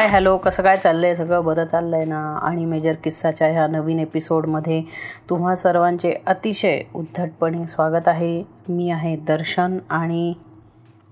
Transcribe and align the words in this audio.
Hi 0.00 0.08
hello 0.08 0.36
कसं 0.36 0.62
काय 0.62 0.76
चाललं 0.76 1.06
आहे 1.06 1.16
सगळं 1.16 1.44
बरं 1.44 1.64
चाललं 1.64 1.96
आहे 1.96 2.04
ना? 2.04 2.38
आणि 2.42 2.64
मेजर 2.64 2.92
किस्साच्या 3.04 3.48
ह्या 3.48 3.66
नवीन 3.66 3.98
एपिसोडमध्ये 3.98 4.82
तुम्हा 5.30 5.54
सर्वांचे 5.54 6.14
अतिशय 6.26 6.82
उद्धटपणे 6.94 7.66
स्वागत 7.66 8.08
आहे. 8.08 8.44
मी 8.68 8.90
आहे 8.90 9.16
दर्शन 9.16 9.78
आणि 9.90 10.34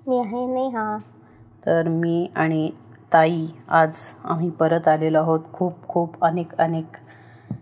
मी 0.06 0.18
आहे 0.18 0.46
नेहा. 0.46 0.98
तर 1.66 1.88
मी 1.88 2.30
आणि 2.34 2.70
ताई 3.12 3.46
आज 3.68 3.92
आम्ही 4.24 4.50
परत 4.50 4.88
आलेलो 4.88 5.18
आहोत 5.18 5.40
खूप 5.52 5.88
खूप 5.88 6.24
अनेक 6.24 6.56
अनेक 6.58 6.96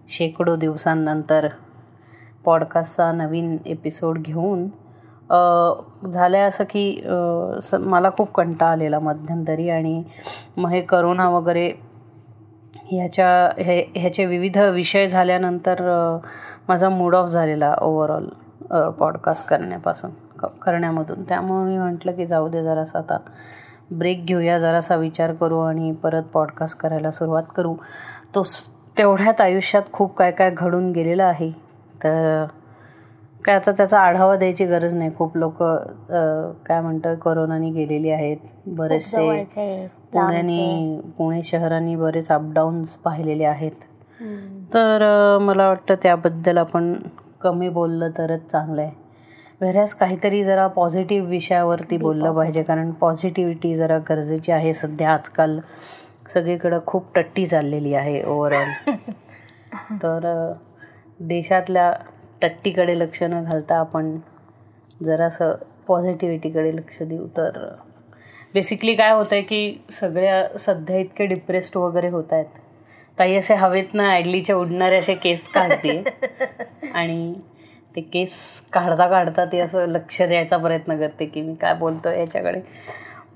शेकडो 0.08 0.56
दिवसांनंतर 0.56 1.48
पॉडकास्टचा 2.45 3.12
नवीन 3.12 3.56
एपिसोड 3.66 4.18
घेऊन. 4.18 4.68
झालं 5.30 6.36
आहे 6.36 6.46
असं 6.46 6.64
की 6.64 6.90
स 7.62 7.74
मला 7.74 8.10
खूप 8.10 8.32
कंटाळा 8.34 8.72
आलेला 8.72 8.98
मध्यंतरी 8.98 9.68
आणि 9.70 10.02
मग 10.56 10.70
हे 10.70 10.80
करोना 10.80 11.28
वगैरे 11.30 11.68
ह्याच्या 12.90 13.28
हे 13.58 13.80
ह्याचे 13.94 14.24
विविध 14.26 14.58
विषय 14.74 15.06
झाल्यानंतर 15.06 15.82
माझा 16.68 16.88
मूड 16.88 17.14
ऑफ 17.14 17.28
झालेला 17.28 17.74
ओव्हरऑल 17.82 18.28
पॉडकास्ट 18.98 19.48
करण्यापासून 19.48 20.10
क 20.38 20.46
करण्यामधून. 20.62 21.22
त्यामुळे 21.22 21.64
मी 21.64 21.78
म्हटलं 21.78 22.12
की 22.12 22.26
जाऊ 22.26 22.48
दे 22.48 22.62
जरासा 22.62 22.98
आता. 22.98 23.18
ब्रेक 23.90 24.24
घेऊया 24.26 24.58
जरासा 24.58 24.96
विचार 24.96 25.32
करू 25.34 25.58
आणि 25.60 25.92
परत 26.02 26.23
पॉडकास्ट 26.32 26.79
करायला 26.79 27.10
सुरुवात 27.10 27.42
करू. 27.56 27.74
तो 28.34 28.42
तेवढ्यात 28.98 29.40
आयुष्यात 29.40 29.92
खूप 29.92 30.16
काय 30.16 30.30
काय 30.32 30.51
घडून 30.51 30.90
गेलेलं 30.92 31.24
आहे. 31.24 31.51
तर 32.04 32.45
काय 33.45 33.54
आता 33.54 33.73
त्याचा 33.73 33.98
आढावा 34.01 34.37
द्यायची 34.37 34.65
गरज 34.66 34.95
नाही. 34.95 35.10
खूप 35.16 35.37
लोक 35.37 35.62
काय 36.66 36.80
म्हणतात 36.80 37.16
कोरोनानी 37.23 37.70
गेलेली 37.70 38.10
आहेत. 38.10 38.37
बरेचसे 38.68 39.45
पुण्याने 40.12 41.01
पुणे 41.18 41.42
शहरांनी 41.45 41.96
बरेच 41.96 42.30
अपडाऊन्स 42.30 42.95
पाहिलेले 43.04 43.45
आहेत. 43.45 43.73
तर 44.74 45.02
मला 45.40 45.68
वाटतं 45.68 45.95
त्याबद्दल 46.02 46.59
आपण 46.59 46.92
कमी 47.40 47.68
बोललं 47.68 48.10
तरच 48.18 48.51
चांगलं 48.51 48.80
आहे 48.82 49.04
व्हेऱ्यास 49.60 49.95
काहीतरी 49.95 50.42
जरा 50.45 50.66
पॉझिटिव्ह 50.66 51.29
विषयावरती 51.29 51.96
बोललं 51.96 52.32
पाहिजे. 52.34 52.62
कारण 52.62 52.90
पॉझिटिव्हिटी 53.01 53.74
जरा 53.76 53.98
गरजेची 54.09 54.52
आहे. 54.52 54.73
सध्या 54.74 55.12
आजकाल 55.12 55.59
सगळीकडं 56.30 56.79
खूप 56.87 57.14
टट्टी 57.14 57.46
चाललेली 57.46 57.95
आहे 57.95 58.23
ओव्हरऑल 58.24 58.70
तर 60.02 60.52
देशातल्या 61.20 61.92
टट्टीकडे 62.42 62.98
लक्ष 62.98 63.23
न 63.23 63.45
घालता 63.45 63.76
आपण 63.76 64.16
जरासं 65.03 65.53
पॉझिटिव्हिटीकडे 65.87 66.76
लक्ष 66.76 67.03
देऊ. 67.03 67.26
तर 67.26 67.69
बेसिकली 68.54 68.94
काय 68.94 69.12
होतं 69.12 69.34
आहे 69.34 69.42
की 69.42 69.84
सगळ्या 69.91 70.59
सध्या 70.59 70.97
इतके 70.97 71.26
डिप्रेस्ड 71.26 71.76
वगैरे 71.76 72.09
होत 72.09 72.32
आहेत. 72.32 72.47
ताई 73.19 73.34
असे 73.34 73.54
हवेतनं 73.54 74.04
ॲडलीच्या 74.04 74.56
उडणारे 74.56 74.97
असे 74.97 75.14
केस 75.14 75.48
काढते. 75.48 76.04
आणि 76.94 77.34
ते 77.97 78.00
केस 78.00 78.60
काढता 78.72 79.09
काढता 79.09 79.44
ते 79.44 79.60
असं 79.60 79.87
लक्ष 79.87 80.22
द्यायचा 80.22 80.56
प्रयत्न 80.56 80.98
करते 80.98 81.26
की 81.26 81.41
मी 81.41 81.54
काय 81.54 81.75
बोलतो 81.75 82.09
याच्याकडे. 82.09 82.60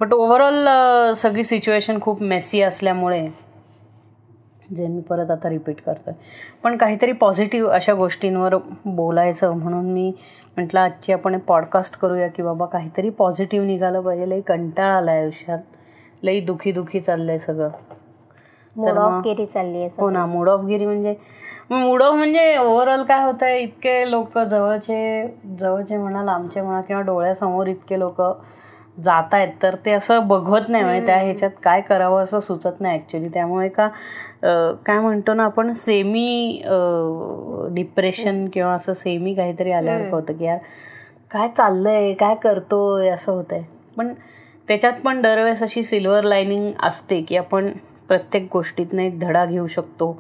बट 0.01 0.13
ओव्हरऑल 0.13 0.69
सगळी 1.13 1.45
सिच्युएशन 1.45 2.01
खूप 2.01 2.23
मेसी 2.23 2.63
असल्यामुळे 2.63 3.50
जे 4.77 4.87
मी 4.87 5.01
परत 5.01 5.31
आता 5.31 5.49
रिपीट 5.49 5.81
करतो 5.81 6.11
आहे 6.11 6.19
पण 6.63 6.77
काहीतरी 6.77 7.13
पॉझिटिव्ह 7.13 7.73
अशा 7.73 7.95
गोष्टींवर 7.95 8.57
बोलायचं 8.85 9.57
म्हणून 9.57 9.91
मी 9.93 10.13
म्हटलं 10.57 10.81
आजची 10.81 11.13
आपण 11.13 11.39
पॉडकास्ट 11.39 11.97
करूया 11.97 12.29
की 12.29 12.43
बाबा 12.43 12.67
काहीतरी 12.67 13.11
पॉझिटिव्ह 13.11 13.67
निघालं 13.67 14.01
पाहिजे. 14.01 14.29
लई 14.29 14.41
कंटाळा 14.41 14.97
आला 14.97 15.11
आहे 15.11 15.21
आयुष्यात. 15.21 15.59
लई 16.23 16.41
दुखी 16.41 16.73
दुखी 16.73 17.01
चाललं 17.01 17.33
आहे 17.33 17.39
सगळं 17.39 17.71
मूड 18.77 18.99
ऑफ 18.99 19.23
गिरी 19.25 19.47
चालली 19.47 19.79
आहे 19.79 19.89
हो 19.99 20.11
ना 20.11 20.25
मूड 20.27 20.49
ऑफ 20.49 20.65
गिरी 20.65 20.87
म्हणजे 20.87 21.15
मूड 21.71 22.03
ऑफ 22.03 22.15
म्हणजे 22.15 22.57
ओव्हरऑल 22.57 23.03
काय 23.03 23.25
होतं 23.25 23.47
आहे 23.47 23.61
इतके 23.61 24.11
लोक 24.11 24.39
जवळचे 24.39 25.27
जवळचे 25.61 25.97
म्हणा 25.97 26.23
लांबचे 26.23 26.61
म्हणा 26.61 26.81
किंवा 26.81 27.03
डोळ्यासमोर 27.03 27.67
इतके 27.67 27.99
लोक 27.99 28.21
जात 29.05 29.35
आहेत 29.35 29.49
तर 29.63 29.75
ते 29.85 29.91
असं 29.91 30.27
बघवत 30.29 30.69
नाही 30.69 30.85
म्हणजे 30.85 31.07
त्या 31.07 31.17
ह्याच्यात 31.17 31.51
काय 31.63 31.81
करावं 31.81 32.23
असं 32.23 32.41
सुचत 32.41 32.81
नाही 32.81 32.99
ॲक्च्युली 32.99 33.29
त्यामुळे 33.29 33.69
का 33.69 33.89
काय 34.87 34.99
म्हणतो 34.99 35.35
ना 35.35 35.45
आपण 35.45 35.73
सेमी 35.73 36.63
डिप्रेशन 37.75 38.47
किंवा 38.53 38.73
असं 38.75 38.93
सेमी 38.93 39.35
काहीतरी 39.35 39.73
आल्यासारखं 39.73 40.17
होतं 40.17 40.33
की 40.33 40.45
यार 40.45 40.59
काय 41.31 41.49
चाललंय 41.49 42.13
काय 42.13 42.35
करतोय 42.35 43.09
असं 43.09 43.33
होतं 43.33 43.55
आहे 43.57 43.65
पण 43.97 44.13
त्याच्यात 44.69 45.01
पण 45.05 45.21
दरवेळेस 45.23 45.63
अशी 45.63 45.83
सिल्वर 45.85 46.25
लाईनिंग 46.25 46.71
असते 46.83 47.21
की 47.21 47.37
आपण 47.37 47.71
प्रत्येक 48.09 48.49
गोष्टीतनं 48.53 49.03
एक 49.03 49.19
धडा 49.21 49.45
घेऊ 49.45 49.67
शकतो. 49.67 50.13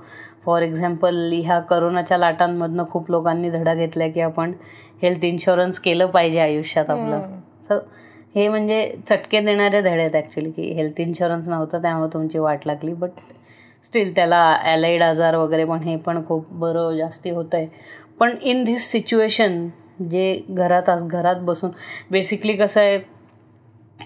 फॉर 0.44 0.62
एक्झाम्पल 0.62 1.16
ह्या 1.34 1.58
करोनाच्या 1.60 2.18
लाटांमधनं 2.18 2.84
खूप 2.90 3.10
लोकांनी 3.10 3.50
धडा 3.50 3.74
घेतला 3.74 4.08
की 4.08 4.20
आपण 4.20 4.52
हेल्थ 5.02 5.24
इन्शुरन्स 5.24 5.78
केलं 5.78 6.06
पाहिजे 6.06 6.40
आयुष्यात 6.40 6.90
आपलं. 6.90 7.80
हे 8.34 8.48
म्हणजे 8.48 8.92
चटके 9.08 9.40
देणारे 9.40 9.80
धडे 9.82 10.00
आहेत 10.00 10.14
ॲक्च्युली 10.14 10.50
की 10.50 10.72
हेल्थ 10.74 11.00
इन्शुरन्स 11.00 11.48
नव्हतं 11.48 11.82
त्यामुळे 11.82 12.12
तुमची 12.12 12.38
वाट 12.38 12.66
लागली. 12.66 12.92
बट 12.94 13.10
स्टील 13.84 14.14
त्याला 14.16 14.38
ॲलाइड 14.62 15.02
आजार 15.02 15.34
वगैरे 15.36 15.64
पण 15.64 15.78
हे 15.82 15.96
पण 15.96 16.24
खूप 16.26 16.52
बरं 16.52 16.96
जास्ती 16.96 17.30
होतं 17.30 17.56
आहे 17.56 17.66
पण 18.20 18.36
इन 18.42 18.64
धिस 18.64 18.90
सिच्युएशन 18.90 19.66
जे 20.10 20.34
घरात 20.50 20.90
घरात 21.00 21.36
बसून 21.42 21.70
बेसिकली 22.10 22.56
कसं 22.56 22.80
आहे 22.80 22.98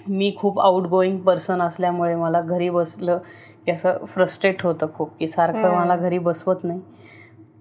मी 0.08 0.32
खूप 0.38 0.60
आउट 0.60 0.86
गोईंग 0.86 1.18
पर्सन 1.18 1.60
असल्यामुळे 1.62 2.14
मला 2.14 2.40
घरी 2.40 2.68
बसलं 2.70 3.18
की 3.66 3.72
असं 3.72 4.04
फ्रस्ट्रेट 4.06 4.62
होतं 4.62 4.86
खूप 4.94 5.10
की 5.18 5.28
सारखं 5.28 5.74
मला 5.74 5.96
घरी 5.96 6.18
बसवत 6.18 6.64
नाही. 6.64 6.80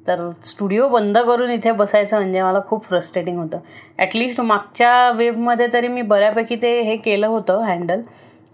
तर 0.06 0.30
स्टुडिओ 0.44 0.88
बंद 0.90 1.18
करून 1.18 1.50
इथे 1.52 1.72
बसायचं 1.72 2.18
म्हणजे 2.18 2.42
मला 2.42 2.60
खूप 2.68 2.86
फ्रस्ट्रेटिंग 2.86 3.38
होतं. 3.40 3.58
ॲटलिस्ट 3.98 4.42
मागच्या 4.42 5.12
वेबमध्ये 5.16 5.68
तरी 5.74 5.88
मी 5.88 6.02
बऱ्यापैकी 6.02 6.56
ते 6.62 6.80
हे 6.82 6.96
केलं 6.98 7.28
होतं 7.28 7.64
हँडल 7.64 8.02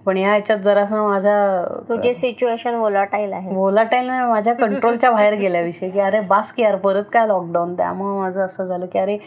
पण 0.06 0.18
या 0.18 0.30
ह्याच्यात 0.30 0.59
जरासं 0.59 1.08
माझ्या 1.08 1.64
तुझी 1.90 2.14
सिच्युएशन 2.14 2.76
वोलाटाईल 2.76 3.34
आहे. 3.34 3.56
वोलाटाईल 3.56 4.09
माझ्या 4.09 4.54
कंट्रोलच्या 4.56 5.12
बाहेर 5.12 5.34
गेल्याविषयी 5.40 5.90
की 5.90 6.00
अरे 6.00 6.20
बास 6.30 6.52
की 6.54 6.62
यार 6.62 6.76
परत 6.76 7.04
काय 7.14 7.28
लॉकडाऊन 7.28 7.76
त्यामुळं 7.78 8.20
माझं 8.20 8.46
असं 8.46 8.66
झालं 8.66 8.86
की 8.86 9.00
अरे 9.00 9.18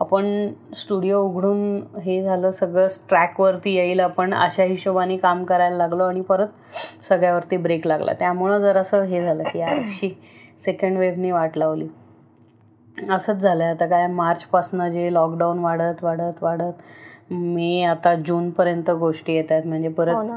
आपण 0.00 0.26
स्टुडिओ 0.76 1.20
उघडून 1.20 1.76
हे 2.04 2.22
झालं 2.22 2.50
सगळं 2.50 2.86
ट्रॅकवरती 3.08 3.74
येईल 3.74 4.00
आपण 4.00 4.34
अशा 4.34 4.62
हिशोबाने 4.62 5.16
काम 5.16 5.44
करायला 5.44 5.76
लागलो 5.76 6.04
आणि 6.04 6.20
परत 6.20 6.48
सगळ्यावरती 7.08 7.56
ब्रेक 7.56 7.86
लागला. 7.86 8.12
त्यामुळं 8.12 8.58
जरासं 8.60 9.02
हे 9.02 9.24
झालं 9.24 9.42
की 9.42 9.58
यारशी 9.58 10.08
सेकंड 10.66 10.98
वेव्हनी 10.98 11.30
वाट 11.30 11.58
लावली. 11.58 11.88
असंच 12.96 13.36
झालं 13.36 13.62
आहे 13.64 13.72
आता 13.72 13.86
काय 13.86 14.06
मार्चपासनं 14.08 14.88
जे 14.88 15.12
लॉकडाऊन 15.14 15.58
वाढत 15.58 16.02
वाढत 16.04 16.42
वाढत 16.42 17.32
मे 17.32 17.82
आता 17.84 18.14
जूनपर्यंत 18.16 18.90
गोष्टी 18.92 19.34
येत 19.34 19.52
आहेत. 19.52 19.66
म्हणजे 19.66 19.88
परत 19.90 20.30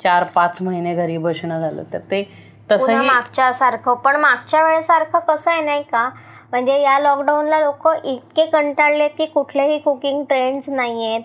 चार 0.00 0.24
पाच 0.34 0.60
महिने 0.62 0.94
घरी 0.94 1.16
बसणं 1.18 1.60
झालं. 1.60 1.82
तर 1.92 1.98
ते 2.10 2.22
तसं 2.70 3.02
मागच्या 3.04 3.52
सारखं 3.52 3.94
पण 4.04 4.16
मागच्या 4.16 4.62
वेळेसारखं 4.62 5.18
कसं 5.28 5.50
आहे 5.50 5.60
नाही 5.62 5.82
का? 5.82 6.08
म्हणजे 6.50 6.80
या 6.80 6.98
लॉकडाऊनला 6.98 7.58
लोक 7.60 7.88
इतके 8.04 8.46
कंटाळलेत 8.46 9.10
की 9.18 9.26
कुठलेही 9.26 9.78
कुकिंग 9.78 10.22
ट्रेंड्स 10.24 10.68
नाही 10.70 11.06
आहेत 11.06 11.22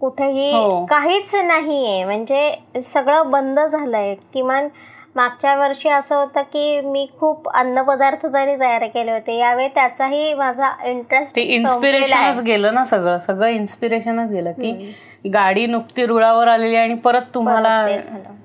कुठेही 0.00 0.50
काहीच 0.88 1.34
नाही 1.36 1.84
आहे 1.86 2.04
म्हणजे 2.04 2.80
सगळं 2.84 3.30
बंद 3.30 3.60
झालंय. 3.60 4.14
किमान 4.34 4.68
मागच्या 5.16 5.54
वर्षी 5.56 5.88
असं 5.88 6.16
होतं 6.16 6.42
की 6.52 6.80
मी 6.80 7.06
खूप 7.18 7.48
अन्नपदार्थ 7.48 8.26
तरी 8.26 8.54
तयार 8.60 8.86
केले 8.94 9.12
होते. 9.12 9.36
यावेळी 9.38 9.68
त्याचाही 9.74 10.32
माझा 10.34 10.72
इंटरेस्ट 10.84 11.38
इन्स्पिरेशनच 11.38 12.42
गेलं 12.42 12.74
ना 12.74 12.84
सगळं. 12.84 13.18
सगळं 13.18 13.48
इन्स्पिरेशनच 13.48 14.30
गेलं 14.30 14.52
की 14.52 14.92
गाडी 15.34 15.66
नुकती 15.66 16.06
रुळावर 16.06 16.48
आलेली 16.48 16.76
आणि 16.76 16.94
परत 17.04 17.34
तुम्हाला 17.34 17.86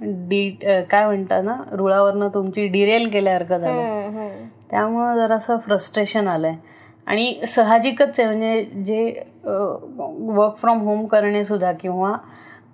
डी 0.01 0.49
काय 0.91 1.05
म्हणतात 1.05 1.43
ना 1.43 1.55
रुळावरनं 1.71 2.27
तुमची 2.33 2.67
डिरेल 2.67 3.09
केल्यासारखं 3.11 3.57
झालं. 3.57 4.45
त्यामुळं 4.71 5.15
जरासं 5.15 5.57
फ्रस्ट्रेशन 5.57 6.27
आलंय. 6.27 6.55
आणि 7.07 7.45
साहजिकच 7.47 8.19
आहे 8.19 8.27
म्हणजे 8.27 8.63
जे 8.85 9.23
वर्क 9.45 10.57
फ्रॉम 10.57 10.81
होम 10.81 11.05
करणे 11.05 11.43
सुद्धा 11.45 11.71
किंवा 11.71 12.15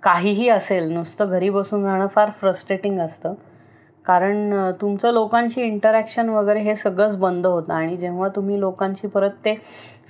काहीही 0.02 0.48
असेल 0.48 0.90
नुसतं 0.92 1.30
घरी 1.30 1.50
बसून 1.50 1.82
जाणं 1.82 2.06
फार 2.06 2.30
फ्रस्ट्रेटिंग 2.40 2.98
असतं. 3.00 3.34
कारण 4.06 4.54
तुमचं 4.80 5.12
लोकांशी 5.12 5.62
इंटरॅक्शन 5.62 6.28
वगैरे 6.28 6.60
हे 6.60 6.74
सगळंच 6.74 7.16
बंद 7.16 7.46
होतं 7.46 7.72
आणि 7.72 7.96
जेव्हा 7.96 8.28
तुम्ही 8.28 8.60
लोकांशी 8.60 9.06
परत 9.06 9.30
ते 9.44 9.54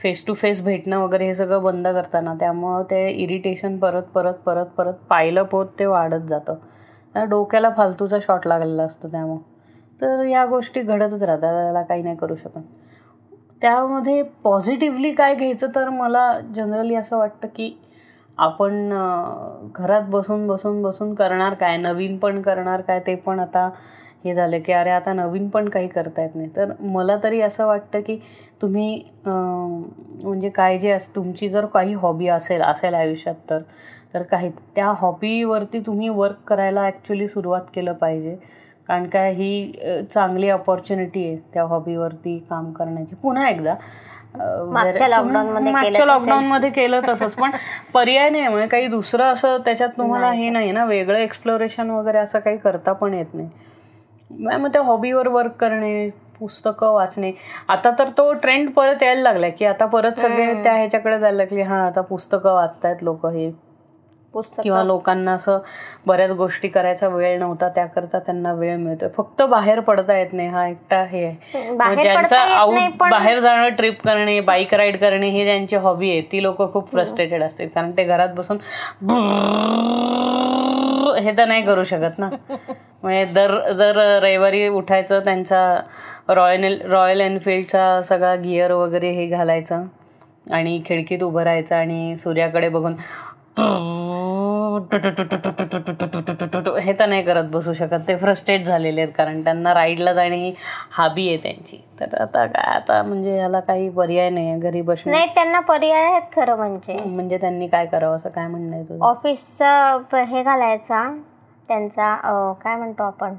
फेस 0.02 0.24
टू 0.26 0.34
फेस 0.34 0.60
भेटणं 0.62 0.98
वगैरे 0.98 1.26
हे 1.26 1.34
सगळं 1.34 1.62
बंद 1.62 1.88
करताना 1.88 2.34
त्यामुळं 2.34 2.82
ते 2.82 3.08
इरिटेशन 3.10 3.78
परत 3.78 4.02
परत 4.14 4.34
परत 4.46 4.66
परत 4.76 4.94
पाहिलं 5.10 5.42
पोत 5.42 5.66
ते 5.78 5.86
वाढत 5.86 6.28
जातं. 6.28 6.54
डोक्याला 7.28 7.70
फालतूचा 7.76 8.18
शॉट 8.22 8.46
लागलेला 8.46 8.82
असतो 8.82 9.08
त्यामुळं. 9.08 9.38
तर 10.00 10.24
या 10.24 10.44
गोष्टी 10.46 10.82
घडतच 10.82 11.22
राहतात 11.22 11.62
त्याला 11.62 11.82
काही 11.82 12.02
नाही 12.02 12.16
करू 12.16 12.34
शकत. 12.36 12.60
त्यामध्ये 13.60 14.22
पॉझिटिव्हली 14.44 15.12
काय 15.12 15.34
घ्यायचं 15.34 15.66
तर 15.74 15.88
मला 15.88 16.40
जनरली 16.54 16.94
असं 16.94 17.18
वाटतं 17.18 17.48
की 17.48 17.76
आपण 18.38 18.90
घरात 19.74 20.02
बसून 20.10 20.46
बसून 20.46 20.82
बसून 20.82 21.14
करणार 21.14 21.54
काय? 21.54 21.76
नवीन 21.76 22.16
पण 22.18 22.40
करणार 22.42 22.80
काय? 22.80 23.00
ते 23.06 23.14
पण 23.16 23.40
आता 23.40 23.68
हे 24.24 24.34
झालं 24.34 24.58
की 24.66 24.72
अरे 24.72 24.90
आता 24.90 25.12
नवीन 25.12 25.48
पण 25.48 25.68
काही 25.68 25.88
करता 25.88 26.22
येत 26.22 26.34
नाही. 26.34 26.48
तर 26.56 26.72
मला 26.80 27.16
तरी 27.22 27.40
असं 27.40 27.66
वाटतं 27.66 28.00
की 28.06 28.18
तुम्ही 28.62 29.02
म्हणजे 29.26 30.48
काय 30.50 30.78
जे 30.78 30.90
अस 30.90 31.08
तुमची 31.16 31.48
जर 31.48 31.66
काही 31.74 31.94
हॉबी 31.94 32.28
असेल 32.28 32.62
असेल 32.62 32.94
आयुष्यात 32.94 33.34
तर 33.50 33.60
तर 34.14 34.22
काही 34.22 34.50
त्या 34.76 34.86
हॉबीवरती 34.98 35.80
तुम्ही 35.86 36.08
वर्क 36.08 36.36
करायला 36.48 36.82
ॲक्च्युली 36.82 37.28
सुरुवात 37.28 37.60
केलं 37.74 37.92
पाहिजे. 37.92 38.36
कारण 38.88 39.06
काय 39.10 39.32
ही 39.34 39.72
चांगली 40.14 40.48
अपॉर्च्युनिटी 40.50 41.24
आहे 41.26 41.36
त्या 41.54 41.62
हॉबीवरती 41.64 42.38
काम 42.50 42.70
करण्याची. 42.72 43.14
पुन्हा 43.22 43.48
एकदा 43.48 43.74
मागच्या 45.72 46.04
लॉकडाऊन 46.04 46.44
मध्ये 46.46 46.70
केलं 46.70 47.00
तसंच. 47.08 47.34
पण 47.34 47.50
पर्याय 47.94 48.30
नाही 48.30 48.48
म्हणजे 48.48 48.66
काही 48.66 48.86
दुसरं 48.86 49.24
असं 49.24 49.58
त्याच्यात 49.64 49.88
तुम्हाला 49.98 50.30
हे 50.30 50.50
नाही 50.50 50.72
ना 50.72 50.84
वेगळं 50.84 51.18
एक्सप्लोरेशन 51.18 51.90
वगैरे 51.90 52.18
असं 52.18 52.38
काही 52.38 52.56
करता 52.56 52.92
पण 52.92 53.14
येत 53.14 53.34
नाही. 53.34 53.48
मग 54.30 54.68
त्या 54.72 54.82
हॉबीवर 54.82 55.28
वर्क 55.28 55.52
करणे 55.52 56.08
पुस्तकं 56.38 56.92
वाचणे. 56.92 57.32
आता 57.68 57.90
तर 57.98 58.08
तो 58.08 58.32
ट्रेंड 58.32 58.70
परत 58.70 59.02
यायला 59.02 59.22
लागलाय 59.22 59.50
की 59.50 59.64
आता 59.64 59.86
परत 59.86 60.18
सगळे 60.18 60.62
त्या 60.62 60.72
ह्याच्याकडे 60.72 61.18
जायला 61.18 61.36
लागले 61.36 61.62
हा 61.62 61.86
आता 61.86 62.00
पुस्तकं 62.00 62.52
वाचतायत 62.54 62.96
लोक 63.02 63.26
हे. 63.26 63.50
किंवा 64.56 64.82
लोकांना 64.84 65.32
असं 65.32 65.58
बऱ्याच 66.06 66.30
गोष्टी 66.32 66.68
करायचा 66.68 67.08
वेळ 67.08 67.38
नव्हता 67.38 67.68
त्याकरता 67.68 68.18
त्यांना 68.18 68.52
वेळ 68.52 68.76
मिळतोय. 68.76 69.08
फक्त 69.16 69.42
बाहेर 69.44 69.80
पडता 69.80 70.16
येत 70.18 70.32
नाही 70.32 70.48
हा 70.48 70.66
एकटा 70.68 71.02
हे 71.02 71.24
आहे. 71.24 71.34
ज्यांचा 72.02 72.40
आउट 72.56 72.98
बाहेर 73.00 73.40
जाणं 73.40 73.68
ट्रिप 73.76 74.02
करणे 74.04 74.38
बाईक 74.42 74.74
राईड 74.74 74.98
करणे 75.00 75.28
हे 75.30 75.44
ज्यांची 75.44 75.76
हॉबी 75.76 76.10
आहे 76.10 76.20
ती 76.32 76.42
लोक 76.42 76.62
खूप 76.72 76.90
फ्रस्ट्रेटेड 76.90 77.42
असतात 77.42 77.66
कारण 77.74 77.90
ते 77.96 78.04
घरात 78.04 78.34
बसून 78.36 78.58
हे 81.18 81.32
तर 81.36 81.44
नाही 81.46 81.62
करू 81.62 81.84
शकत 81.84 82.18
ना 82.18 82.28
म्हणजे 83.02 83.24
दर 83.34 83.52
दर 83.72 83.96
रविवारी 84.22 84.66
उठायचं 84.68 85.20
त्यांचा 85.24 85.60
रॉयल 86.28 86.80
रॉयल 86.82 87.20
एनफिल्डचा 87.20 88.00
सगळा 88.02 88.34
गिअर 88.34 88.72
वगैरे 88.72 89.10
हे 89.10 89.26
घालायचं 89.26 89.82
आणि 90.52 90.80
खिडकीत 90.86 91.22
उभं 91.22 91.42
राहायचं 91.42 91.74
आणि 91.76 92.16
सूर्याकडे 92.16 92.68
बघून 92.68 92.94
हे 96.78 96.92
तर 96.98 97.06
नाही 97.06 97.22
करत 97.22 97.44
बसू 97.50 97.72
शकत. 97.74 98.00
ते 98.08 98.16
फ्रस्ट्रेट 98.16 98.64
झालेले 98.66 99.00
आहेत 99.00 99.12
कारण 99.16 99.42
त्यांना 99.44 99.74
राईडला 99.74 100.12
जाणे 100.12 100.36
ही 100.38 100.52
हाबी 100.92 101.28
आहे 101.28 101.36
त्यांची. 101.42 101.76
तर 102.00 102.14
आता 102.22 102.44
काय 102.46 102.74
आता 102.74 103.02
म्हणजे 103.02 103.36
याला 103.36 103.60
काही 103.60 103.88
पर्याय 103.90 104.30
नाही 104.30 104.58
घरी 104.60 104.80
बसून 104.82 105.12
नाही 105.12 105.26
त्यांना 105.34 105.60
पर्याय 105.60 106.04
आहेत 106.04 106.22
खरं 106.36 106.56
म्हणजे. 106.56 106.96
म्हणजे 107.04 107.38
त्यांनी 107.38 107.66
काय 107.68 107.86
करावं 107.86 108.16
असं 108.16 108.30
काय 108.30 108.46
म्हणणं 108.46 108.74
आहे 108.76 108.84
तुझं? 108.84 109.04
ऑफिसचा 109.04 110.24
हे 110.24 110.42
घालायचा 110.42 111.04
त्यांचा 111.68 112.14
काय 112.64 112.76
म्हणतो 112.76 113.02
आपण? 113.02 113.34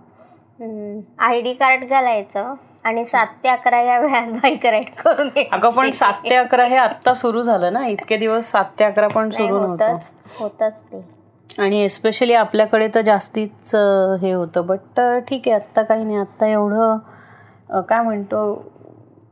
आय 1.20 1.42
डी 1.42 1.54
कार्ड 1.54 1.84
घालायचं 1.86 2.54
आणि 2.86 3.04
सात 3.06 3.28
ते 3.44 3.50
अकरा 3.50 3.82
या 3.82 4.00
वेळात 4.00 4.28
बाईक 4.34 4.66
राईड 4.66 4.90
करून 4.98 5.30
अगं 5.52 5.70
पण 5.70 5.92
सात 5.92 6.14
ते 6.30 6.36
अकरा 6.36 6.66
हे 6.66 6.76
आत्ता 6.78 7.14
सुरू 7.14 7.42
झालं 7.42 7.74
ना. 7.74 7.86
इतके 7.88 8.18
दिवस 8.18 8.52
सात 8.52 8.66
ते 8.80 8.84
अकरा 8.84 9.08
पण 9.08 9.30
सुरू 9.30 9.60
नव्हतं. 9.60 9.98
होतच 10.40 10.82
ते 10.84 11.02
आणि 11.60 11.80
एस्पेशली 11.84 12.34
आपल्याकडे 12.34 12.88
तर 12.96 13.02
जास्तीच 13.02 13.76
हे 14.22 14.32
होतं. 14.32 14.66
बट 14.66 15.00
ठीक 15.28 15.48
आहे 15.48 15.56
आत्ता 15.56 15.82
काही 15.84 16.04
नाही. 16.04 16.18
आत्ता 16.18 16.48
एवढं 16.48 17.82
काय 17.90 18.02
म्हणतो 18.02 18.42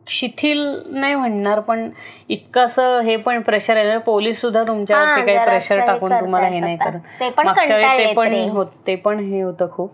शिथिल 0.08 0.60
नाही 0.92 1.16
म्हणणार 1.16 1.60
पण 1.60 1.90
इतकं 2.30 2.66
असं 2.66 3.00
हे 3.02 3.16
पण 3.18 3.42
प्रेशर 3.42 3.78
आहे 3.78 3.98
पोलीस 4.06 4.42
सुद्धा 4.42 4.64
तुमच्यावरती 4.64 5.26
काही 5.26 5.46
प्रेशर 5.46 5.80
टाकून 5.86 6.12
तुम्हाला 6.14 6.48
हे 6.48 6.60
नाही 6.60 6.78
करत. 6.78 7.24
मागच्या 7.38 7.76
वेळी 7.78 8.06
ते 8.06 8.14
पण 8.14 8.34
होत 8.50 8.66
ते 8.88 8.96
पण 8.96 9.20
हे 9.20 9.42
होतं 9.42 9.68
खूप. 9.72 9.92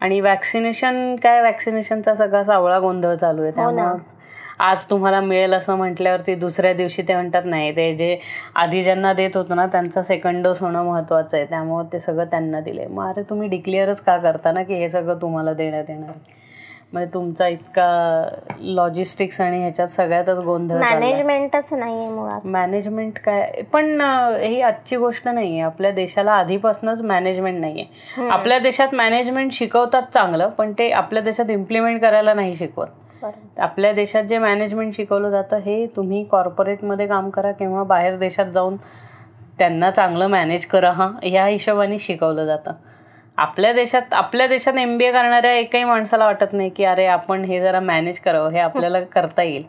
आणि 0.00 0.20
वॅक्सिनेशन 0.20 1.14
काय 1.22 1.40
वॅक्सिनेशनचा 1.42 2.14
सगळा 2.14 2.42
सावळा 2.44 2.78
गोंधळ 2.78 3.14
चालू 3.14 3.42
आहे. 3.42 3.50
हो 3.50 3.56
त्यामुळे 3.56 4.11
आज 4.62 4.84
तुम्हाला 4.90 5.20
मिळेल 5.20 5.52
असं 5.54 5.76
म्हटल्यावरती 5.76 6.34
दुसऱ्या 6.34 6.72
दिवशी 6.72 7.02
ते 7.02 7.14
म्हणतात 7.14 7.42
नाही 7.44 7.70
ते 7.76 7.94
जे 7.96 8.16
आधी 8.54 8.82
ज्यांना 8.82 9.12
देत 9.12 9.36
होतं 9.36 9.56
ना 9.56 9.66
त्यांचा 9.66 10.02
सेकंड 10.02 10.42
डोस 10.44 10.60
होणं 10.60 10.82
महत्वाचं 10.84 11.36
आहे. 11.36 11.46
त्यामुळे 11.46 11.86
ते 11.92 12.00
सगळं 12.00 12.24
त्यांना 12.26 12.60
दिले 12.60 12.86
मग 12.86 13.08
अरे 13.08 13.22
तुम्ही 13.30 13.48
डिक्लेअरच 13.48 14.00
का 14.00 14.16
करता 14.18 14.52
ना 14.52 14.62
की 14.62 14.74
हे 14.74 14.88
सगळं 14.90 15.20
तुम्हाला 15.22 15.52
देण्यात 15.52 15.90
येणार? 15.90 16.12
म्हणजे 16.92 17.12
तुमचा 17.14 17.46
इतका 17.48 18.28
लॉजिस्टिक्स 18.60 19.40
आणि 19.40 19.60
ह्याच्यात 19.60 19.88
सगळ्यातच 19.88 20.38
गोंधळ 20.38 20.78
मॅनेजमेंटच 20.80 21.72
नाही 21.72 22.08
मुळात. 22.08 22.46
मॅनेजमेंट 22.46 23.18
काय? 23.18 23.62
पण 23.72 24.00
ही 24.40 24.60
आजची 24.62 24.96
गोष्ट 24.96 25.28
नाही 25.28 25.52
आहे 25.52 25.60
आपल्या 25.62 25.90
देशाला 25.90 26.32
आधीपासूनच 26.32 27.00
मॅनेजमेंट 27.02 27.60
नाही 27.60 27.80
आहे 27.82 28.28
आपल्या 28.28 28.58
देशात 28.58 28.94
मॅनेजमेंट 28.94 29.52
शिकवतात 29.52 30.02
चांगलं 30.14 30.48
पण 30.48 30.72
ते 30.78 30.90
आपल्या 30.92 31.22
देशात 31.22 31.50
इम्प्लिमेंट 31.50 32.00
करायला 32.00 32.34
नाही 32.34 32.54
शिकवत. 32.56 32.86
आपल्या 33.58 33.92
देशात 33.92 34.22
जे 34.22 34.38
मॅनेजमेंट 34.38 34.94
शिकवलं 34.94 35.30
जातं 35.30 35.56
हे 35.56 35.86
तुम्ही 35.86 36.24
कॉर्पोरेटमध्ये 36.24 37.06
काम 37.06 37.30
करा 37.30 37.52
किंवा 37.52 37.82
बाहेर 37.82 38.16
देशात 38.16 38.46
जाऊन 38.46 38.76
त्यांना 39.58 39.90
चांगलं 39.90 40.26
मॅनेज 40.26 40.66
करा 40.66 40.90
हा 40.90 41.10
या 41.22 41.46
हिशोबाने 41.46 41.98
शिकवलं 41.98 42.46
जातं. 42.46 42.72
आपल्या 43.38 43.72
देशात 43.72 44.12
आपल्या 44.14 44.46
देशात 44.46 44.76
एम 44.78 44.96
बी 44.98 45.04
ए 45.04 45.10
करणाऱ्या 45.12 45.52
एकही 45.52 45.84
माणसाला 45.84 46.24
वाटत 46.24 46.52
नाही 46.52 46.70
की 46.70 46.84
अरे 46.84 47.06
आपण 47.06 47.44
हे 47.44 47.60
जरा 47.60 47.80
मॅनेज 47.80 48.18
करावं 48.18 48.50
हे 48.50 48.58
आपल्याला 48.58 49.00
करता 49.12 49.42
येईल. 49.42 49.64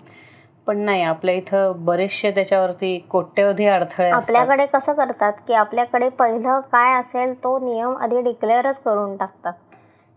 पण 0.68 0.78
नाही 0.78 1.02
आपल्या 1.04 1.36
इथं 1.36 1.86
बरेचसे 1.86 2.32
त्याच्यावरती 2.32 2.98
कोट्यवधी 3.10 3.66
अडथळे 3.66 4.10
आपल्याकडे 4.10 4.66
कसं 4.66 4.94
करतात 4.94 5.34
की 5.48 5.54
आपल्याकडे 5.54 6.10
पहिलं 6.10 6.60
काय 6.72 7.00
असेल 7.00 7.34
तो 7.34 7.58
नियम 7.60 7.96
आधी 7.98 8.22
डिक्लेअरच 8.22 8.80
करून 8.80 9.16
टाकतात. 9.18 9.54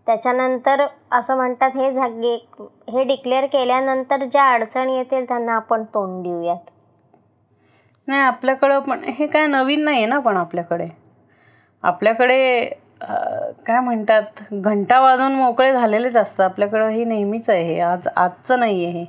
त्याच्यानंतर 0.07 0.85
असं 1.11 1.35
म्हणतात 1.35 1.71
हे 1.75 1.91
जागे 1.93 2.33
हे 2.91 3.03
डिक्लेअर 3.03 3.45
केल्यानंतर 3.45 4.23
ज्या 4.25 4.43
अडचणी 4.53 4.95
येतील 4.97 5.25
त्यांना 5.27 5.55
आपण 5.55 5.83
तोंड 5.93 6.23
देऊयात. 6.23 6.69
नाही 8.07 8.21
आपल्याकडं 8.21 8.79
पण 8.79 9.03
हे 9.07 9.27
काय 9.27 9.47
नवीन 9.47 9.83
नाही 9.83 9.97
आहे 9.97 10.05
ना 10.05 10.19
पण 10.19 10.37
आपल्याकडे. 10.37 10.87
आपल्याकडे 11.83 12.65
काय 13.65 13.79
म्हणतात 13.79 14.41
घंटा 14.53 14.99
वाजून 14.99 15.35
मोकळे 15.35 15.71
झालेलेच 15.73 16.15
असतं 16.15 16.43
आपल्याकडं 16.43 16.89
हे 16.89 17.03
नेहमीच 17.03 17.49
आहे 17.49 17.63
हे 17.63 17.79
आज 17.79 18.07
आजचं 18.15 18.59
नाही 18.59 18.85
आहे 18.85 18.99
हे. 18.99 19.05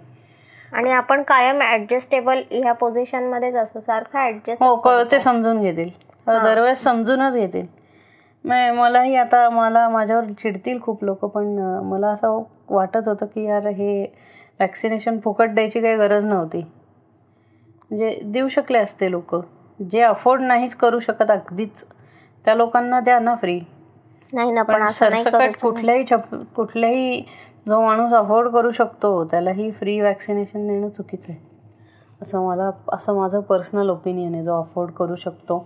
आणि 0.72 0.90
आपण 0.92 1.22
कायम 1.22 1.62
ऍडजस्टेबल 1.62 2.42
ह्या 2.50 2.72
पोझिशन 2.72 3.28
मध्येच 3.30 3.54
असतो. 3.54 3.80
सारखं 3.80 4.26
ऍडजस्ट 4.26 4.62
हो 4.62 5.02
ते 5.12 5.20
समजून 5.20 5.60
घेतील. 5.60 5.88
दरवेळेस 6.26 6.82
समजूनच 6.82 7.34
घेतील. 7.34 7.66
मलाही 8.44 9.14
आता 9.16 9.48
मला 9.50 9.88
माझ्यावर 9.88 10.24
चिडतील 10.32 10.80
खूप 10.80 11.04
लोक 11.04 11.24
पण 11.24 11.46
मला 11.84 12.08
असं 12.08 12.42
वाटत 12.70 13.08
होतं 13.08 13.26
की 13.26 13.44
यार 13.44 13.66
हे 13.66 14.02
वॅक्सिनेशन 14.60 15.18
फुकट 15.24 15.50
द्यायची 15.50 15.80
काही 15.80 15.96
गरज 15.96 16.24
नव्हती. 16.24 16.60
म्हणजे 17.90 18.18
देऊ 18.24 18.48
शकले 18.48 18.78
असते 18.78 19.10
लोक. 19.10 19.34
जे 19.80 20.00
अफोर्ड 20.02 20.42
नाहीच 20.42 20.74
करू 20.74 20.98
शकत 20.98 21.30
अगदीच. 21.30 21.84
त्या 22.44 22.54
लोकांना 22.54 23.00
द्या 23.00 23.18
ना 23.18 23.34
फ्री 23.34 23.58
नाही 24.32 24.50
ना 24.50 24.62
पण 24.62 24.86
सरसकट 24.88 25.56
कुठल्याही 25.60 26.04
छप 26.10 26.34
कुठल्याही 26.56 27.20
जो 27.68 27.80
माणूस 27.80 28.12
अफोर्ड 28.12 28.48
करू 28.48 28.70
शकतो 28.70 29.24
त्यालाही 29.24 29.70
फ्री 29.70 30.00
वॅक्सिनेशन 30.00 30.66
देणं 30.68 30.88
चुकीचं 30.88 31.32
आहे. 31.32 31.38
असं 32.22 32.46
मला 32.46 32.70
असं 32.92 33.16
माझं 33.16 33.40
पर्सनल 33.40 33.90
ओपिनियन 33.90 34.34
आहे 34.34 34.44
जो 34.44 34.60
अफोर्ड 34.60 34.90
करू 34.90 35.14
शकतो. 35.14 35.58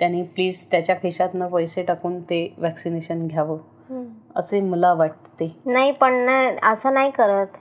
त्यांनी 0.00 0.22
प्लीज 0.24 0.64
त्याच्या 0.70 0.94
खिशातनं 1.02 1.48
पैसे 1.48 1.82
टाकून 1.82 2.20
ते 2.20 2.46
वॅक्सिनेशन 2.58 3.26
घ्यावं. 3.26 3.58
असे 4.36 4.60
मला 4.60 4.92
वाटते. 4.92 5.54
नाही 5.66 5.92
पण 5.92 6.28
असं 6.62 6.94
नाही 6.94 7.10
करत. 7.10 7.56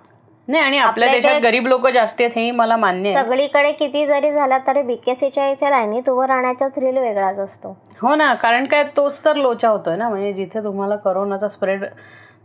नाही 0.47 0.63
आणि 0.63 0.77
आपल्या 0.77 1.07
देशात 1.11 1.41
गरीब 1.41 1.65
लोक 1.67 1.87
जास्त 1.87 2.21
आहेत 2.21 2.31
हेही 2.35 2.51
मला 2.51 2.75
मान्य 2.77 3.09
आहे. 3.09 3.23
सगळीकडे 3.23 3.71
किती 3.71 4.05
जरी 4.07 4.31
झाला 4.31 4.57
तरी 4.57 4.81
बीकेसीच्या 4.81 5.47
इथे 5.49 5.69
लाईनीत 5.69 6.09
उभं 6.09 6.25
राहण्याचा 6.25 6.67
थ्रिल 6.67 6.97
वेगळाच 6.97 7.39
असतो. 7.39 7.75
हो 8.01 8.13
ना 8.15 8.33
कारण 8.33 8.65
काय 8.65 8.83
तोच 8.97 9.23
तर 9.25 9.35
लोचा 9.35 9.69
होतोय 9.69 9.95
ना 9.95 10.09
म्हणजे 10.09 10.31
जिथे 10.33 10.63
तुम्हाला 10.63 10.95
करोनाचा 10.95 11.47
स्प्रेड 11.47 11.85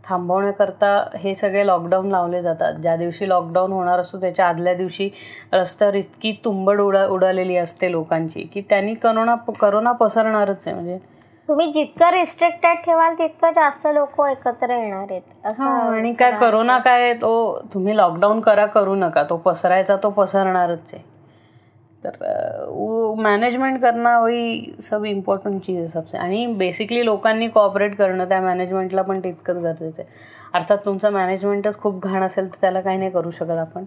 थांबवण्याकरता 0.03 0.95
हे 1.15 1.33
सगळे 1.35 1.65
लॉकडाऊन 1.67 2.09
लावले 2.11 2.41
जातात. 2.41 2.73
ज्या 2.73 2.95
दिवशी 2.95 3.29
लॉकडाऊन 3.29 3.71
होणार 3.71 3.99
असतो 3.99 4.19
त्याच्या 4.21 4.47
आदल्या 4.47 4.73
दिवशी 4.73 5.09
रस्त्यावर 5.53 5.95
इतकी 5.95 6.31
तुंबड 6.45 6.81
उडा 6.81 7.05
उडालेली 7.05 7.57
असते 7.57 7.91
लोकांची 7.91 8.41
की 8.43 8.61
त्यांनी 8.69 8.93
करोना 8.93 9.35
करोना 9.59 9.91
पसरणारच 9.91 10.67
आहे. 10.67 10.73
म्हणजे 10.75 10.97
तुम्ही 11.49 11.71
जितकं 11.71 12.11
रिस्ट्रिक्टेड 12.11 12.77
ठेवाल 12.85 13.13
तितकं 13.13 13.51
जास्त 13.51 13.87
लोक 13.93 14.21
एकत्र 14.27 14.69
येणार 14.71 15.07
आहेत. 15.09 15.21
असं 15.45 15.63
आणि 15.63 16.13
काय 16.13 16.31
करोना 16.31 16.77
काय 16.77 17.13
तो 17.13 17.61
तुम्ही 17.73 17.97
लॉकडाऊन 17.97 18.39
करा 18.41 18.65
करू 18.65 18.95
नका. 18.95 19.23
तो 19.23 19.37
पसरायचा 19.37 19.95
तो 20.03 20.09
पसरणारच 20.09 20.93
आहे. 20.93 21.12
तर 22.03 23.13
मॅनेजमेंट 23.17 23.81
करणं 23.81 24.19
वही 24.21 24.73
सब 24.81 25.05
इम्पॉर्टंट 25.05 25.61
चीज 25.61 25.77
आहे 25.77 25.87
सबसे. 25.87 26.17
आणि 26.17 26.45
बेसिकली 26.47 27.05
लोकांनी 27.05 27.47
कॉपरेट 27.47 27.95
करणं 27.95 28.29
त्या 28.29 28.41
मॅनेजमेंटला 28.41 29.01
पण 29.01 29.19
तितकंच 29.19 29.57
गरजेचं 29.57 30.01
आहे. 30.01 30.11
अर्थात 30.53 30.77
तुमचं 30.85 31.11
मॅनेजमेंटच 31.11 31.77
खूप 31.77 32.03
घाण 32.03 32.23
असेल 32.23 32.47
तर 32.47 32.57
त्याला 32.61 32.81
काही 32.81 32.97
नाही 32.97 33.11
करू 33.11 33.31
शकत 33.31 33.57
आपण. 33.57 33.85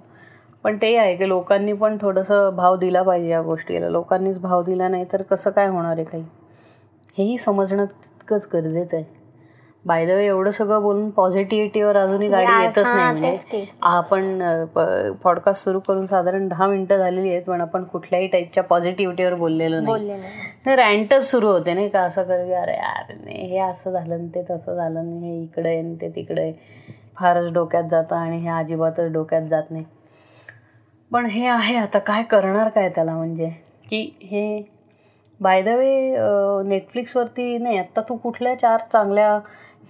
पण 0.64 0.76
ते 0.76 0.96
आहे 0.96 1.16
की 1.16 1.28
लोकांनी 1.28 1.72
पण 1.72 1.96
थोडंसं 2.00 2.56
भाव 2.56 2.76
दिला 2.76 3.02
पाहिजे 3.02 3.28
या 3.28 3.42
गोष्टीला. 3.42 3.88
लोकांनीच 3.88 4.38
भाव 4.38 4.62
दिला 4.62 4.88
नाही 4.88 5.04
तर 5.12 5.22
कसं 5.22 5.50
काय 5.50 5.68
होणार 5.68 5.92
आहे 5.92 6.04
काही? 6.04 6.24
हेही 7.18 7.38
समजणं 7.38 7.84
तितकंच 7.84 8.48
गरजेचं 8.52 8.96
आहे. 8.96 9.04
बाय 9.86 10.06
द 10.06 10.10
वे 10.10 10.24
एवढं 10.26 10.50
सगळं 10.50 10.82
बोलून 10.82 11.10
पॉझिटिव्हिटीवर 11.10 11.96
अजूनही 11.96 12.28
गाडी 12.28 12.62
येतच 12.62 12.86
नाही 12.86 13.20
म्हणजे 13.20 13.64
आपण 13.82 14.42
पॉडकास्ट 15.22 15.64
सुरू 15.64 15.80
करून 15.80 16.06
साधारण 16.06 16.48
दहा 16.48 16.66
मिनिटं 16.66 16.98
झालेली 16.98 17.30
आहेत 17.30 17.42
पण 17.42 17.60
आपण 17.60 17.84
कुठल्याही 17.84 18.26
टाईपच्या 18.26 18.62
पॉझिटिव्हिटीवर 18.62 19.34
बोललेलो 19.34 19.80
नाही. 19.80 20.74
रँटच 20.76 21.30
सुरू 21.30 21.48
होते 21.48 21.74
नाही 21.74 21.88
का? 21.88 22.00
असं 22.00 22.22
कर 22.22 22.40
अरे 22.62 22.72
यार 22.72 23.14
नाही 23.24 23.46
हे 23.46 23.58
असं 23.58 23.92
झालं 23.92 24.26
ते 24.26 24.42
तसं 24.50 24.74
झालं 24.74 25.04
नाही 25.04 25.36
हे 25.36 25.42
इकडे 25.42 25.68
आहे 25.68 25.94
ते 26.00 26.08
तिकडे. 26.08 26.52
फारच 27.16 27.52
डोक्यात 27.52 27.84
जातं 27.90 28.16
आणि 28.16 28.38
हे 28.38 28.48
अजिबातच 28.48 29.12
डोक्यात 29.12 29.42
जात 29.42 29.70
नाही. 29.70 29.84
पण 31.12 31.26
हे 31.26 31.46
आहे 31.46 31.76
आता 31.76 31.98
काय 31.98 32.22
करणार 32.22 32.68
काय 32.68 32.88
त्याला 32.88 33.12
म्हणजे? 33.12 33.48
की 33.90 34.18
हे 34.22 34.75
बाय 35.40 35.62
द 35.62 35.68
वे 35.78 35.92
नेटफ्लिक्सवरती 36.68 37.56
नाही 37.58 37.78
आत्ता 37.78 38.00
तू 38.08 38.16
कुठल्या 38.16 38.54
चार 38.58 38.80
चांगल्या 38.92 39.38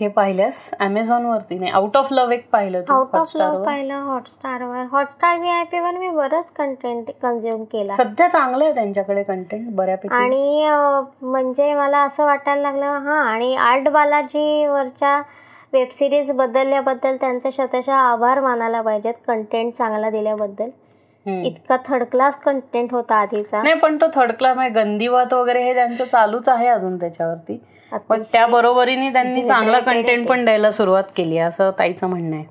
हे 0.01 0.09
पाहिल्यास? 0.09 0.71
अमेझॉनवरती 0.81 1.59
नाही 1.59 1.71
आउट 1.73 1.97
ऑफ 1.97 2.09
लव्ह 2.13 2.33
एक 2.35 2.49
पाहिलं 2.53 2.83
आउट 2.89 3.15
ऑफ 3.17 3.37
लव्ह 3.37 3.65
पाहिलं 3.65 4.01
हॉटस्टारवर 4.05 4.83
हॉटस्टार 4.93 5.39
व्ही 5.39 5.51
आय 5.51 5.63
पी 5.73 5.81
वर 5.81 5.97
मी 5.99 6.09
बरंच 6.17 6.51
कंटेंट 6.57 7.11
कन्झ्युम 7.23 7.63
केला. 7.73 7.95
सध्या 7.97 8.29
चांगलं 8.29 8.65
आहे 8.65 8.75
त्यांच्याकडे 8.75 9.23
कंटेंट 9.23 9.75
बऱ्यापैकी. 9.77 10.15
आणि 10.15 10.67
म्हणजे 11.23 11.73
मला 11.75 12.03
असं 12.07 12.25
वाटायला 12.27 12.63
लागलं 12.63 12.99
हा 13.09 13.21
आणि 13.23 13.55
आर्ट 13.57 13.89
बालाजी 13.89 14.67
वरच्या 14.67 15.21
वेब 15.73 15.89
सिरीज 15.99 16.31
बदलल्याबद्दल 16.33 17.17
त्यांचे 17.21 17.53
शतशः 17.53 17.95
आभार 17.95 18.41
मानायला 18.41 18.81
पाहिजेत 18.83 19.15
कंटेंट 19.27 19.73
चांगला 19.75 20.11
दिल्याबद्दल. 20.11 20.69
इतका 21.27 21.77
थर्ड 21.87 22.03
क्लास 22.11 22.37
कंटेंट 22.41 22.93
होता 22.95 23.15
आधीचा. 23.17 23.63
नाही 23.63 23.75
पण 23.79 23.97
तो 24.01 24.07
थर्ड 24.15 24.33
क्लास 24.33 24.55
म्हणजे 24.57 24.73
गंदीवात 24.75 25.33
वगैरे 25.33 25.63
हे 25.63 25.75
त्यांचं 25.75 26.05
चालूच 26.05 26.49
आहे 26.49 26.69
अजून 26.69 26.97
त्याच्यावरती. 26.97 27.59
पण 28.09 28.23
त्या 28.33 28.47
बरोबरीने 28.47 29.13
त्यांनी 29.13 29.47
चांगला 29.47 29.79
कंटेंट 29.81 30.29
पण 30.29 30.45
द्यायला 30.45 30.71
सुरुवात 30.73 31.05
केली 31.17 31.39
असं 31.39 31.71
ताईचं 31.79 32.07
म्हणणं 32.07 32.37
आहे. 32.37 32.45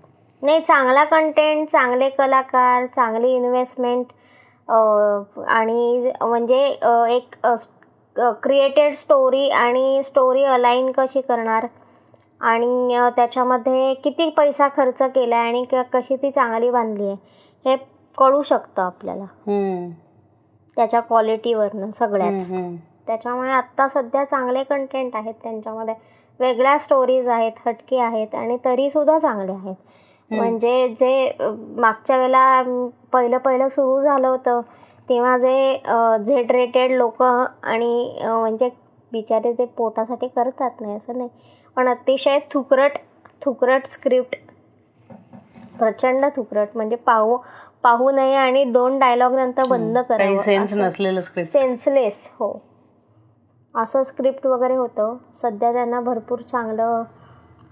नाही 0.44 0.60
चांगला 0.62 1.04
कंटेंट 1.04 1.68
चांगले 1.70 2.10
कलाकार 2.10 2.86
चांगली 2.86 3.34
इन्व्हेस्टमेंट 3.36 4.06
आणि 4.68 6.12
म्हणजे 6.22 6.64
एक 7.16 7.36
क्रिएटेड 8.44 8.94
स्टोरी 8.96 9.50
आणि 9.50 10.02
स्टोरी 10.06 10.44
अलाइन 10.44 10.92
कशी 10.98 11.22
करणार? 11.22 11.66
आणि 12.42 12.98
त्याच्यामध्ये 13.16 13.94
किती 14.04 14.30
पैसा 14.38 14.68
खर्च 14.78 15.02
केला 15.04 15.38
आणि 15.38 15.66
कशी 15.94 16.16
ती 16.16 16.32
चांगली 16.32 16.70
बांधली 16.70 17.08
आहे? 17.08 17.16
हे 17.66 17.76
कळू 18.18 18.42
शकतं 18.42 18.82
आपल्याला. 18.82 19.26
त्याच्या 20.78 21.00
क्वालिटीवरनं 21.00 21.92
सगळ्याच. 21.92 22.52
त्याच्यामुळे 23.08 23.52
आत्ता 23.52 23.88
सध्या 23.88 24.24
चांगले 24.26 24.64
कंटेंट 24.64 25.16
आहेत 25.16 25.34
त्यांच्यामध्ये. 25.44 25.94
वेगळ्या 26.40 26.78
स्टोरीज 26.80 27.28
आहेत 27.30 27.60
हटके 27.66 28.00
आहेत 28.00 28.36
आणि 28.36 28.58
तरी 28.66 28.90
सुद्धा 28.90 29.18
चांगले 29.20 29.52
आहेत. 29.52 29.76
म्हणजे 30.32 30.88
जे 31.00 31.32
मागच्या 31.78 32.18
वेळेला 32.18 32.62
पहिलं 33.14 33.38
पहिलं 33.38 33.68
सुरू 33.68 34.02
झालं 34.02 34.28
होतं 34.28 34.62
तेव्हा 35.10 35.38
जे 35.38 35.82
झेड 36.26 36.52
रेटेड 36.52 36.92
लोक 36.92 37.22
आणि 37.22 38.18
म्हणजे 38.24 38.70
बिचारे 39.12 39.52
ते 39.54 39.66
पोटासाठी 39.78 40.28
करतात 40.28 40.82
नाही 40.82 40.96
असं 40.96 41.18
नाही. 41.18 41.30
पण 41.78 41.88
अतिशय 41.88 42.40
थुकरट 42.52 42.98
थुकरट 43.42 43.88
स्क्रिप्ट 43.90 44.36
प्रचंड 45.80 46.26
थुकरट 46.36 46.76
म्हणजे 46.76 46.96
पाहू 46.96 47.38
पाहू 47.86 48.12
नये 48.12 48.36
आणि 48.36 48.64
दोन 48.64 48.98
डायलॉग 49.00 49.34
नंतर 49.36 49.66
बंद 49.66 49.98
करावं 49.98 50.38
सेन्स 50.38 50.74
नसलेलं 50.74 51.22
स्क्रिप्ट 51.22 51.52
सेन्सलेस 51.52 52.30
हो. 52.40 52.52
असं 53.76 54.04
स्क्रिप्ट 54.04 54.46
वगैरे 54.48 54.76
होतं. 54.76 55.18
सध्या 55.42 55.72
त्यांना 55.74 56.00
भरपूर 56.00 56.40
चांगलं 56.42 57.04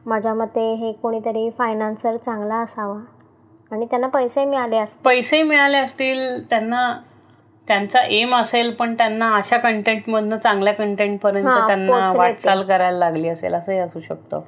माझ्या 0.05 0.33
मते 0.33 0.73
हे 0.73 0.91
कोणीतरी 0.91 1.49
फायनान्सर 1.49 2.17
चांगला 2.17 2.55
असावा. 2.55 2.99
आणि 3.71 3.85
त्यांना 3.85 4.07
पैसे 4.07 4.45
मिळाले 4.45 4.77
असतील. 4.77 5.03
पैसे 5.05 5.41
मिळाले 5.43 5.77
असतील 5.77 6.43
त्यांना 6.49 6.99
त्यांचा 7.67 8.01
एम 8.01 8.35
असेल 8.35 8.71
पण 8.71 8.93
त्यांना 8.93 9.35
अशा 9.35 9.57
कंटेंटमधनं 9.57 10.37
चांगल्या 10.37 10.73
कंटेंटपर्यंत 10.73 11.67
त्यांना 11.67 12.11
वाटचाल 12.15 12.63
करायला 12.63 12.97
लागली 12.97 13.27
असेल 13.27 13.53
असंही 13.53 13.79
असू 13.79 13.99
शकतं. 13.99 14.39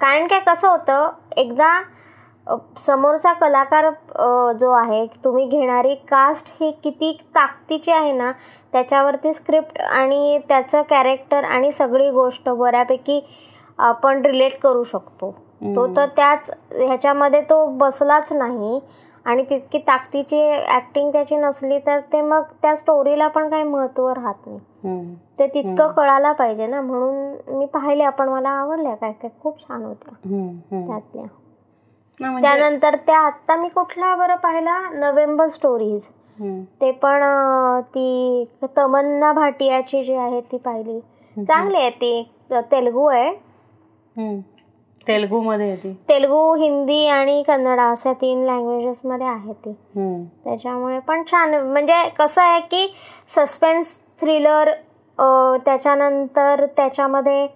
कारण 0.00 0.26
काय 0.26 0.40
कसं 0.40 0.68
होतं 0.68 1.10
एकदा 1.36 1.82
समोरचा 2.78 3.32
कलाकार 3.32 3.90
जो 4.60 4.70
आहे 4.72 5.06
तुम्ही 5.24 5.46
घेणारी 5.46 5.94
कास्ट 6.10 6.52
ही 6.60 6.70
किती 6.84 7.12
ताकदीची 7.34 7.92
आहे 7.92 8.12
ना 8.12 8.30
त्याच्यावरती 8.72 9.32
स्क्रिप्ट 9.34 9.80
आणि 9.80 10.38
त्याचं 10.48 10.82
कॅरेक्टर 10.82 11.44
आणि 11.44 11.72
सगळी 11.72 12.10
गोष्ट 12.10 12.48
बऱ्यापैकी 12.48 13.20
आपण 13.78 14.24
रिलेट 14.26 14.58
करू 14.60 14.84
शकतो. 14.84 15.30
तो 15.76 15.86
तर 15.96 16.06
त्याच 16.16 16.50
ह्याच्यामध्ये 16.72 17.40
तो 17.40 17.64
बसलाच 17.78 18.32
नाही 18.32 18.80
आणि 19.26 19.42
तितकी 19.50 19.78
ताकदीची 19.78 20.40
ऍक्टिंग 20.76 21.10
त्याची 21.12 21.36
नसली 21.36 21.78
तर 21.78 22.00
ते 22.12 22.20
मग 22.20 22.42
त्या 22.62 22.74
स्टोरीला 22.76 23.28
पण 23.28 23.48
काही 23.48 23.62
महत्त्व 23.62 24.08
राहत 24.08 24.46
नाही. 24.46 24.58
ते 25.38 25.46
तितकं 25.46 25.92
कळायला 25.92 26.32
पाहिजे 26.32 26.66
ना 26.66 26.80
म्हणून 26.80 27.56
मी 27.58 27.66
पाहिले 27.66 28.08
पण 28.08 28.28
मला 28.28 28.48
आवडल्या 28.50 28.94
काय 28.94 29.12
काय 29.12 29.30
खूप 29.42 29.60
छान 29.60 29.84
होत्या. 29.84 30.14
त्यातल्या. 30.86 31.24
त्यानंतर 32.20 32.96
त्या 33.06 33.18
आता 33.18 33.56
मी 33.56 33.68
कुठला 33.68 34.14
बरं 34.16 34.36
पाहिला? 34.42 34.78
नोव्हेंबर 34.90 35.48
स्टोरीज 35.48 36.06
ते 36.80 36.90
पण 37.02 37.22
ती 37.94 38.44
तमन्ना 38.76 39.32
भाटियाची 39.32 40.02
जी 40.04 40.14
आहे 40.14 40.40
ती 40.52 40.56
पाहिली. 40.64 41.00
चांगली 41.36 41.78
आहे 41.78 41.90
ती. 41.90 42.22
तेलगू 42.70 43.06
आहे. 43.06 43.30
तेलगू 45.06 45.40
मध्ये 45.42 45.74
तेलगू 46.08 46.54
हिंदी 46.54 47.06
आणि 47.08 47.42
कन्नड 47.48 47.80
अशा 47.80 48.12
तीन 48.20 48.44
लँग्वेजेस 48.46 49.00
मध्ये 49.04 49.26
आहे 49.26 49.52
ती. 49.52 49.72
त्याच्यामुळे 50.44 50.98
पण 51.08 51.22
छान 51.30 51.54
म्हणजे 51.54 52.02
कसं 52.18 52.42
आहे 52.42 52.60
की 52.70 52.86
सस्पेन्स 53.34 53.94
थ्रिलर 54.20 54.70
त्याच्यानंतर 55.66 56.64
त्याच्यामध्ये 56.76 57.46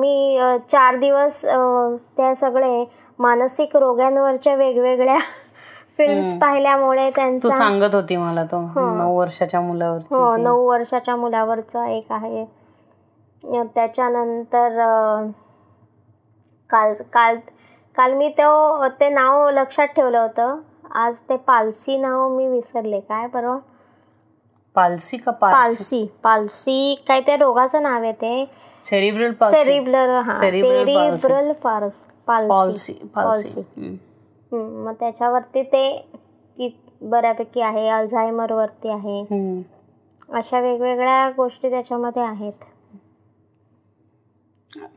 मी 0.00 0.38
चार 0.70 0.96
दिवस 0.96 1.40
त्या 1.44 2.34
सगळे 2.34 2.84
मानसिक 3.18 3.76
रोगांवरच्या 3.76 4.54
वेगवेगळ्या 4.54 5.16
फिल्म्स 5.98 6.38
पाहिल्यामुळे 6.40 7.08
त्यांचा 7.10 7.50
सांगत 7.50 7.94
होती 7.94 8.16
मला 8.16 8.44
तो 8.44 8.60
नऊ 8.76 9.16
वर्षाच्या 9.18 9.60
मुलावर 9.60 10.00
हो 10.10 10.36
नऊ 10.36 10.66
वर्षाच्या 10.68 11.16
मुलावरचा 11.16 11.86
एक 11.88 12.12
आहे. 12.12 12.44
त्याच्यानंतर 13.74 14.78
काल 16.70 16.94
काल 17.12 17.36
काल 17.96 18.12
मी 18.12 18.28
तो 18.28 18.88
ते 19.00 19.08
नाव 19.08 19.48
लक्षात 19.50 19.86
ठेवलं 19.86 20.18
होतं. 20.18 20.58
आज 20.94 21.16
ते 21.28 21.36
पालसी 21.36 21.96
नाव 21.96 22.28
मी 22.28 22.48
विसरले. 22.48 23.00
काय 23.00 23.26
बरोबर 23.26 23.58
पालसी 24.76 25.16
का 25.16 25.32
पालसी? 25.32 26.04
पालसी. 26.22 26.94
काय 27.08 27.20
त्या 27.20 27.36
रोगाचं 27.36 27.82
नाव 27.82 28.02
आहे 28.02 28.12
ते. 28.12 28.44
सेरिब्रल 28.84 29.32
सेरिब्रल 29.44 30.10
हा. 30.18 30.34
Cerebral 30.34 31.52
palsy. 32.26 32.92
पालसी 33.14 33.60
मग 34.52 34.92
त्याच्यावरती 35.00 35.62
ते 35.64 36.68
बऱ्यापैकी 37.02 37.60
आहे 37.62 37.88
अल्झायमर 37.90 38.52
वरती 38.52 38.88
आहे 38.90 39.20
अशा 40.28 40.60
वेगवेगळ्या 40.60 41.28
गोष्टी 41.36 41.70
त्याच्यामध्ये 41.70 42.22
आहेत. 42.22 42.64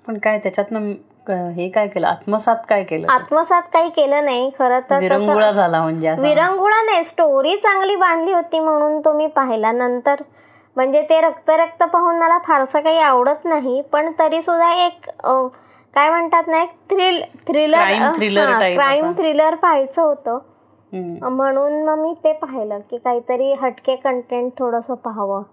पण 0.08 0.18
काय 0.18 0.38
त्याच्यातनं 0.40 0.92
हे 1.56 1.68
काय 1.70 1.88
केलं? 1.88 2.08
आत्मसात 2.08 2.56
काय 2.70 2.84
केलं 2.84 3.08
आत्मसात 3.12 3.64
काही 3.74 3.90
केलं 3.90 4.26
नाही 4.26 4.50
खरं 4.60 4.80
तर 4.90 5.00
विरंगुळा 5.00 5.52
झाला 5.52 5.82
म्हणजे 5.82 6.14
विरंगुळा 6.20 6.82
नाही 6.84 7.04
स्टोरी 7.06 7.56
चांगली 7.58 7.96
बांधली 7.96 8.32
होती 8.34 8.60
म्हणून 8.60 9.00
तो 9.02 9.14
मी 9.14 9.28
पाहिला. 9.28 9.72
नंतर 9.72 10.22
म्हणजे 10.76 11.02
ते 11.02 11.20
रक्त 11.22 11.50
रक्त 11.52 11.84
पाहून 11.84 12.18
मला 12.18 12.38
फारसं 12.38 12.80
काही 12.80 13.00
आवडत 13.00 13.46
नाही 13.46 13.82
पण 13.92 14.12
तरी 14.20 14.42
सुद्धा 14.42 14.72
एक 14.86 15.10
काय 15.94 16.10
म्हणतात 16.10 16.48
ना 16.48 16.62
एक 16.62 16.70
थ्रिल 16.90 17.22
थ्रिलर 17.48 17.78
क्राईम 18.76 19.12
थ्रिलर 19.14 19.56
पाहायचं 19.56 20.02
होतं. 20.02 20.38
म्हणून 21.30 21.84
मग 21.84 22.00
मी 22.00 22.14
ते 22.24 22.32
पाहिलं 22.34 22.80
की 22.92 22.98
काहीतरी 22.98 23.54
हटके 23.54 23.96
कंटेंट 23.96 24.52
थोडस 24.60 24.86
पाहावं. 25.04 25.44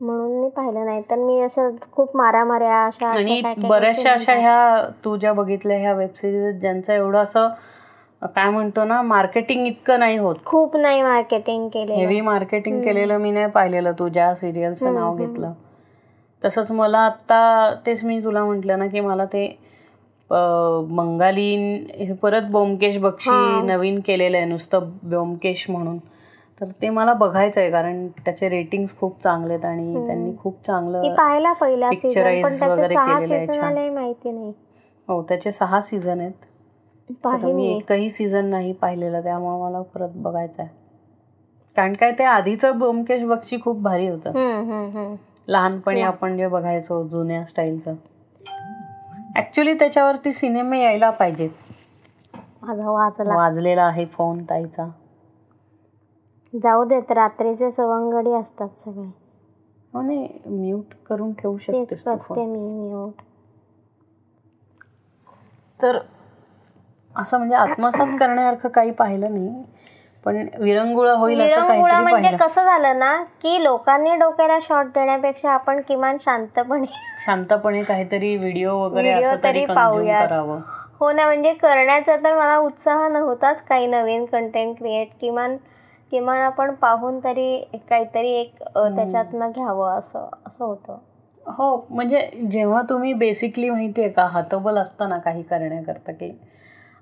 म्हणून 0.00 0.40
मी 0.40 0.48
पाहिलं 0.48 0.84
नाही 0.84 1.02
तर 1.10 1.16
मी 1.16 1.40
असं 1.40 1.70
खूप 1.92 2.16
माऱ्या 2.16 2.84
अशा 2.86 3.08
आणि 3.08 3.40
बऱ्याचशा 3.58 4.12
अशा 4.12 4.34
ह्या 4.34 4.88
तू 5.04 5.16
ज्या 5.16 5.32
बघितल्या 5.32 5.78
ह्या 5.78 5.92
वेबसिरीज 5.92 6.60
ज्यांचं 6.60 6.92
एवढं 6.92 7.18
असं 7.18 7.48
काय 8.22 8.50
म्हणतो 8.50 8.84
ना 8.84 9.00
मार्केटिंग 9.02 9.66
इतकं 9.66 9.98
नाही 10.00 10.16
होत. 10.18 10.36
खूप 10.44 10.76
नाही 10.76 11.02
मार्केटिंग 11.02 11.68
केलं 11.68 11.92
हेवी 11.94 12.20
मार्केटिंग 12.20 12.80
केलेलं 12.82 13.18
मी 13.18 13.30
नाही 13.30 13.46
पाहिलेलं 13.46 13.92
तू 13.98 14.08
ज्या 14.08 14.34
सिरियलचं 14.34 14.94
नाव 14.94 15.16
घेतलं. 15.16 15.52
तसंच 16.44 16.70
मला 16.72 16.98
आत्ता 16.98 17.74
तेच 17.86 18.04
मी 18.04 18.22
तुला 18.24 18.44
म्हटलं 18.44 18.78
ना 18.78 18.86
की 18.86 19.00
मला 19.00 19.24
ते 19.24 19.46
बंगाली 20.30 21.54
हे 21.98 22.12
परत 22.12 22.42
बोमकेश 22.42 22.96
बक्षी 22.96 23.30
नवीन 23.66 24.00
केलेलं 24.00 24.36
आहे 24.36 24.46
नुसतं 24.46 24.90
ब्योमकेश 25.02 25.64
म्हणून. 25.70 25.98
तर 26.60 26.66
ते 26.82 26.88
मला 26.88 27.12
बघायचं 27.12 27.60
आहे 27.60 27.70
कारण 27.70 28.06
त्याचे 28.08 28.48
रेटिंग्स 28.48 28.96
खूप 28.98 29.22
चांगले 29.22 29.52
आहेत 29.54 29.64
आणि 29.64 30.06
त्यांनी 30.06 30.32
खूप 30.38 30.56
चांगलं 30.66 31.14
पाहिला 31.14 31.52
पहिला 31.52 31.90
वगैरे 32.66 32.94
केलेलं 32.94 33.34
आहे 33.34 33.46
छान. 33.46 33.94
माहिती 33.94 34.30
नाही. 34.30 34.52
हो 35.08 35.22
त्याचे 35.22 35.52
सहा 35.52 35.80
सीझन 35.80 36.20
आहेत. 36.20 36.32
मी 37.44 37.66
एकही 37.76 38.10
सीझन 38.10 38.44
नाही 38.44 38.72
पाहिलेलं 38.72 39.22
त्यामुळे 39.22 39.60
मला 39.62 39.82
परत 39.94 40.08
बघायचं 40.14 40.62
आहे. 40.62 40.70
कारण 41.76 41.92
काय 41.92 42.12
ते 42.12 42.24
आधीचं 42.24 42.78
ब्योमकेश 42.78 43.22
बक्षी 43.22 43.60
खूप 43.60 43.80
भारी 43.82 44.08
होतं. 44.08 44.32
लहानपणी 45.48 46.00
आपण 46.00 46.36
जे 46.36 46.46
बघायचो 46.46 47.08
जुन्या 47.08 47.44
स्टाईलचं. 47.44 47.94
ऍक्च्युली 49.36 49.74
त्याच्यावरती 49.74 50.32
सिनेमे 50.32 50.82
यायला 50.82 51.10
पाहिजेत. 51.10 51.50
वाजलेला 53.18 53.82
आहे 53.82 54.06
फोन 54.06 54.44
ताईचा. 54.44 54.88
जाऊ 56.62 56.84
देत 56.84 57.12
रात्रीचे 57.12 57.70
सवंगडी 57.70 58.32
असतात 58.32 58.68
सगळे. 58.78 59.10
हो 59.94 60.00
नाही 60.02 60.28
म्यूट 60.46 60.94
करून 61.06 61.32
ठेवू 61.32 61.58
शकते 61.58 62.44
मी 62.44 62.58
म्यूट. 62.58 63.12
तर 65.82 65.98
असं 67.16 67.38
म्हणजे 67.38 67.56
आत्मसात 67.56 68.06
करण्यासारखं 68.20 68.68
काही 68.68 68.90
पाहिलं 68.90 69.34
नाही. 69.34 69.64
पण 70.24 70.46
विरंगुळा 70.58 71.12
होईल 71.12 71.40
असं 71.40 71.80
म्हणजे 72.02 72.30
कसं 72.36 72.64
झालं 72.64 72.98
ना 72.98 73.14
की 73.42 73.62
लोकांनी 73.64 74.14
डोक्याला 74.14 74.58
शॉट 74.62 74.86
देण्यापेक्षा 74.86 75.50
आपण 75.50 75.80
किमान 75.80 76.16
शांतपणे 76.20 76.86
शांतपणे 77.26 77.82
काहीतरी 77.82 78.36
व्हिडिओ 78.36 78.76
वगैरे 78.78 79.10
असं 79.10 79.42
तरी 79.44 79.64
करावं. 79.64 80.60
हो 81.00 81.10
ना 81.12 81.24
म्हणजे 81.24 81.52
करण्याचा 81.52 82.16
तर 82.16 82.36
मला 82.36 82.56
उत्साह 82.56 83.08
नव्हताच 83.08 83.62
काही 83.62 83.86
नवीन 83.86 84.24
कंटेंट 84.24 84.76
क्रिएट 84.78 85.08
किमान 85.20 85.56
किमान 86.12 86.40
आपण 86.40 86.74
पाहून 86.74 87.18
तरी 87.24 87.60
काहीतरी 87.90 88.30
एक 88.30 88.62
त्याच्यातनं 88.64 89.50
घ्यावं 89.50 89.98
असं 89.98 90.28
असं 90.46 90.64
होतं. 90.64 90.96
हो 91.46 91.86
म्हणजे 91.90 92.30
जेव्हा 92.50 92.82
तुम्ही 92.82 93.12
बेसिकली 93.12 93.70
माहिती 93.70 94.00
आहे 94.00 94.10
का 94.10 94.24
हातबल 94.24 94.78
असताना 94.78 95.18
काही 95.18 95.42
करण्याकरता 95.42 96.12
की 96.12 96.30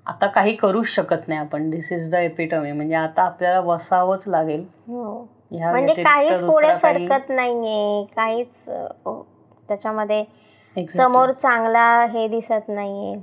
आता 0.07 0.27
काही 0.27 0.55
करूच 0.55 0.87
शकत 0.87 1.27
नाही 1.27 1.39
आपण. 1.39 1.69
दिस 1.69 1.91
इज 1.91 2.09
द 2.11 2.15
एपिटमी 2.15 2.71
म्हणजे 2.71 2.95
आता 2.95 3.21
आपल्याला 3.21 3.61
बसावंच 3.61 4.27
लागेल. 4.27 4.65
हो. 4.87 5.27
म्हणजे 5.51 5.93
काहीच 5.93 6.41
पुढे 6.41 6.73
सरकत 6.75 7.29
नाहीये. 7.29 8.03
काहीच 8.15 8.65
त्याच्यामध्ये 9.67 10.23
समोर 10.87 11.31
चांगला 11.31 11.89
हे 12.05 12.27
दिसत 12.27 12.69
नाहीये. 12.69 13.15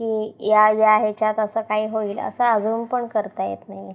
की 0.00 0.48
या 0.50 0.68
या 0.70 0.96
ह्याच्यात 0.96 1.38
असं 1.40 1.60
काही 1.60 1.86
होईल 1.86 2.18
असं 2.18 2.44
अजून 2.44 2.84
पण 2.84 3.06
करता 3.06 3.44
येत 3.44 3.68
नाही 3.68 3.94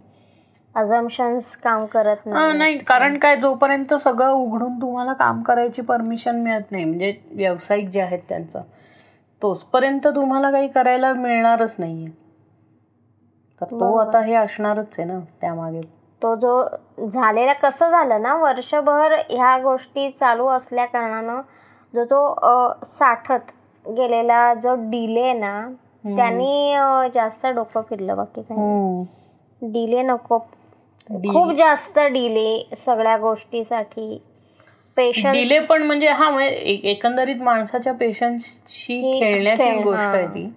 अजम्पन्स 0.75 1.55
काम 1.58 1.86
करत 1.86 2.25
नाही 2.25 2.77
कारण 2.77 3.17
काय 3.17 3.36
जोपर्यंत 3.36 3.93
सगळं 3.93 4.29
उघडून 4.29 4.79
तुम्हाला 4.82 5.13
काम 5.13 5.41
करायची 5.41 5.82
परमिशन 5.82 6.39
मिळत 6.39 6.72
नाही 6.72 6.86
म्हणजे 6.86 7.13
व्यावसायिक 7.32 7.89
जे 7.89 8.01
आहेत 8.01 8.20
त्यांचं 8.29 8.62
तोचपर्यंत 9.43 10.07
तुम्हाला 10.07 10.51
काही 10.51 10.67
करायला 10.67 11.13
मिळणारच 11.13 11.75
नाहीये. 11.79 12.07
तर 13.62 13.65
तो 13.71 13.95
आता 13.97 14.19
हे 14.19 14.35
असणारच 14.35 14.95
आहे 14.97 15.03
ना 15.03 15.19
त्यामागे. 15.41 15.81
तो 16.21 16.35
जो 16.35 16.63
झालेला 17.07 17.53
कसं 17.53 17.89
झालं 17.89 18.21
ना 18.21 18.35
वर्षभर 18.35 19.13
ह्या 19.29 19.57
गोष्टी 19.57 20.09
चालू 20.09 20.47
असल्या 20.47 20.85
कारणानं 20.85 21.41
जो 21.93 22.03
तो 22.05 22.85
साठत 22.85 23.51
गेलेला 23.86 24.53
जो 24.53 24.75
डिले 24.89 25.34
ना 25.34 25.60
त्यांनी 26.06 26.77
जास्त 27.13 27.45
डोकं 27.45 27.82
फिरलं 27.82 28.15
बाकी 28.17 28.41
काही 28.41 29.71
डिले 29.71 30.01
नको. 30.01 30.38
खूप 31.10 31.51
जास्त 31.51 31.99
डिले 31.99 32.75
सगळ्या 32.77 33.17
गोष्टीसाठी. 33.17 34.21
पेशन्स 34.97 35.34
डिले 35.34 35.60
पण 35.60 35.84
म्हणजे 35.84 36.08
हा 36.08 36.43
एकंदरीत 36.62 37.36
माणसाच्या 37.36 37.93
पेशन्सशी 37.93 39.19
खेळण्याची 39.19 39.84
गोष्ट 39.84 39.99
आहे 39.99 40.27
ती. 40.27 40.53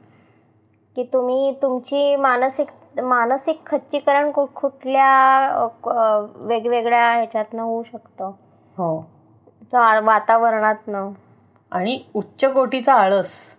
की 0.96 1.02
तुम्ही 1.12 1.54
तुमची 1.62 2.16
मानसिक 2.16 3.00
मानसिक 3.00 3.60
खच्चीकरण 3.66 4.30
कुठल्या 4.30 5.68
वेगवेगळ्या 6.36 7.12
ह्याच्यातनं 7.12 7.62
होऊ 7.62 7.82
शकतं? 7.82 8.24
हो. 8.78 9.10
वातावरणातनं. 10.02 11.10
आणि 11.70 12.00
उच्च 12.14 12.44
कोटीचा 12.44 12.94
आळस. 12.94 13.56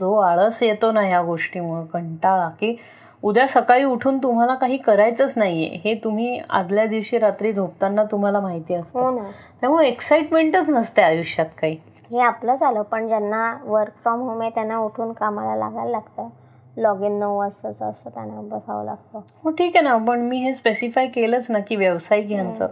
जो 0.00 0.16
आळस 0.16 0.62
येतो 0.62 0.92
ना 0.92 1.00
ह्या 1.00 1.22
गोष्टीमुळे 1.22 1.86
कंटाळा 1.86 2.48
की 2.48 2.76
उद्या 3.22 3.46
सकाळी 3.48 3.84
उठून 3.84 4.18
तुम्हाला 4.18 4.54
काही 4.54 4.76
करायचंच 4.76 5.34
नाहीये. 5.36 5.80
हे 5.84 5.94
तुम्ही 5.94 6.38
आदल्या 6.50 6.84
दिवशी 6.86 7.18
रात्री 7.18 7.52
झोपताना 7.52 8.04
तुम्हाला 8.04 8.40
माहिती 8.40 8.74
असतं. 8.74 8.98
हो 9.00 9.22
त्यामुळे 9.60 9.88
एक्साइटमेंटच 9.88 10.68
नसते 10.68 11.02
आयुष्यात 11.02 11.46
काही. 11.60 11.76
हे 12.10 12.20
आपलं 12.20 12.54
झालं 12.54 12.82
पण 12.82 13.06
ज्यांना 13.08 13.52
वर्क 13.64 13.92
फ्रॉम 14.02 14.20
होम 14.20 14.40
आहे 14.40 14.50
त्यांना 14.50 14.78
उठून 14.78 15.12
कामाला 15.12 15.56
लागायला 15.56 15.90
लागतं. 15.90 16.28
लॉग 16.76 17.02
इन 17.04 17.18
नऊ 17.18 17.36
वाजताच 17.38 17.82
असं 17.82 18.10
त्यांना 18.10 18.40
बसावं 18.40 18.84
लागतं. 18.84 19.20
हो 19.44 19.50
ठीक 19.50 19.76
आहे 19.76 19.84
ना 19.84 19.96
पण 20.04 20.20
मी 20.20 20.38
हे 20.38 20.54
स्पेसिफाय 20.54 21.06
केलंच 21.06 21.46
ना 21.50 21.58
की 21.58 21.76
व्यावसायिक 21.76 22.30
यांचं 22.30 22.64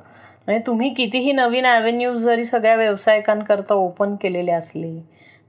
म्हणजे 0.47 0.63
तुम्ही 0.67 0.89
कितीही 0.95 1.33
नवीन 1.33 1.65
ॲव्हेन्यूज 1.67 2.23
जरी 2.23 2.45
सगळ्या 2.45 2.75
व्यावसायिकांकरता 2.77 3.75
ओपन 3.75 4.15
केलेले 4.15 4.53
असले 4.53 4.89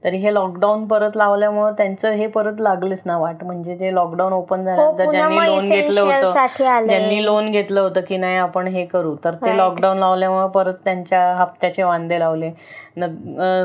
तरी 0.04 0.16
हे 0.16 0.32
लॉकडाऊन 0.34 0.86
परत 0.88 1.16
लावल्यामुळे 1.16 1.72
त्यांचं 1.78 2.10
हे 2.10 2.26
परत 2.26 2.60
लागलेच 2.60 3.00
ना 3.06 3.16
वाट. 3.18 3.42
म्हणजे 3.44 3.76
जे 3.76 3.94
लॉकडाऊन 3.94 4.32
ओपन 4.32 4.64
झाल्यानंतर 4.64 5.04
हो, 5.04 5.10
ज्यांनी 5.12 5.36
लोन 5.46 5.68
घेतलं 5.70 6.00
होतं 6.02 6.86
ज्यांनी 6.86 7.24
लोन 7.24 7.50
घेतलं 7.50 7.80
होतं 7.80 8.00
की 8.00 8.16
नाही 8.16 8.36
आपण 8.36 8.66
हे 8.66 8.84
करू 8.86 9.14
तर 9.24 9.34
ते 9.36 9.56
लॉकडाऊन 9.56 9.98
लावल्यामुळे 9.98 10.48
परत 10.54 10.74
त्यांच्या 10.84 11.20
हप्त्याचे 11.36 11.82
वांदे 11.82 12.18
लावले. 12.18 12.50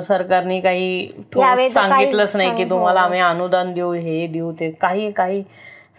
सरकारने 0.02 0.60
काही 0.62 1.08
सांगितलंच 1.70 2.36
नाही 2.36 2.56
की 2.58 2.70
तुम्हाला 2.70 3.02
आम्ही 3.02 3.20
अनुदान 3.22 3.74
देऊ 3.74 3.94
हे 3.94 4.28
देऊ 4.28 4.52
ते 4.60 4.70
काही 4.82 5.12
काही 5.12 5.42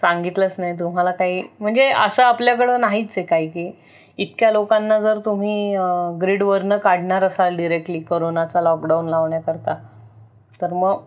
सांगितलंच 0.03 0.55
नाही. 0.59 0.79
तुम्हाला 0.79 1.11
काही 1.12 1.42
म्हणजे 1.61 1.88
असं 1.96 2.22
आपल्याकडं 2.22 2.81
नाहीच 2.81 3.12
आहे 3.16 3.27
काही 3.27 3.49
की 3.49 3.70
इतक्या 4.18 4.51
लोकांना 4.53 4.99
जर 5.01 5.18
तुम्ही 5.25 5.75
ग्रीडवरनं 6.20 6.77
काढणार 6.79 7.25
असाल 7.25 7.57
डिरेक्टली 7.57 8.01
कोरोनाचा 8.01 8.61
लॉकडाऊन 8.61 9.09
लावण्याकरता 9.09 9.75
तर 10.62 10.73
मग 10.73 11.03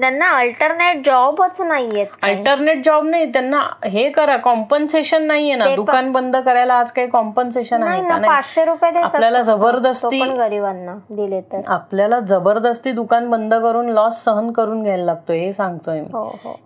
त्यांना 0.00 0.28
अल्टरनेट 0.38 1.04
जॉबच 1.06 1.60
नाहीये 1.60 2.04
अल्टरनेट 2.22 2.84
जॉब 2.84 3.04
नाही 3.04 3.32
त्यांना 3.32 3.60
हे 3.84 4.08
करा 4.10 4.36
कॉम्पन्सेशन 4.36 5.22
नाहीये 5.22 5.54
ना. 5.54 5.74
दुकान 5.76 6.10
बंद 6.12 6.36
करायला 6.36 6.74
आज 6.74 6.90
काही 6.92 7.08
कॉम्पन्सेशन 7.08 7.82
आहे 7.82 8.02
पाचशे 8.26 8.64
रुपये 8.64 9.00
आपल्याला 9.00 9.42
जबरदस्ती 9.42 10.20
गरिबांना 10.20 10.94
दिले 11.10 11.40
तर. 11.40 11.60
आपल्याला 11.66 12.20
जबरदस्ती 12.20 12.92
दुकान 12.92 13.30
बंद 13.30 13.54
करून 13.54 13.88
लॉस 13.88 14.22
सहन 14.24 14.50
करून 14.52 14.82
घ्यायला 14.82 15.04
लागतोय 15.04 15.38
हे 15.38 15.52
सांगतोय 15.52 16.00
मी. 16.00 16.06
हो, 16.12 16.24
हो. 16.44 16.56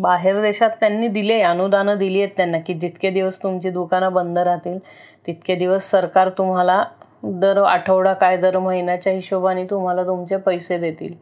बाहेर 0.00 0.40
देशात 0.40 0.70
त्यांनी 0.80 1.08
दिले 1.08 1.40
अनुदानं 1.42 1.98
दिली 1.98 2.22
आहेत 2.22 2.36
त्यांना 2.36 2.58
की 2.58 2.74
जितके 2.74 3.10
दिवस 3.10 3.42
तुमची 3.42 3.70
दुकानं 3.70 4.12
बंद 4.12 4.38
राहतील 4.38 4.78
तितके 5.26 5.54
दिवस 5.54 5.90
सरकार 5.90 6.28
तुम्हाला 6.28 6.82
दर 7.22 7.62
आठवडा 7.62 8.12
काय 8.12 8.36
दर 8.36 8.58
महिन्याच्या 8.58 9.12
हिशोबाने 9.12 9.64
तुम्हाला 9.64 10.02
तुमचे 10.02 10.36
पैसे 10.36 10.78
देतील. 10.78 11.14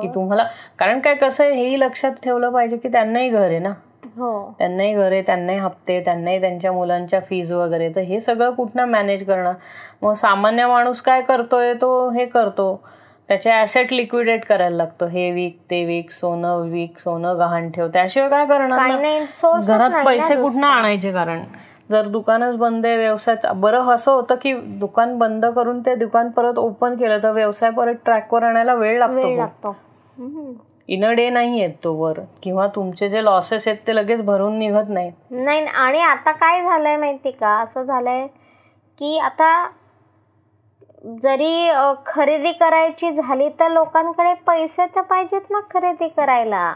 की 0.00 0.08
तुम्हाला 0.14 0.44
कारण 0.78 1.00
काय 1.00 1.14
कसं 1.14 1.44
आहे 1.44 1.52
हेही 1.52 1.80
लक्षात 1.80 2.12
ठेवलं 2.22 2.50
पाहिजे 2.50 2.76
की 2.76 2.88
त्यांनाही 2.88 3.28
घर 3.28 3.42
आहे 3.42 3.58
ना. 3.58 3.72
हो. 4.16 4.54
त्यांनाही 4.58 4.94
घर 4.94 5.12
आहे 5.12 5.22
त्यांनाही 5.22 5.58
हप्ते 5.58 6.00
त्यांनाही 6.04 6.40
त्यांच्या 6.40 6.72
मुलांच्या 6.72 7.20
फीज 7.20 7.52
वगैरे. 7.52 7.88
तर 7.88 8.00
हे 8.00 8.20
सगळं 8.20 8.50
कुठनं 8.50 8.84
मॅनेज 8.84 9.26
करणं 9.26 9.52
मग 10.02 10.14
सामान्य 10.14 10.66
माणूस 10.66 11.00
काय 11.00 11.22
करतोय 11.22 11.74
तो 11.74 12.08
हे 12.10 12.26
करतो. 12.26 12.84
त्याचे 13.28 13.50
ऍसेट 13.62 13.92
लिक्विडेट 13.92 14.44
करायला 14.44 14.76
लागतो. 14.76 15.06
हे 15.06 15.30
वीक 15.30 15.58
ते 15.70 15.84
वीक 15.84 16.10
सोनं 16.10 16.70
वीक 16.70 16.98
सोनं 16.98 17.38
गहाण 17.38 17.70
ठेव 17.70 17.88
त्याशिवाय 17.88 18.28
काय 18.28 18.46
करणार 18.46 18.78
घरात 19.60 20.04
पैसे 20.06 20.34
कुठनं 20.42 20.66
आणायचे 20.66 21.12
कारण? 21.12 21.42
जर 21.90 22.06
दुकानच 22.08 22.56
बंद 22.56 22.86
आहे 22.86 22.96
व्यवसाय 22.96 23.36
बरं 23.54 23.88
असं 23.94 24.12
होतं 24.12 24.34
की 24.42 24.52
दुकान 24.80 25.16
बंद 25.18 25.46
करून 25.46 25.80
ते 25.80 25.94
दुकान 25.94 26.30
परत 26.30 26.58
ओपन 26.58 26.94
केलं 26.96 27.22
तर 27.22 27.30
व्यवसाय 27.30 27.70
परत 27.70 27.94
ट्रॅकवर 28.04 28.42
आणायला 28.42 28.74
वेळ 28.74 28.98
लागतो 28.98 29.74
इन 30.88 31.04
डे 31.14 31.28
नाही 31.30 31.60
येत 31.60 31.70
तो 31.84 31.92
वर. 31.94 32.18
किंवा 32.42 32.66
तुमचे 32.66 33.08
जे 33.08 33.22
लॉसेस 33.24 33.66
आहेत 33.68 33.78
ते 33.86 33.94
लगेच 33.94 34.22
भरून 34.24 34.58
निघत 34.58 34.88
नाही 34.88 35.10
नाही 35.32 35.64
आणि 35.66 36.00
आता 36.00 36.32
काय 36.32 36.62
झालंय 36.62 36.96
माहिती 36.96 37.30
का? 37.30 37.50
असं 37.62 37.82
झालंय 37.82 38.26
की 39.00 39.18
आता 39.18 39.52
जरी 41.22 41.70
खरेदी 42.06 42.52
करायची 42.52 43.10
झाली 43.12 43.48
तर 43.60 43.68
लोकांकडे 43.68 44.32
पैसे 44.46 44.86
तर 44.96 45.00
पाहिजेत 45.00 45.50
ना 45.50 45.60
खरेदी 45.70 46.08
करायला. 46.08 46.72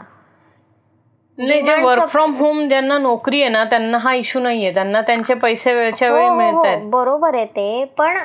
नाही 1.37 1.61
जे 1.61 1.75
वर्क 1.75 2.05
फ्रॉम 2.09 2.33
होम 2.35 2.67
ज्यांना 2.67 2.97
नोकरी 2.97 3.41
आहे 3.41 3.49
ना 3.49 3.63
त्यांना 3.63 3.97
हा 3.97 4.13
इश्यू 4.13 4.41
नाहीये 4.41 4.73
त्यांना 4.73 5.01
त्यांचे 5.01 5.33
पैसे 5.33 5.73
वेळच्या 5.73 6.11
वेळी 6.11 6.27
हो, 6.27 6.31
हो, 6.31 6.37
मिळत 6.37 6.65
आहेत 6.65 6.89
बरोबर 6.91 7.35
आहे 7.35 7.45
ते. 7.45 7.83
पण 7.97 8.17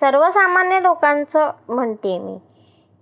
सर्वसामान्य 0.00 0.80
लोकांचं 0.82 1.50
म्हणते 1.68 2.18
मी 2.18 2.36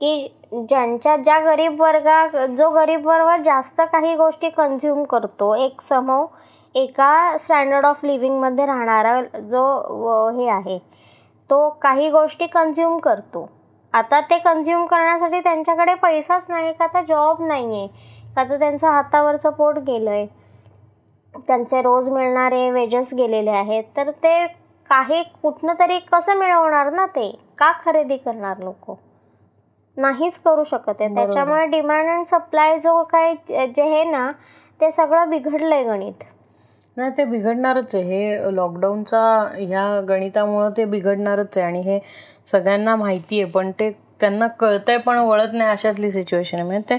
की 0.00 0.64
ज्यांच्या 0.68 1.16
ज्या 1.16 1.38
गरीब 1.40 1.80
वर्गा 1.82 2.26
जो 2.48 2.70
गरीब 2.70 3.06
वर्ग 3.06 3.42
जास्त 3.44 3.80
काही 3.92 4.14
गोष्टी 4.16 4.48
कन्झ्युम 4.48 5.02
करतो 5.04 5.54
एक 5.54 5.80
समूह 5.88 6.26
एका 6.74 7.36
स्टँडर्ड 7.40 7.86
ऑफ 7.86 8.04
लिव्हिंगमध्ये 8.04 8.66
राहणारा 8.66 9.20
जो 9.50 10.28
हे 10.38 10.48
आहे 10.48 10.78
तो 11.50 11.68
काही 11.82 12.10
गोष्टी 12.10 12.46
कन्झ्युम 12.46 12.98
करतो. 12.98 13.48
आता 13.94 14.20
ते 14.20 14.38
कन्झ्युम 14.38 14.84
करण्यासाठी 14.86 15.40
त्यांच्याकडे 15.40 15.94
पैसाच 15.94 16.46
नाही 16.48 16.72
का? 16.72 16.86
तर 16.86 17.02
जॉब 17.08 17.42
नाही 17.46 17.80
आहे 17.80 18.10
का 18.36 18.44
तर 18.44 18.58
त्यांचं 18.58 18.86
हातावरचं 18.86 19.50
पोट 19.50 19.78
गेलं 19.78 20.10
आहे 20.10 20.26
त्यांचे 21.38 21.80
रोज 21.82 22.08
मिळणारे 22.08 22.70
वेजेस 22.70 23.12
गेलेले 23.14 23.50
आहेत. 23.50 23.84
तर 23.96 24.10
ते 24.10 24.46
काही 24.90 25.22
कुठनं 25.42 25.74
तरी 25.78 25.98
कसं 26.12 26.38
मिळवणार 26.38 26.90
ना 26.92 27.06
ते? 27.06 27.30
का 27.58 27.70
खरेदी 27.84 28.16
करणार 28.16 28.58
लोक? 28.58 28.90
नाहीच 29.96 30.38
करू 30.44 30.64
शकत 30.64 31.00
आहे. 31.00 31.14
त्याच्यामुळे 31.14 31.64
डिमांड 31.66 32.08
अँड 32.10 32.26
सप्लाय 32.26 32.78
जो 32.78 33.02
काय 33.04 33.34
जे 33.48 33.82
हे 33.82 34.04
ना 34.04 34.30
ते 34.80 34.90
सगळं 34.90 35.30
बिघडलंय 35.30 35.82
गणित. 35.84 36.24
नाही 36.96 37.10
ते 37.16 37.24
बिघडणारच 37.24 37.94
आहे. 37.94 38.04
हे 38.04 38.54
लॉकडाऊनचा 38.56 39.20
ह्या 39.58 40.00
गणितामुळं 40.08 40.70
ते 40.76 40.84
बिघडणारच 40.84 41.58
आहे. 41.58 41.66
आणि 41.66 41.80
हे 41.80 41.98
सगळ्यांना 42.46 42.96
माहिती 42.96 43.40
आहे. 43.42 43.50
पण 43.52 43.70
ते 43.80 43.90
त्यांना 44.20 44.46
कळतंय 44.60 44.96
पण 45.06 45.16
वळत 45.18 45.52
नाही 45.52 45.70
अशातली 45.70 46.10
सिच्युएशन 46.12 46.56
आहे. 46.58 46.66
म्हणजे 46.66 46.88
ते 46.90 46.98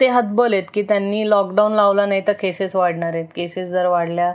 ते 0.00 0.08
हतबल 0.08 0.52
आहेत 0.52 0.64
की 0.74 0.82
त्यांनी 0.82 1.28
लॉकडाऊन 1.30 1.72
लावला 1.72 2.06
नाही 2.06 2.22
तर 2.26 2.32
केसेस 2.40 2.74
वाढणार 2.76 3.14
आहेत. 3.14 3.26
केसेस 3.36 3.68
जर 3.70 3.86
वाढल्या 3.86 4.32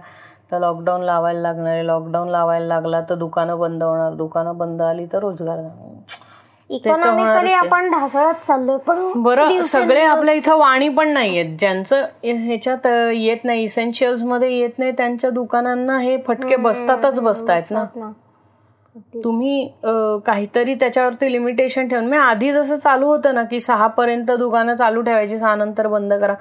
तर 0.52 0.60
लॉकडाऊन 0.60 1.02
लावायला 1.02 1.39
लागणार 1.41 1.74
आहे. 1.74 1.86
लॉकडाऊन 1.88 2.30
लावायला 2.30 2.65
लागला 2.65 3.02
तर 3.10 3.15
दुकानं 3.15 3.60
बंद 3.60 3.84
होणार. 3.84 4.13
दुकानं 4.13 4.58
बंद 4.58 4.82
आली 4.82 5.06
तर 5.13 5.20
रोजगार 5.20 5.60
इकॉनॉमिकली 6.70 7.52
आपण 7.54 7.89
ढासळत 7.91 8.46
चाललोय 8.48 8.78
पण 8.88 9.22
बरं 9.24 9.62
सगळे 9.63 10.02
आपल्या 10.04 10.34
इथं 10.34 10.58
वाणी 10.58 10.88
पण 10.89 11.10
नाहीयेत. 11.13 11.56
ज्यांचं 11.60 12.06
ह्याच्यात 12.24 12.88
येत 13.13 13.44
नाही 13.44 13.63
इसेन्शियल्समध्ये 13.63 14.52
येत 14.54 14.80
नाही 14.80 14.91
त्यांच्या 14.91 15.30
दुकानांना 15.30 15.98
हे 16.00 16.18
फटके 16.28 16.56
बसतातच 16.56 17.20
बसतायत 17.20 17.72
ना. 17.72 17.84
तुम्ही 19.23 19.67
काहीतरी 20.25 20.73
त्याच्यावरती 20.75 21.31
लिमिटेशन 21.31 21.88
ठेवून 21.88 22.05
मी 22.10 22.17
आधी 22.17 22.51
जसं 22.53 22.77
चालू 22.77 23.08
होतं 23.08 23.34
ना 23.36 23.43
की 23.43 23.60
सहा 23.60 23.88
पर्यंत 23.88 24.31
दुकानं 24.31 24.75
चालू 24.75 25.01
ठेवायची 25.01 25.38
सहा 25.39 25.55
नंतर 25.55 25.88
बंद 25.88 26.13
करा. 26.13 26.34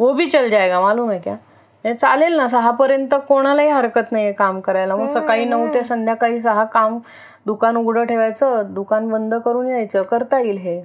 वो 0.00 0.12
भी 0.12 0.28
चल 0.30 0.48
जाएगा 0.50 0.80
मालूम 0.80 1.10
आहे 1.10 1.20
क्या? 1.20 1.94
चालेल 1.94 2.36
ना 2.36 2.46
सहा 2.48 2.70
पर्यंत 2.70 3.14
कोणालाही 3.28 3.68
हरकत 3.68 4.12
नाहीये 4.12 4.32
काम 4.32 4.60
करायला. 4.60 4.96
मग 4.96 5.06
सकाळी 5.10 5.44
नऊ 5.44 5.66
ते 5.74 5.82
संध्याकाळी 5.84 6.40
सहा 6.40 6.64
काम 6.64 6.98
दुकान 7.46 7.76
उघडं 7.76 8.04
ठेवायचं 8.04 8.74
दुकान 8.74 9.08
बंद 9.10 9.34
करून 9.44 9.68
यायचं. 9.68 10.02
करता 10.02 10.40
येईल 10.40 10.58
हे. 10.58 10.80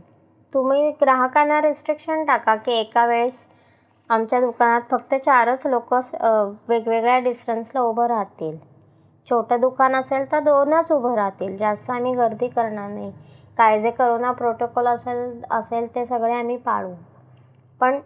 तुम्ही 0.53 0.89
ग्राहकांना 1.01 1.61
रिस्ट्रिक्शन 1.61 2.23
टाका 2.25 2.55
की 2.55 2.79
एका 2.79 3.05
वेळेस 3.05 3.45
आमच्या 4.09 4.39
दुकानात 4.39 4.81
फक्त 4.91 5.13
चारच 5.25 5.65
लोक 5.65 5.93
वेगवेगळ्या 5.93 7.19
डिस्टन्सला 7.19 7.81
उभं 7.81 8.07
राहतील. 8.07 8.55
छोटं 9.27 9.59
दुकान 9.61 9.95
असेल 9.95 10.31
तर 10.31 10.39
दोनच 10.39 10.91
उभं 10.91 11.15
राहतील. 11.15 11.55
जास्त 11.57 11.89
आम्ही 11.91 12.13
गर्दी 12.15 12.47
करणार 12.47 12.89
नाही. 12.89 13.11
काय 13.57 13.79
जे 13.81 13.91
करोना 13.91 14.31
प्रोटोकॉल 14.31 14.87
असेल 14.87 15.41
असेल 15.51 15.87
ते 15.95 16.05
सगळे 16.05 16.33
आम्ही 16.33 16.57
पाळू. 16.57 16.93
पण 17.81 17.99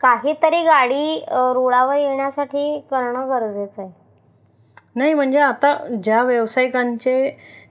काहीतरी 0.00 0.62
गाडी 0.64 1.18
रुळावर 1.30 1.96
येण्यासाठी 1.96 2.78
करणं 2.90 3.28
गरजेचं 3.28 3.82
आहे. 3.82 3.90
नाही 4.96 5.14
म्हणजे 5.14 5.38
आता 5.38 5.74
ज्या 6.04 6.22
व्यावसायिकांचे 6.22 7.14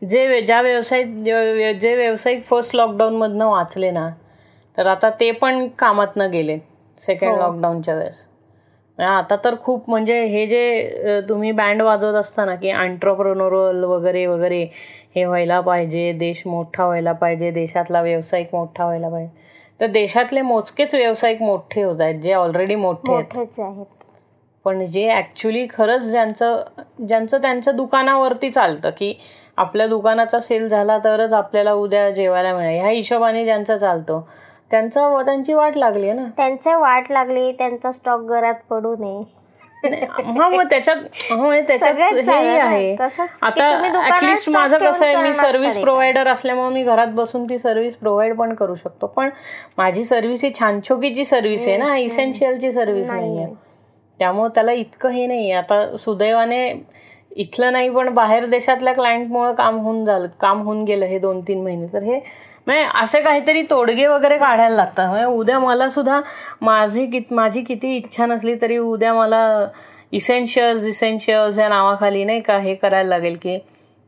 जे 0.10 0.42
ज्या 0.42 0.62
व्यवसाय 0.62 1.04
जे 1.04 1.96
व्यावसायिक 1.96 2.44
फर्स्ट 2.46 2.76
लॉकडाऊनमधनं 2.76 3.46
वाचले 3.46 3.92
ना 3.92 4.10
तर 4.78 4.86
आता 4.88 5.10
ते 5.20 5.32
पण 5.32 5.68
कामातनं 5.80 6.32
गेले 6.32 6.58
सेकंड 7.04 7.38
लॉकडाऊनच्या 7.40 7.96
वेळेस. 7.96 8.26
आता 9.00 9.36
तर 9.44 9.56
खूप 9.64 9.90
म्हणजे 9.90 10.20
हे 10.26 10.46
जे 10.48 11.22
तुम्ही 11.30 11.52
बँड 11.52 11.82
वाजवत 11.82 12.16
असताना 12.16 12.56
की 12.56 12.70
अँट्रप्रनोरल 12.72 13.84
वगैरे 13.84 14.26
वगैरे 14.28 14.64
हे 15.16 15.26
व्हायला 15.26 15.60
पाहिजे 15.62 16.12
देश 16.20 16.42
मोठा 16.46 16.86
व्हायला 16.86 17.12
पाहिजे 17.14 17.52
देशातला 17.52 18.02
व्यावसायिक 18.02 18.50
मोठा 18.54 18.86
व्हायला 18.86 19.10
पाहिजे. 19.10 19.30
तर 19.80 19.88
देशातले 19.92 20.42
मोजकेच 20.42 20.94
व्यावसायिक 20.96 21.42
मोठे 21.42 21.84
होत 21.84 22.02
आहेत 22.02 22.20
जे 22.22 22.34
ऑलरेडी 22.34 22.76
मोठे 22.76 23.14
आहेत. 23.14 23.24
पण 24.66 24.86
जे 24.88 25.10
ऍक्च्युली 25.18 25.66
खरंच 25.70 26.02
ज्यांचं 26.02 26.62
ज्यांचं 27.08 27.42
त्यांचं 27.42 27.76
दुकानावरती 27.76 28.50
चालतं 28.52 28.90
की 28.98 29.14
आपल्या 29.58 29.88
दुकानाचा 29.88 30.40
सेल 30.40 30.68
झाला 30.68 30.98
तरच 31.04 31.34
आपल्याला 31.34 31.74
उद्या 31.74 32.10
जेवायला 32.12 32.54
मिळेल. 32.56 32.80
ह्या 32.80 32.90
हिशोबाने 32.90 33.44
ज्यांचं 33.46 33.78
चालतं. 33.78 34.22
त्यांचं 34.72 35.22
त्यांची 35.26 35.54
वाट 35.54 35.78
लागली 35.78 36.12
ना. 36.12 36.26
त्यांची 36.38 36.74
वाट 36.74 37.12
लागली 37.12 37.52
त्यांचा 37.52 37.92
स्टॉक 37.92 38.22
घरात 38.22 38.56
पडू 38.70 38.96
नये. 39.00 39.24
हा 39.84 40.48
मग 40.50 40.64
त्याच्यात 40.70 40.98
त्याच्यात 41.68 42.12
हे 42.28 42.58
आहे. 42.58 42.96
आता 43.42 43.70
ऍटलिस्ट 44.08 44.50
माझं 44.50 44.78
कसं 44.78 45.06
आहे 45.06 45.16
मी 45.16 45.34
सर्व्हिस 45.34 45.78
प्रोव्हायडर 45.78 46.28
असल्यामुळे 46.28 46.74
मी 46.74 46.84
घरात 46.84 47.08
बसून 47.14 47.50
ती 47.50 47.58
सर्व्हिस 47.60 47.96
प्रोव्हाइड 47.96 48.36
पण 48.38 48.54
करू 48.54 48.76
शकतो. 48.76 49.08
पण 49.08 49.30
माझी 49.78 50.04
सर्व्हिस 50.06 50.44
ही 50.44 50.52
छानछोकीची 50.60 51.26
सर्व्हिस 51.26 51.68
आहे 51.68 51.78
ना 51.78 51.96
इसेन्शियलची 51.98 52.72
सर्व्हिस 52.72 53.10
नाहीये. 53.12 53.48
त्यामुळे 54.20 54.50
त्याला 54.56 54.72
इतकं 54.72 55.10
हे 55.10 55.26
नाही 55.28 55.52
आता 55.52 55.98
सुदैवाने 55.98 56.72
इथलं 57.32 57.72
नाही 57.72 57.90
पण 57.90 58.14
बाहेर 58.14 58.46
देशातल्या 58.46 58.94
क्लायंटमुळे 58.94 59.54
काम 59.56 59.80
होऊन 59.80 60.04
झालं 60.06 60.28
काम 60.42 60.62
होऊन 60.62 60.84
गेलं 60.84 61.06
हे 61.06 61.20
दोन 61.20 61.42
तीन 61.42 61.64
महिने. 61.64 61.88
तर 61.94 62.04
हे 62.04 62.20
असे 62.68 63.22
काहीतरी 63.22 63.62
तोडगे 63.70 64.06
वगैरे 64.08 64.38
काढायला 64.38 64.76
लागतात. 64.76 65.08
म्हणजे 65.08 65.26
उद्या 65.26 65.60
मला 65.60 65.90
सुद्धा 65.90 66.20
माझी 66.62 67.06
कित 67.12 67.34
माझी 67.34 67.62
किती 67.64 67.96
इच्छा 67.98 68.26
नसली 68.26 68.56
तरी 68.62 68.78
उद्या 68.78 69.14
मला 69.14 69.68
इसेन्शियल्स 70.12 70.86
इसेन्शियल्स 70.86 71.60
या 71.60 71.68
नावाखाली 71.70 72.24
नाही 72.26 72.42
का 72.42 72.58
हे 72.60 72.76
करायला 72.76 73.10
लागेल 73.10 73.38
की 73.44 73.58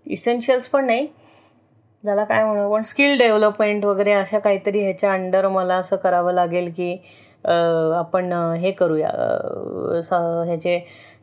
इसेन्शियल्स 0.06 0.68
पण 0.68 0.86
नाही. 0.86 1.08
ज्याला 2.04 2.24
काय 2.24 2.44
म्हणू 2.44 2.72
पण 2.74 2.82
स्किल 2.82 3.18
डेव्हलपमेंट 3.18 3.86
वगैरे 3.86 4.14
अशा 4.14 4.40
काहीतरी 4.40 4.80
ह्याच्या 4.84 5.12
अंडर 5.14 5.48
मला 5.48 5.76
असं 5.76 5.96
करावं 5.96 6.34
लागेल 6.34 6.72
की 6.78 6.92
आपण 7.98 8.32
हे 8.60 8.72
करूया 8.72 9.10
ह्याचे 10.46 10.78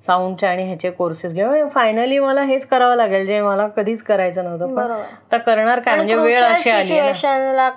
साऊंडचे 0.04 0.46
आणि 0.46 0.62
ह्याचे 0.64 0.90
कोर्सेस 0.90 1.32
घेऊ 1.34 1.68
फायनली 1.68 2.18
मला 2.18 2.42
हेच 2.42 2.64
करावं 2.66 2.96
लागेल 2.96 3.26
जे 3.26 3.40
मला 3.42 3.66
कधीच 3.76 4.02
करायचं 4.02 4.44
नव्हतं. 4.44 4.74
पण 4.74 4.90
आता 4.90 5.36
करणार 5.36 5.80
काय? 5.80 5.96
म्हणजे 5.96 6.14
वेळ 6.14 6.44
अशी 6.44 6.70
आली 6.70 6.88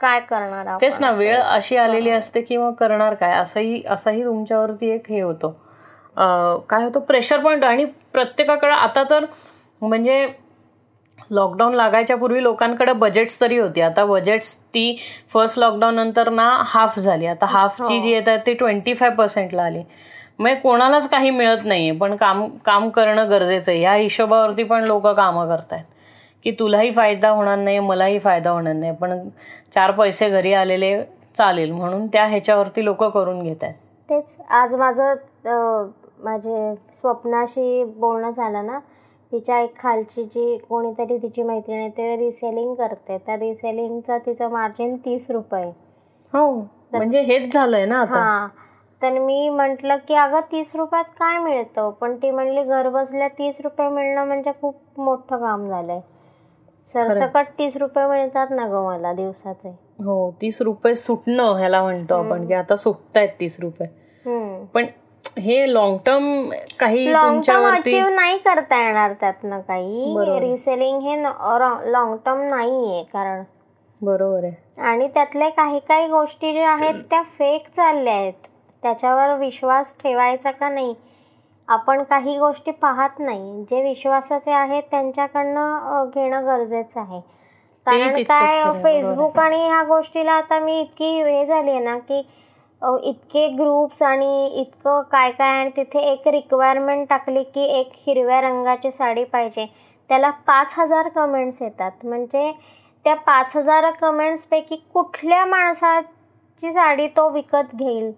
काय 0.02 0.20
करणार 0.30 0.68
तेच 0.82 1.00
ना 1.02 1.12
वेळ 1.12 1.40
अशी 1.40 1.78
आलेली 1.78 2.10
असते 2.10 2.42
की 2.42 2.58
मग 2.58 2.74
करणार 2.74 3.14
काय? 3.14 3.34
असंही 3.34 3.82
असंही 3.90 4.24
तुमच्यावरती 4.26 4.90
एक 4.90 5.10
हे 5.10 5.22
होतं. 5.22 5.52
काय 6.70 6.84
होतं? 6.84 7.00
प्रेशर 7.00 7.40
पॉईंट 7.40 7.64
आणि 7.64 7.86
प्रत्येकाकडे 8.14 8.72
आता 8.72 9.04
तर 9.10 9.26
म्हणजे 9.82 10.26
लॉकडाऊन 11.32 11.74
लागायच्या 11.74 12.16
पूर्वी 12.18 12.42
लोकांकडे 12.44 12.94
बजेट्स 12.94 13.40
तरी 13.42 13.58
होती. 13.58 13.82
आता 13.82 14.06
बजेट्स 14.06 14.56
ती 14.74 14.96
फर्स्ट 15.34 15.60
लॉकडाऊन 15.60 15.96
नंतर 15.96 16.30
ना 16.30 16.50
हाफ 16.68 17.00
झाली. 17.00 17.26
आता 17.26 17.46
हाफची 17.46 18.00
जी 18.02 18.12
येत 18.12 18.28
आहे 18.28 18.38
ती 18.46 18.54
ट्वेंटी 18.54 18.94
फाय 18.94 19.10
पर्सेंटला 19.10 19.64
आली. 19.64 19.84
म्हणजे 20.44 20.60
कोणालाच 20.62 21.08
काही 21.10 21.30
मिळत 21.30 21.66
नाहीये 21.66 21.92
पण 21.98 22.16
काम 22.16 22.48
काम 22.66 22.90
करणं 22.90 23.30
गरजेचं 23.30 23.72
आहे. 23.72 23.82
या 23.82 23.94
हिशोबावरती 23.94 24.64
पण 24.64 24.84
लोक 24.88 25.08
कामं 25.08 25.48
करतायत. 25.48 25.84
की 26.46 26.52
तुलाही 26.60 26.92
फायदा 26.94 27.30
होणार 27.30 27.58
नाही 27.58 27.80
मलाही 27.80 28.18
फायदा 28.20 28.50
होणार 28.52 28.74
नाही. 28.74 28.92
पण 29.02 29.20
चार 29.76 29.92
पैसे 29.92 30.30
घरी 30.30 30.54
आलेले 30.54 30.98
चालेल 31.38 31.72
म्हणून 31.72 32.08
त्या 32.08 32.26
ह्याच्यावरती 32.28 32.84
लोक 32.86 33.04
करून 33.04 33.42
घेत 33.44 33.64
आहेत 33.64 33.76
तेच 34.10 34.36
आज 34.52 34.74
माझं 34.76 35.14
माझे 36.24 36.74
स्वप्नाशी 37.02 37.84
बोलणं 37.98 38.30
झालं 38.32 38.66
ना 38.66 38.80
तिच्या 39.32 39.60
एक 39.62 39.78
खालची 39.80 40.24
जी 40.26 40.58
कोणीतरी 40.70 41.18
तिची 41.18 41.44
मैत्रीण 41.44 41.80
आहे 41.80 41.90
ते 41.90 42.16
रिसेलिंग 42.18 42.74
करते. 42.76 43.18
तर 43.28 43.38
रिसेलिंगचं 43.40 44.18
तिचं 44.26 44.50
मार्जिन 44.52 44.96
तीस 45.06 45.32
रुपये 45.32 45.70
हो 46.34 46.52
म्हणजे 46.92 47.22
हेच 47.22 47.54
झालंय 47.54 47.86
ना 47.86 48.00
आता. 48.02 48.48
तर 49.04 49.18
मी 49.20 49.50
म्हटलं 49.50 49.98
की 50.08 50.14
अगं 50.16 50.42
तीस 50.52 50.76
रुपयात 50.76 51.06
काय 51.20 51.38
मिळतं? 51.38 51.90
पण 52.02 52.16
ती 52.16 52.30
म्हणली 52.32 52.64
घर 52.64 52.90
बसल्या 52.90 53.28
तीस 53.28 53.58
रुपये 53.64 53.88
मिळणं 53.90 54.26
म्हणजे 54.26 54.52
खूप 54.62 55.00
मोठं 55.00 55.38
काम 55.38 55.68
झालंय. 55.70 56.00
सरसकट 56.96 57.48
तीस 57.58 57.76
रुपये 57.78 58.06
मिळतात 58.08 58.48
ना 58.52 58.68
ग 58.68 58.84
मला 58.86 59.12
दिवसाचे. 59.14 59.70
हो 60.04 60.32
तीस 60.42 60.62
रुपये 60.62 60.96
सुटणं 60.96 61.58
ह्याला 61.58 61.82
म्हणतो 61.84 62.16
आपण 62.16 62.46
की 62.48 62.54
आता 62.54 62.76
सुटतायत 62.76 63.30
तीस 63.40 63.60
रुपये. 63.60 63.88
पण 64.74 64.86
हे 65.40 65.74
लॉंग 65.74 65.98
टर्म 66.06 66.50
काही 66.80 67.12
लॉंग 67.14 67.42
टर्म 67.48 67.66
अचीव 67.68 68.08
नाही 68.10 68.38
करता 68.38 68.82
येणार 68.86 69.14
त्यातनं 69.14 69.60
काही. 69.60 70.16
रिसेलिंग 70.40 71.02
हे 71.02 71.22
लॉंग 71.92 72.16
टर्म 72.26 72.42
नाहीये 72.42 73.04
कारण. 73.04 73.44
बरोबर 74.02 74.44
आहे. 74.44 74.82
आणि 74.82 75.08
त्यातले 75.08 75.50
काही 75.50 75.80
काही 75.80 76.08
गोष्टी 76.08 76.54
ज्या 76.54 76.70
आहेत 76.70 77.04
त्या 77.10 77.22
फेक 77.38 77.68
चालल्या 77.68 78.14
आहेत 78.14 78.48
त्याच्यावर 78.84 79.34
विश्वास 79.40 79.96
ठेवायचा 80.04 80.52
का 80.52 80.70
नाही? 80.70 80.94
आपण 81.68 82.02
काही 82.04 82.38
गोष्टी 82.38 82.72
पाहत 82.72 83.20
नाही. 83.20 83.64
जे 83.70 83.82
विश्वासाचे 83.84 84.52
आहेत 84.52 84.84
त्यांच्याकडनं 84.92 86.10
घेणं 86.16 86.46
गरजेचं 86.46 87.00
आहे. 87.02 87.20
कारण 87.88 88.22
काय 88.24 88.62
फेसबुक 88.84 89.38
आणि 89.40 89.58
ह्या 89.68 89.82
गोष्टीला 89.88 90.32
आता 90.32 90.60
मी 90.60 90.80
इतकी 90.82 91.06
हे 91.22 91.46
झाली 91.46 91.72
आहे 91.72 91.80
ना 91.80 91.98
की 92.10 92.22
इतके 93.10 93.48
ग्रुप्स 93.58 94.02
आणि 94.04 94.46
इतकं 94.62 95.02
काय 95.12 95.32
काय 95.32 95.60
आणि 95.60 95.70
तिथे 95.76 96.00
एक 96.12 96.28
रिक्वायरमेंट 96.28 97.08
टाकली 97.10 97.44
की 97.44 97.64
एक 97.80 97.92
हिरव्या 98.08 98.40
रंगाची 98.42 98.92
साडी 98.92 99.24
पाहिजे. 99.24 99.66
त्याला 100.10 100.30
पाच 100.48 100.74
हजार 100.78 101.08
कमेंट्स 101.10 101.62
येतात. 101.62 101.92
म्हणजे 102.04 102.52
त्या 103.06 103.14
पाच 103.16 103.56
हजार 103.58 103.90
कमेंट्सपैकी 103.92 104.76
कुठल्या 104.94 105.46
माणसाची 105.46 106.72
साडी 106.74 107.08
तो 107.18 107.30
विकत 107.30 107.76
घेईल? 107.76 108.12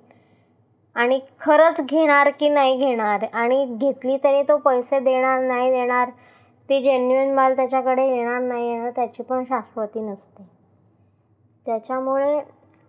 आणि 0.95 1.19
खरंच 1.41 1.81
घेणार 1.81 2.29
की 2.29 2.49
नाही 2.49 2.77
घेणार? 2.77 3.25
आणि 3.33 3.65
घेतली 3.65 4.17
तरी 4.17 4.41
तो 4.41 4.57
पैसे 4.57 4.99
देणार 4.99 5.39
नाही 5.39 5.71
देणार? 5.71 6.09
ती 6.69 6.81
जेन्युइन 6.81 7.33
माल 7.33 7.55
त्याच्याकडे 7.55 8.07
येणार 8.07 8.39
नाही 8.41 8.69
येणार 8.69 8.89
त्याची 8.89 9.23
पण 9.23 9.43
शाश्वती 9.43 9.99
नसते. 9.99 10.43
त्याच्यामुळे 11.65 12.39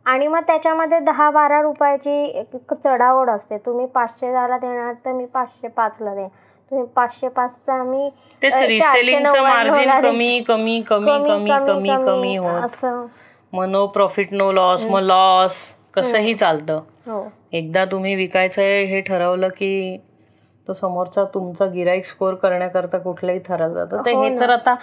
आणि 0.06 0.26
मग 0.26 0.40
त्याच्यामध्ये 0.40 0.98
दहा 0.98 1.30
बारा 1.30 1.60
रुपयाची 1.62 2.42
चढावड 2.84 3.30
असते. 3.30 3.58
तुम्ही 3.58 3.86
पाचशे 3.86 4.26
पाचशेला 4.26 4.58
देणार 4.58 4.92
तर 5.04 5.12
मी 5.12 5.26
पाचशे 5.26 5.68
पाचला 5.68 6.14
दे 6.14 6.26
तुम्ही 6.70 6.86
पाचशे 6.86 7.28
पाचचा 7.28 7.82
मी 7.82 8.08
मार्जिन 8.42 9.90
कमी 10.00 10.40
कमी 10.48 10.80
कमी 10.80 11.18
कमी 11.20 11.50
कमी 11.50 11.96
कमी 12.06 12.36
असं. 12.36 13.06
मग 13.52 13.64
नो 13.64 13.86
प्रॉफिट 13.86 14.32
नो 14.32 14.52
लॉस 14.52 14.84
मग 14.84 15.00
लॉस 15.00 15.74
कसंही 15.94 16.34
चालतं. 16.34 16.80
एकदा 17.52 17.84
तुम्ही 17.84 18.14
विकायचं 18.14 18.62
हे 18.62 19.00
ठरवलं 19.00 19.48
की 19.48 19.96
तो 20.66 20.72
समोरचा 20.72 21.24
तुमचा 21.24 21.66
गिराईक 21.66 22.06
स्कोर 22.06 22.34
करण्याकरता 22.34 22.98
कुठलंही 22.98 23.38
ठरवलं 23.38 23.74
जातं. 23.74 24.04
तर 24.06 24.12
हो 24.12 24.22
हे 24.22 24.38
तर 24.40 24.50
आता 24.50 24.74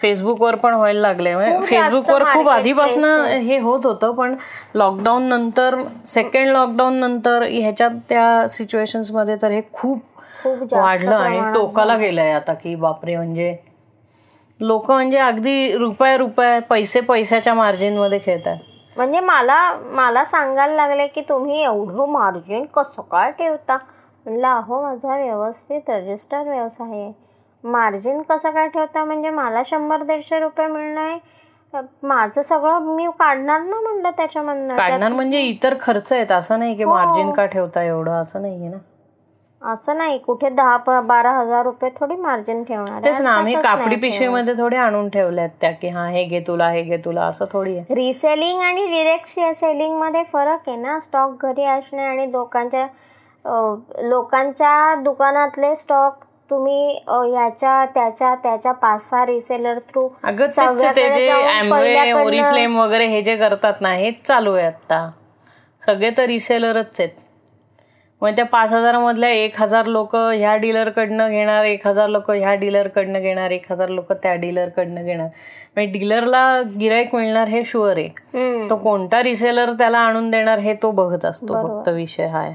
फेसबुकवर 0.00 0.54
पण 0.54 0.74
व्हायला 0.74 1.00
लागले 1.00 1.34
फेसबुकवर 1.62 2.24
खूप 2.24 2.48
आधीपासून 2.48 3.04
हे 3.40 3.58
होत 3.58 3.86
होतं 3.86 4.12
पण 4.14 4.34
लॉकडाऊन 4.74 5.28
नंतर 5.28 5.76
सेकंड 6.08 6.48
लॉकडाऊन 6.48 6.94
नंतर 6.94 7.42
ह्याच्यात 7.42 7.90
त्या 8.08 8.48
सिच्युएशन्समध्ये 8.48 9.36
तर 9.42 9.50
हे 9.50 9.60
खूप 9.72 10.02
वाढलं 10.72 11.14
आणि 11.14 11.40
टोकाला 11.54 11.96
गेलंय 11.96 12.32
आता 12.32 12.54
की 12.54 12.74
बापरे 12.74 13.16
म्हणजे 13.16 13.56
लोक 14.60 14.90
म्हणजे 14.90 15.18
अगदी 15.18 15.72
रुपये 15.72 16.16
रुपये 16.16 16.58
पैसे 16.60 17.00
पैशाच्या 17.00 17.54
मार्जिनमध्ये 17.54 18.18
खेळतात 18.18 18.56
म्हणजे 18.98 19.20
मला 19.20 19.72
मला 19.90 20.24
सांगायला 20.24 20.74
लागले 20.74 21.06
की 21.06 21.20
तुम्ही 21.28 21.62
एवढं 21.62 22.08
मार्जिन 22.08 22.64
कसं 22.64 23.02
काय 23.02 23.30
ठेवता? 23.30 23.76
म्हणलं 24.26 24.48
अहो 24.48 24.80
माझा 24.82 25.16
व्यवस्थित 25.16 25.90
रजिस्टर 25.90 26.42
व्यवसाय 26.42 27.00
आहे. 27.00 27.12
मार्जिन 27.64 28.22
कसं 28.22 28.50
काय 28.50 28.68
ठेवता? 28.68 29.04
म्हणजे 29.04 29.30
मला 29.30 29.62
शंभर 29.66 30.02
दीडशे 30.02 30.40
रुपये 30.40 30.66
मिळणं 30.66 31.00
आहे. 31.00 31.18
माझं 32.02 32.42
सगळं 32.42 32.78
मी 32.94 33.06
काढणार 33.18 33.60
ना? 33.60 33.80
म्हणलं 33.80 34.10
त्याच्यामधनं 34.10 34.76
काढणार 34.76 35.12
म्हणजे 35.12 35.40
इतर 35.40 35.74
खर्च 35.80 36.12
आहेत. 36.12 36.32
असं 36.32 36.58
नाही 36.58 36.76
की 36.76 36.84
मार्जिन 36.84 37.26
हो. 37.26 37.32
का 37.32 37.46
ठेवता 37.46 37.82
एवढं? 37.82 38.12
असं 38.12 38.42
नाहीये 38.42 38.68
ना. 38.68 38.78
असं 39.62 39.96
नाही 39.98 40.18
कुठे 40.18 40.48
दहा 40.48 41.00
बारा 41.00 41.30
हजार 41.32 41.62
रुपये 41.64 41.90
थोडी 41.90 42.16
मार्जिन 42.16 42.62
ठेवणार 42.64 43.04
तेच 43.04 43.20
ना 43.20 43.30
आम्ही 43.30 43.54
कापडी 43.54 43.96
पिशवीमध्ये 43.96 44.54
थोडे 44.58 44.76
आणून 44.76 45.08
ठेवल्यात 45.08 45.48
त्या 45.60 45.70
की 45.72 45.88
हा 45.88 46.06
हे 46.08 46.24
घे 46.24 46.40
तुला 46.46 46.68
हे 46.70 46.82
घे 46.82 46.96
तुला 46.96 47.24
असं 47.24 47.44
थोडी 47.52 47.78
रिसेलिंग 47.90 48.60
आणि 48.60 48.86
डिरेक्ट 48.86 49.28
सेलिंगमध्ये 49.28 50.22
फरक 50.32 50.68
आहे 50.68 50.76
ना? 50.76 50.98
स्टॉक 51.00 51.44
घरी 51.44 51.64
असणे 51.64 52.04
आणि 52.04 52.30
लोकांच्या 52.32 52.86
लोकांच्या 54.00 54.94
दुकानातले 54.94 55.74
स्टॉक 55.76 56.24
तुम्ही 56.50 56.94
याच्या 57.34 57.84
त्याच्या 57.94 58.34
त्याच्या 58.34 58.72
पाच 58.72 59.08
सहा 59.08 59.24
रिसेलर 59.26 59.78
थ्रू 59.88 60.08
ओरिफ्लेम 62.16 62.78
वगैरे 62.78 63.06
हे 63.06 63.22
जे 63.22 63.36
करतात 63.36 63.80
ना 63.80 63.92
हेच 63.94 64.26
चालू 64.26 64.52
आहे 64.54 64.66
आता 64.66 65.08
सगळे 65.82 66.10
तर 66.16 66.24
रिसेलरच 66.26 67.00
आहेत. 67.00 67.10
मग 68.22 68.30
त्या 68.36 68.44
पाच 68.44 68.72
मधल्या 68.72 69.28
एक 69.30 69.60
हजार 69.60 69.86
लोक 69.86 70.14
ह्या 70.16 70.54
डीलरकडनं 70.56 71.30
घेणार 71.30 71.64
एक 71.64 71.86
हजार 71.86 72.08
लोक 72.08 72.30
ह्या 72.30 72.54
डीलरकडनं 72.54 73.20
घेणार 73.20 73.50
एक 73.50 73.70
हजार 73.72 73.88
लोक 73.88 74.12
त्या 74.12 74.34
डीलरकडनं 74.34 75.04
घेणार. 75.04 75.28
म्हणजे 75.76 75.92
डीलरला 75.98 76.60
गिराईक 76.80 77.14
मिळणार 77.14 77.48
हे 77.48 77.62
शुअर 77.64 77.96
आहे. 77.96 78.68
तो 78.70 78.76
कोणता 78.76 79.22
रिसेलर 79.22 79.72
त्याला 79.78 79.98
आणून 79.98 80.30
देणार 80.30 80.58
हे 80.58 80.74
तो 80.82 80.90
बघत 80.90 81.24
असतो 81.24 81.62
फक्त 81.62 81.88
विषय 81.88 82.26
हा 82.26 82.38
आहे. 82.38 82.54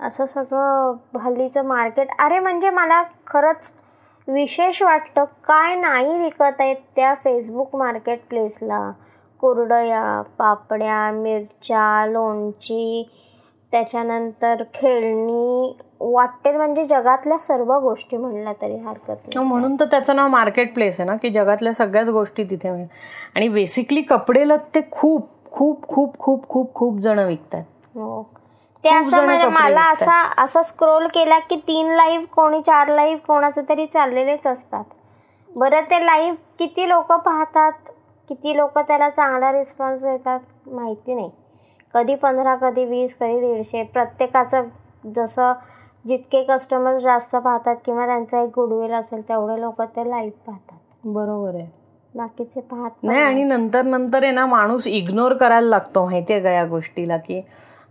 असं 0.00 0.26
सगळं 0.26 1.18
हल्लीचं 1.20 1.64
मार्केट. 1.64 2.08
अरे 2.20 2.38
म्हणजे 2.38 2.70
मला 2.70 3.02
खरंच 3.26 3.72
विशेष 4.28 4.82
वाटतं 4.82 5.24
काय 5.44 5.74
नाही 5.76 6.18
विकत 6.18 6.60
आहेत 6.60 6.76
त्या 6.96 7.14
फेसबुक 7.24 7.74
मार्केट 7.76 8.20
प्लेसला 8.28 8.90
कुरडया 9.42 10.20
पापड्या 10.38 11.10
मिरच्या 11.12 12.06
लोणची 12.06 13.04
त्याच्यानंतर 13.72 14.62
खेळणी 14.74 15.76
वाटते 16.00 16.56
म्हणजे 16.56 16.84
जगातल्या 16.84 17.38
सर्व 17.38 17.78
गोष्टी 17.78 18.16
म्हणल्या 18.16 18.52
तरी 18.52 18.76
हरकत 18.76 19.08
नाही. 19.08 19.46
म्हणून 19.46 19.76
तर 19.80 19.84
त्याचं 19.84 20.16
नाव 20.16 20.28
मार्केट 20.28 20.74
प्लेस 20.74 21.00
आहे 21.00 21.08
ना 21.08 21.16
की 21.16 21.30
जगातल्या 21.30 21.74
सगळ्याच 21.74 22.08
गोष्टी 22.08 22.44
तिथे 22.44 22.70
मिळेल. 22.70 22.86
आणि 23.34 23.48
बेसिकली 23.48 24.02
कपडे 24.02 24.44
ते 24.74 24.80
खूप 24.90 25.28
खूप 25.50 25.88
खूप 25.88 26.18
खूप 26.18 26.48
खूप 26.48 26.74
खूप 26.74 26.98
जण 26.98 27.18
विकतात. 27.18 27.62
हो. 27.94 28.22
ते 28.84 28.88
असं 28.88 29.24
म्हणजे 29.24 29.46
मला 29.46 29.80
असा 29.90 30.20
असा 30.38 30.62
स्क्रोल 30.62 31.06
केला 31.06 31.38
की 31.38 31.56
तीन 31.56 31.86
लाईव्ह 31.86 32.24
कोणी 32.24 32.60
चार 32.60 32.88
लाईव्ह 32.88 33.20
कोणाचं 33.26 33.62
तरी 33.68 33.86
चाललेलेच 33.86 34.46
असतात. 34.46 34.84
बरं 35.56 35.80
ते 35.80 36.06
लाईव्ह 36.06 36.36
किती 36.58 36.88
लोक 36.88 37.12
पाहतात 37.12 37.72
किती 38.28 38.56
लोक 38.56 38.78
त्याला 38.78 39.08
चांगला 39.08 39.52
रिस्पॉन्स 39.52 40.02
देतात 40.02 40.40
माहिती 40.66 41.14
नाही. 41.14 41.30
कधी 41.94 42.14
पंधरा 42.14 42.54
कधी 42.56 42.84
वीस 42.84 43.14
कधी 43.20 43.40
दीडशे 43.40 43.82
प्रत्येकाचं 43.92 44.68
जसं 45.14 45.52
जितके 46.04 46.42
कस्टमर 46.44 46.96
जास्त 46.98 47.36
पाहतात 47.36 47.76
किंवा 47.84 48.06
त्यांचा 48.06 48.42
एक 48.42 48.48
गुडविल 48.48 48.92
असेल 48.92 49.28
तेवढे 49.28 49.60
लोक 49.60 49.82
ते 49.82 50.08
लाईव्ह 50.10 50.30
पाहतात. 50.46 50.78
बरोबर 51.04 51.54
आहे. 51.54 51.66
बाकीचे 52.14 52.60
पाहत 52.60 53.02
नाही 53.02 53.20
आणि 53.20 53.42
नंतर 53.44 53.82
नंतर 53.82 54.22
आहे 54.22 54.32
ना 54.32 54.44
माणूस 54.46 54.86
इग्नोर 54.86 55.34
करायला 55.34 55.68
लागतो 55.68 56.04
माहितीये 56.04 56.40
का 56.40 56.50
या 56.50 56.64
गोष्टीला 56.66 57.16
की 57.16 57.40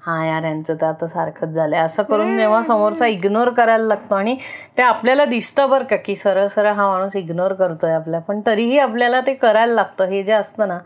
हा 0.05 0.25
यार 0.25 0.43
यांचं 0.43 0.75
तर 0.81 0.85
आता 0.85 1.07
सारखंच 1.07 1.49
झालंय. 1.49 1.79
असं 1.79 2.03
करून 2.03 2.37
जेव्हा 2.37 2.61
समोरचा 2.63 3.07
इग्नोर 3.07 3.49
करायला 3.49 3.85
लागतो 3.85 4.15
आणि 4.15 4.35
ते 4.77 4.81
आपल्याला 4.81 5.25
दिसतं 5.25 5.69
बरं 5.69 5.83
का 5.83 5.95
की 6.05 6.15
सरळ 6.15 6.47
सरळ 6.47 6.71
हा 6.73 6.87
माणूस 6.87 7.15
इग्नोर 7.15 7.53
करतोय 7.53 7.91
आपल्या 7.93 8.19
पण 8.19 8.41
तरीही 8.45 8.79
आपल्याला 8.79 9.21
ते 9.21 9.33
करायला 9.33 9.73
लागतं. 9.73 10.05
हे 10.05 10.23
जे 10.23 10.31
असतं 10.31 10.67
ना 10.67 10.79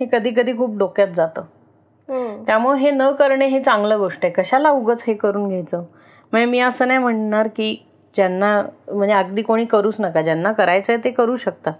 हे 0.00 0.06
कधी 0.12 0.30
कधी 0.30 0.56
खूप 0.56 0.76
डोक्यात 0.78 1.08
जातं. 1.08 1.42
त्यामुळे 2.46 2.78
हे 2.78 2.90
न 2.90 3.10
करणे 3.10 3.46
हे 3.46 3.60
चांगलं 3.60 3.98
गोष्ट 3.98 4.24
आहे. 4.24 4.32
कशाला 4.32 4.70
उगच 4.70 5.04
हे 5.06 5.14
करून 5.14 5.48
घ्यायचं? 5.48 5.84
म्हणजे 6.32 6.46
मी 6.46 6.60
असं 6.60 6.88
नाही 6.88 6.98
म्हणणार 6.98 7.48
की 7.48 7.74
ज्यांना 8.14 8.60
म्हणजे 8.88 9.14
अगदी 9.14 9.42
कोणी 9.42 9.64
करूच 9.64 9.96
नका. 9.98 10.22
ज्यांना 10.22 10.52
करायचंय 10.52 10.96
ते 11.04 11.10
करू 11.10 11.36
शकतात. 11.36 11.72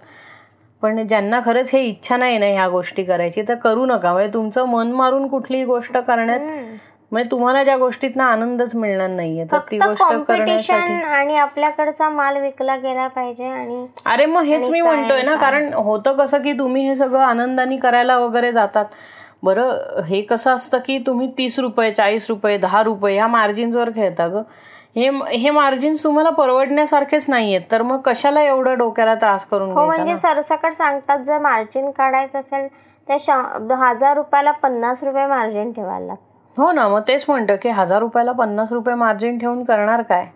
पण 0.83 1.07
ज्यांना 1.07 1.41
खरंच 1.47 1.71
हे 1.73 1.81
इच्छा 1.81 2.17
नाही 2.17 2.39
ना 2.39 2.47
ह्या 2.47 2.69
गोष्टी 2.69 3.05
करायची 3.05 3.43
तर 3.49 3.55
करू 3.55 3.85
नका. 3.87 4.13
म्हणजे 4.13 4.33
तुमचं 4.35 4.65
मन 4.65 4.93
मारून 4.93 5.27
कुठलीही 5.29 5.65
गोष्ट 5.65 5.97
करण्यात 5.99 6.41
म्हणजे 7.13 7.31
तुम्हाला 7.31 7.63
ज्या 7.65 7.77
गोष्टीत 7.77 8.19
आनंदच 8.21 8.75
मिळणार 8.75 9.09
नाहीये 9.09 9.45
तर 9.53 9.59
ती 9.71 9.79
गोष्ट 9.79 10.03
करण्यासाठी 10.29 10.93
आणि 11.05 11.37
आपल्याकडचा 11.37 12.09
माल 12.09 12.37
विकला 12.37 12.77
गेला 12.77 13.07
पाहिजे 13.07 13.45
आणि 13.45 13.87
अरे 14.07 14.27
मग 14.27 14.43
हेच 14.43 14.69
मी 14.69 14.81
म्हणतोय 14.81 15.23
ना 15.23 15.35
कारण 15.37 15.73
होतं 15.75 16.17
कसं 16.17 16.43
की 16.43 16.53
तुम्ही 16.53 16.87
हे 16.89 16.95
सगळं 16.97 17.21
आनंदाने 17.21 17.77
करायला 17.77 18.19
वगैरे 18.19 18.53
जातात. 18.53 18.85
बरं 19.43 20.03
हे 20.05 20.21
कसं 20.23 20.55
असतं 20.55 20.79
की 20.87 20.99
तुम्ही 20.99 21.31
तीस 21.39 21.59
रुपये 21.59 21.91
चाळीस 21.93 22.27
रुपये 22.29 22.57
दहा 22.59 22.83
रुपये 22.83 23.15
ह्या 23.15 23.27
मार्जिन्सवर 23.27 23.91
खेळता 23.91 24.27
ग. 24.29 24.43
हे 24.97 25.09
हे 25.33 25.51
मार्जिन्स 25.51 26.05
तुम्हाला 26.05 26.31
परवडण्यासारखेच 26.31 27.29
नाहीयेत. 27.29 27.61
तर 27.71 27.83
मग 27.83 28.01
कशाला 28.05 28.43
एवढं 28.43 28.79
डोक्याला 28.79 29.15
त्रास 29.15 29.45
करून 29.45 29.71
हो 29.73 29.85
म्हणजे 29.87 30.17
सरसकट 30.17 30.73
सांगतात 30.73 31.19
जर 31.19 31.39
मार्जिन 31.39 31.91
काढायचं 31.91 32.39
असेल 32.39 32.67
त्या 33.09 33.77
हजार 33.77 34.17
रुपयाला 34.17 34.51
पन्नास 34.53 35.03
रुपये 35.05 35.27
मार्जिन 35.27 35.73
ठेवायला 35.73 36.07
लागतं. 36.07 36.23
हो 36.57 36.71
ना 36.73 36.87
मग 36.89 37.01
तेच 37.09 37.25
म्हणतं 37.29 37.57
की 37.63 37.69
हजार 37.69 37.99
रुपयाला 37.99 38.33
पन्नास 38.33 38.73
रुपये 38.73 38.95
मार्जिन 38.95 39.39
ठेवून 39.39 39.65
करणार 39.65 40.03
काय? 40.03 40.27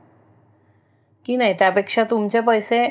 की 1.26 1.36
नाही 1.36 1.54
त्यापेक्षा 1.58 2.02
तुमचे 2.04 2.40
पैसे 2.40 2.86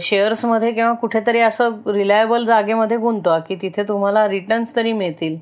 शेअर्समध्ये 0.00 0.72
किंवा 0.72 0.92
कुठेतरी 0.92 1.40
असं 1.40 1.70
रिलायबल 1.86 2.44
जागेमध्ये 2.44 2.96
गुंतवा 2.96 3.38
की 3.38 3.56
तिथे 3.56 3.82
तुम्हाला 3.82 4.28
रिटर्न्स 4.28 4.76
तरी 4.76 4.92
मिळतील. 4.92 5.38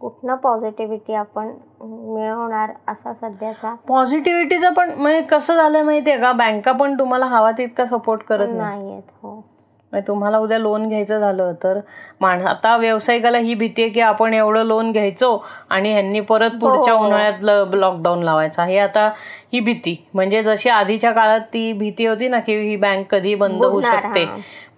कुठनं 0.00 0.34
पॉझिटिव्हिटी 0.34 1.14
आपण 1.14 1.46
मिळवणार 1.82 2.70
असा 2.88 3.12
सध्याचा? 3.14 3.74
पॉझिटिव्हिटीचं 3.88 4.72
पण 4.72 4.90
म्हणजे 4.90 5.22
कसं 5.22 5.56
झालंय 5.56 5.82
माहितीये 5.82 6.18
का? 6.18 6.32
बँका 6.32 6.72
पण 6.72 6.98
तुम्हाला 6.98 7.26
हवा 7.26 7.50
तितका 7.50 7.86
सपोर्ट 7.86 8.22
करत 8.22 8.48
नाहीयेत 8.48 9.02
हो. 9.22 9.47
तुम्हाला 9.92 10.38
उद्या 10.38 10.58
लोन 10.58 10.88
घ्यायचं 10.88 11.20
झालं 11.20 11.52
तर 11.62 11.78
मान 12.20 12.46
आता 12.46 12.76
व्यावसायिकाला 12.76 13.38
ही 13.38 13.54
भीती 13.54 13.82
आहे 13.82 13.90
की 13.90 14.00
आपण 14.00 14.34
एवढं 14.34 14.64
लोन 14.64 14.92
घ्यायचो 14.92 15.44
आणि 15.70 15.92
ह्यांनी 15.92 16.20
परत 16.20 16.50
पुढच्या 16.60 16.94
हो. 16.94 17.04
उन्हाळ्यात 17.04 17.74
लॉकडाऊन 17.74 18.22
लावायचा. 18.22 18.64
हे 18.64 18.78
आता 18.78 19.08
ही 19.52 19.60
भीती. 19.60 19.96
म्हणजे 20.14 20.42
जशी 20.42 20.68
आधीच्या 20.68 21.12
काळात 21.12 21.40
ती 21.40 21.72
भीती 21.72 22.06
होती 22.06 22.28
ना 22.28 22.38
की 22.38 22.56
ही 22.56 22.76
बँक 22.76 23.06
कधी 23.10 23.34
बंद 23.34 23.64
होऊ 23.64 23.80
शकते. 23.80 24.24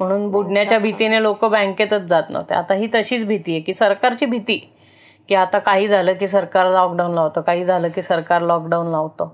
म्हणून 0.00 0.30
बुडण्याच्या 0.30 0.78
भीतीने 0.78 1.22
लोक 1.22 1.44
बँकेतच 1.44 2.02
जात 2.02 2.30
नव्हते. 2.30 2.54
आता 2.54 2.74
ही 2.74 2.88
तशीच 2.94 3.26
भीती 3.26 3.52
आहे 3.52 3.60
की 3.60 3.74
सरकारची 3.74 4.26
भीती. 4.26 4.58
की 5.28 5.34
आता 5.34 5.58
काही 5.58 5.88
झालं 5.88 6.12
की 6.12 6.26
सरकार 6.28 6.70
लॉकडाऊन 6.72 7.14
लावतं 7.14 7.40
काही 7.40 7.64
झालं 7.64 7.88
की 7.88 8.02
सरकार 8.02 8.42
लॉकडाऊन 8.42 8.86
लावतं. 8.86 9.28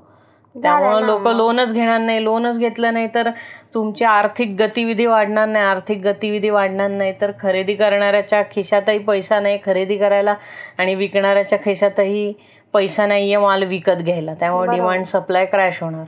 त्यामुळे 0.63 1.07
लोक 1.07 1.27
लोनच 1.29 1.73
घेणार 1.73 1.99
नाही. 2.01 2.25
लोनच 2.25 2.59
घेतलं 2.59 2.93
नाही 2.93 3.09
तर 3.15 3.31
तुमची 3.75 4.05
आर्थिक 4.05 4.55
गतिविधी 4.59 5.07
वाढणार 5.07 5.49
नाही. 5.49 5.65
आर्थिक 5.65 6.01
गतिविधी 6.03 6.51
वाढणार 6.51 6.91
नाही 6.91 7.13
तर 7.21 7.31
खरेदी 7.41 7.75
करणाऱ्याच्या 7.75 8.43
खिशातही 8.51 8.99
पैसा 8.99 9.41
नाही 9.41 9.59
खरेदी 9.67 9.97
करायला 9.97 10.35
आणि 10.79 10.95
विकणाऱ्याच्या 10.95 11.59
खिशातही 11.65 12.33
पैसा 12.73 13.07
नाही 13.07 13.35
आहे 13.35 13.43
माल 13.45 13.63
विकत 13.63 14.03
घ्यायला. 14.03 14.35
त्यामुळे 14.35 14.71
डिमांड 14.71 15.05
सप्लाय 15.05 15.45
क्रॅश 15.47 15.83
होणार. 15.83 16.05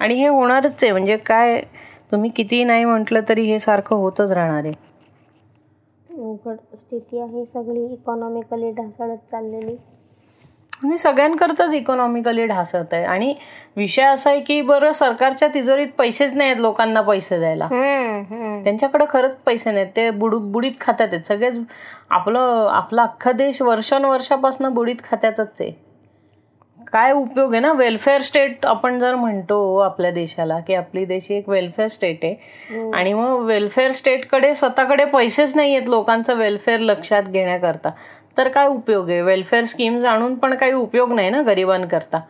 आणि 0.00 0.14
हे 0.14 0.26
होणारच 0.26 0.82
आहे. 0.82 0.92
म्हणजे 0.92 1.16
काय 1.16 1.60
तुम्ही 2.12 2.30
कितीही 2.30 2.64
नाही 2.64 2.84
म्हटलं 2.84 3.20
तरी 3.28 3.42
हे 3.42 3.58
सारखं 3.58 3.96
होतच 3.96 4.30
राहणार 4.30 4.64
आहे. 4.64 4.72
स्थिती 6.76 7.20
आहे 7.20 7.44
सगळी. 7.44 7.84
इकॉनॉमिकली 7.92 8.70
ढासळत 8.70 9.16
चाललेली. 9.30 9.76
आणि 10.84 10.98
सगळ्यांकरताच 10.98 11.74
इकॉनॉमिकली 11.74 12.46
ढासळत 12.46 12.92
आहे. 12.92 13.04
आणि 13.04 13.34
विषय 13.76 14.02
असा 14.02 14.30
आहे 14.30 14.40
की 14.40 14.60
बरं 14.62 14.92
सरकारच्या 14.92 15.48
तिजोरीत 15.54 15.88
पैसेच 15.98 16.32
नाही 16.32 16.50
आहेत 16.50 16.60
लोकांना 16.60 17.00
पैसे 17.00 17.38
द्यायला. 17.38 17.68
त्यांच्याकडे 18.64 19.04
खरंच 19.10 19.36
पैसे 19.46 19.70
नाहीत 19.70 19.86
ते 19.96 20.08
बुड 20.10 20.34
बुडीत 20.34 20.72
खात्यात 20.80 21.08
आहेत. 21.12 21.24
सगळेच 21.28 21.58
आपलं 22.10 22.68
आपला 22.72 23.02
अख्खा 23.02 23.32
देश 23.32 23.62
वर्षानुवर्षापासून 23.62 24.68
बुडीत 24.68 24.96
खात्यातच 25.10 25.60
आहे. 25.60 25.70
काय 26.92 27.12
उपयोग 27.12 27.52
आहे 27.52 27.60
ना? 27.60 27.72
वेलफेअर 27.72 28.20
स्टेट 28.22 28.66
आपण 28.66 28.98
जर 28.98 29.14
म्हणतो 29.14 29.76
आपल्या 29.78 30.10
देशाला 30.10 30.58
की 30.58 30.74
आपली 30.74 31.04
देश 31.04 31.30
एक 31.30 31.48
वेलफेअर 31.48 31.88
स्टेट 31.88 32.24
आहे. 32.24 32.90
आणि 32.94 33.12
मग 33.12 33.44
वेलफेअर 33.44 33.92
स्टेटकडे 33.92 34.54
स्वतःकडे 34.54 35.04
पैसेच 35.04 35.56
नाही 35.56 35.76
आहेत 35.76 35.88
लोकांचं 35.88 36.36
वेलफेअर 36.36 36.80
लक्षात 36.80 37.22
घेण्याकरता. 37.22 37.90
तर 38.36 38.48
काय 38.48 38.66
उपयोग 38.66 39.08
आहे? 39.10 39.20
वेलफेअर 39.22 39.64
स्कीम्स 39.64 40.04
आणून 40.04 40.34
पण 40.34 40.54
काही 40.54 40.72
उपयोग 40.72 41.12
नाही 41.12 41.30
ना 41.30 41.42
गरिबांकरता. 41.42 42.20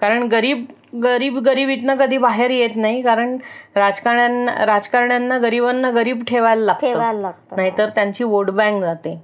कारण 0.00 0.22
गरीब 0.22 0.64
गरीब 1.02 1.38
गरिबीतनं 1.38 1.96
कधी 1.96 2.18
बाहेर 2.18 2.50
येत 2.50 2.76
नाही 2.76 3.00
कारण 3.02 3.36
राजकारण्यांना 3.76 4.64
राजकारण्यांना 4.66 5.38
गरिबांना 5.38 5.90
गरीब 5.90 6.22
ठेवायला 6.28 6.64
लागतं. 6.64 6.86
नाहीतर 7.56 7.88
त्यांची 7.88 8.24
वोट 8.24 8.50
बँक 8.50 8.80
जाते. 8.80 9.14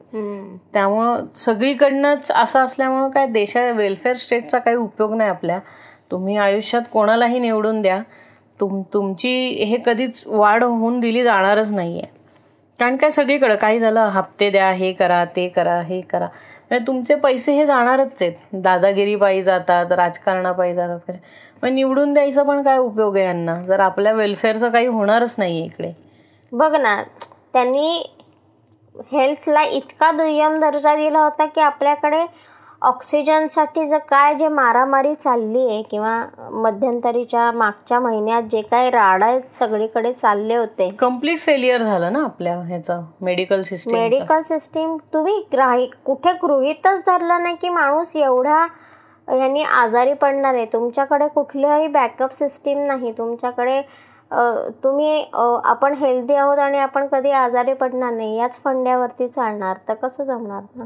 त्यामुळं 0.72 1.24
सगळीकडनंच 1.36 2.30
असं 2.30 2.64
असल्यामुळं 2.64 3.08
काय 3.10 3.26
देशा 3.26 3.70
वेलफेअर 3.70 4.16
स्टेटचा 4.16 4.58
काही 4.58 4.76
उपयोग 4.76 5.14
नाही 5.14 5.30
आपल्या. 5.30 5.58
तुम्ही 6.10 6.36
आयुष्यात 6.36 6.82
कोणालाही 6.92 7.38
निवडून 7.38 7.80
द्या. 7.82 8.00
तुम 8.60 8.82
तुमची 8.92 9.64
हे 9.64 9.76
कधीच 9.86 10.22
वाढ 10.26 10.64
होऊन 10.64 11.00
दिली 11.00 11.22
जाणारच 11.22 11.70
नाहीये. 11.70 12.13
कारण 12.80 12.96
काय 12.96 13.10
सगळीकडं 13.10 13.54
काही 13.56 13.80
झालं 13.80 14.00
हप्ते 14.00 14.50
द्या 14.50 14.70
हे 14.70 14.92
करा 14.92 15.24
ते 15.36 15.48
करा 15.48 15.80
हे 15.80 16.00
करा. 16.00 16.26
म्हणजे 16.70 16.86
तुमचे 16.86 17.14
पैसे 17.14 17.52
हे 17.52 17.66
जाणारच 17.66 18.22
आहेत. 18.22 18.32
दादागिरी 18.52 19.16
पायी 19.16 19.42
जातात 19.42 19.92
राजकारणापायी 19.92 20.74
जातात. 20.74 20.98
म्हणजे 21.06 21.20
मग 21.62 21.68
निवडून 21.68 22.12
द्यायचं 22.14 22.42
पण 22.42 22.62
काय 22.62 22.78
उपयोग 22.78 23.16
आहे 23.16 23.24
यांना? 23.24 23.54
जर 23.62 23.80
आपल्या 23.80 24.12
वेलफेअरचं 24.12 24.70
काही 24.70 24.86
होणारच 24.86 25.34
नाही 25.38 25.64
इकडे. 25.64 25.92
बघ 26.52 26.74
ना 26.74 27.02
त्यांनी 27.52 28.02
हेल्थला 29.12 29.62
इतका 29.62 30.10
दुय्यम 30.12 30.58
दर्जा 30.60 30.94
दिला 30.96 31.18
होता 31.18 31.46
की 31.46 31.60
आपल्याकडे 31.60 32.24
ऑक्सिजनसाठी 32.84 33.86
जर 33.88 33.98
काय 34.08 34.34
जे 34.34 34.48
मारामारी 34.48 35.14
चालली 35.14 35.66
आहे 35.68 35.82
किंवा 35.90 36.18
मध्यंतरीच्या 36.62 37.50
मागच्या 37.52 37.98
महिन्यात 38.00 38.42
जे 38.50 38.60
काय 38.62 38.90
राडा 38.90 39.30
सगळीकडे 39.58 40.12
चालले 40.12 40.56
होते. 40.56 40.88
कंप्लीट 40.98 41.40
फेलियर 41.40 41.82
झालं 41.82 42.12
ना 42.12 42.22
आपल्या 42.24 42.56
ह्याचं 42.58 43.04
मेडिकल 43.24 43.62
सिस्टम 43.62 43.92
मेडिकल 43.92 44.42
सिस्टीम 44.48 44.96
तुम्ही 45.12 45.38
ग्राही 45.52 45.88
कुठे 46.04 46.32
गृहीतच 46.42 46.98
धरलं 47.06 47.42
नाही 47.42 47.56
की 47.60 47.68
माणूस 47.68 48.16
एवढा 48.16 48.66
यांनी 49.28 49.62
आजारी 49.62 50.12
पडणार 50.12 50.54
आहे. 50.54 50.64
तुमच्याकडे 50.72 51.28
कुठल्याही 51.34 51.86
बॅकअप 51.88 52.32
सिस्टीम 52.38 52.78
नाही. 52.86 53.12
तुमच्याकडे 53.18 53.80
तुम्ही 54.84 55.24
आपण 55.32 55.94
हेल्दी 55.98 56.34
आहोत 56.34 56.58
आणि 56.58 56.78
आपण 56.78 57.06
कधी 57.06 57.30
आजारी 57.30 57.72
पडणार 57.74 58.12
नाही. 58.12 58.36
याच 58.38 58.58
फंड्यावरती 58.64 59.28
चालणार. 59.28 59.76
तर 59.88 59.94
कसं 60.02 60.24
जमणार 60.24 60.62
ना? 60.76 60.84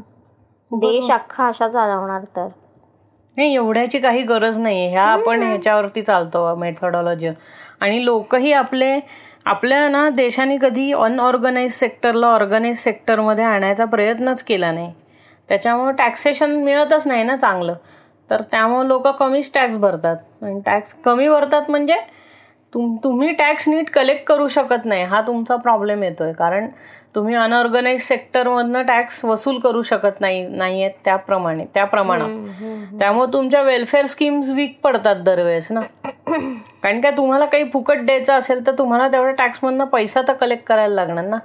देश 0.71 1.11
अख्खा 1.11 1.45
असा 1.47 1.67
चालवणार 1.67 2.23
तर. 2.35 2.47
नाही 3.37 3.53
एवढ्याची 3.55 3.99
काही 3.99 4.21
गरज 4.21 4.57
नाही 4.59 4.87
ह्या 4.87 5.03
आपण 5.03 5.43
ह्याच्यावरती 5.43 6.01
चालतो 6.01 6.55
मेथॉडॉलॉजी 6.55 7.29
आणि 7.81 8.03
लोकही 8.05 8.51
आपले 8.53 8.99
आपल्या 9.45 9.87
ना 9.89 10.09
देशाने 10.09 10.57
कधी 10.61 10.91
अनऑर्गनाईज 10.93 11.73
सेक्टरला 11.73 12.27
ऑर्गनाईज 12.27 12.77
सेक्टरमध्ये 12.79 13.43
आणायचा 13.43 13.85
प्रयत्नच 13.85 14.43
केला 14.43 14.71
नाही. 14.71 14.91
त्याच्यामुळे 15.49 15.93
टॅक्सेशन 15.97 16.51
मिळतच 16.63 17.07
नाही 17.07 17.23
ना 17.23 17.35
चांगलं. 17.35 17.73
तर 18.29 18.41
त्यामुळे 18.41 18.87
लोक 18.87 19.07
कमीच 19.07 19.51
टॅक्स 19.53 19.77
भरतात. 19.77 20.17
आणि 20.41 20.59
टॅक्स 20.65 20.93
कमी 21.05 21.29
भरतात 21.29 21.69
म्हणजे 21.69 21.95
तुम 22.73 22.95
तुम्ही 23.03 23.31
टॅक्स 23.33 23.67
नीट 23.69 23.89
कलेक्ट 23.89 24.25
करू 24.27 24.47
शकत 24.47 24.85
नाही. 24.85 25.03
हा 25.03 25.21
तुमचा 25.21 25.55
प्रॉब्लेम 25.55 26.03
येतोय. 26.03 26.33
कारण 26.33 26.67
तुम्ही 27.15 27.35
अनऑर्गनाईज 27.35 28.01
सेक्टरमधनं 28.03 28.81
टॅक्स 28.87 29.23
वसूल 29.25 29.57
करू 29.59 29.81
शकत 29.81 30.19
नाही 30.21 30.45
नाहीयेत 30.47 30.91
त्याप्रमाणे 31.05 31.65
त्या 31.73 31.85
प्रमाणात 31.85 32.99
त्यामुळे 32.99 33.31
तुमच्या 33.33 33.61
वेलफेअर 33.61 34.05
स्कीम्स 34.05 34.49
वीक 34.49 34.77
पडतात 34.83 35.23
दरवेळेस 35.25 35.67
ना. 35.71 35.79
कारण 36.83 37.01
काय 37.01 37.11
तुम्हाला 37.17 37.45
काही 37.45 37.63
फुकट 37.73 38.05
द्यायचं 38.05 38.33
असेल 38.33 38.65
तर 38.67 38.77
तुम्हाला 38.77 39.07
तेवढ्या 39.11 39.33
टॅक्समधनं 39.37 39.85
पैसा 39.85 40.21
तर 40.27 40.33
कलेक्ट 40.33 40.65
करायला 40.67 40.95
लागणार 40.95 41.25
ना. 41.25 41.37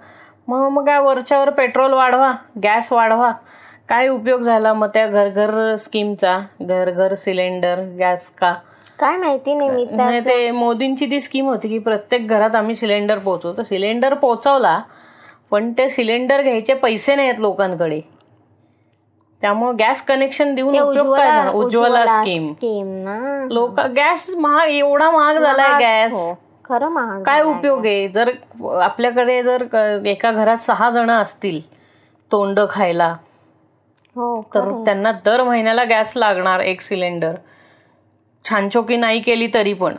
मग 0.49 0.69
मग 0.69 0.87
काय 0.87 0.99
वरच्यावर 1.01 1.51
पेट्रोल 1.51 1.93
वाढवा 1.93 2.33
गॅस 2.63 2.93
वाढवा. 2.93 3.33
काय 3.89 4.09
उपयोग 4.09 4.43
झाला 4.43 4.73
मग 4.73 4.89
त्या 4.95 5.07
घर 5.07 5.29
घर 5.29 5.75
स्कीमचा 5.81 6.39
घर 6.63 6.91
घर 6.91 7.15
सिलेंडर 7.15 7.81
गॅस 7.99 8.31
का? 8.31 8.53
काय 8.99 9.17
माहिती 9.17 9.55
नाही 9.55 10.21
ते 10.25 10.51
मोदींची 10.51 11.07
ती 11.11 11.21
स्कीम 11.21 11.47
होती 11.49 11.69
की 11.69 11.79
प्रत्येक 11.79 12.29
घरात 12.29 12.55
आम्ही 12.55 12.75
सिलेंडर 12.77 13.19
पोहोचवू 13.19 13.53
तर 13.53 13.63
सिलेंडर 13.63 14.15
पोहोचवला 14.15 14.81
पण 15.55 15.73
ते 15.79 15.89
सिलेंडर 15.91 16.43
घ्यायचे 16.43 16.75
पैसे 16.75 17.15
नाहीत 17.17 17.41
लोकांकडे. 17.41 18.01
त्यामुळे 19.43 19.73
गॅस 19.79 20.01
कनेक्शन 20.07 20.55
देऊन 20.55 20.79
उपयोग 20.79 21.15
काय? 21.17 21.51
उज्ज्वला 21.55 22.05
स्कीम. 22.07 22.47
लोक 23.51 23.81
गॅस 23.97 24.29
महाग 24.37 24.69
एवढा 24.69 25.11
महाग 25.11 25.39
झालाय 25.39 25.79
गॅस. 25.81 26.13
हो. 26.13 26.33
खरं 26.65 26.89
महाग 26.89 27.23
काय 27.23 27.43
उपयोग 27.43 27.87
आहे? 27.87 28.09
जर 28.09 28.31
आपल्याकडे 28.83 29.43
जर 29.43 29.65
एका 30.07 30.31
घरात 30.33 30.59
सहा 30.59 30.91
जण 30.91 31.11
असतील 31.11 31.61
तोंड 32.31 32.61
खायला 32.71 33.15
हो 34.17 34.41
तर 34.55 34.71
त्यांना 34.85 35.13
दर 35.25 35.43
महिन्याला 35.43 35.85
गॅस 35.85 36.17
लागणार 36.17 36.61
एक 36.61 36.81
सिलेंडर. 36.81 37.35
छानछोकी 38.45 38.97
नाही 38.97 39.21
केली 39.21 39.49
तरी 39.55 39.73
पण. 39.73 39.95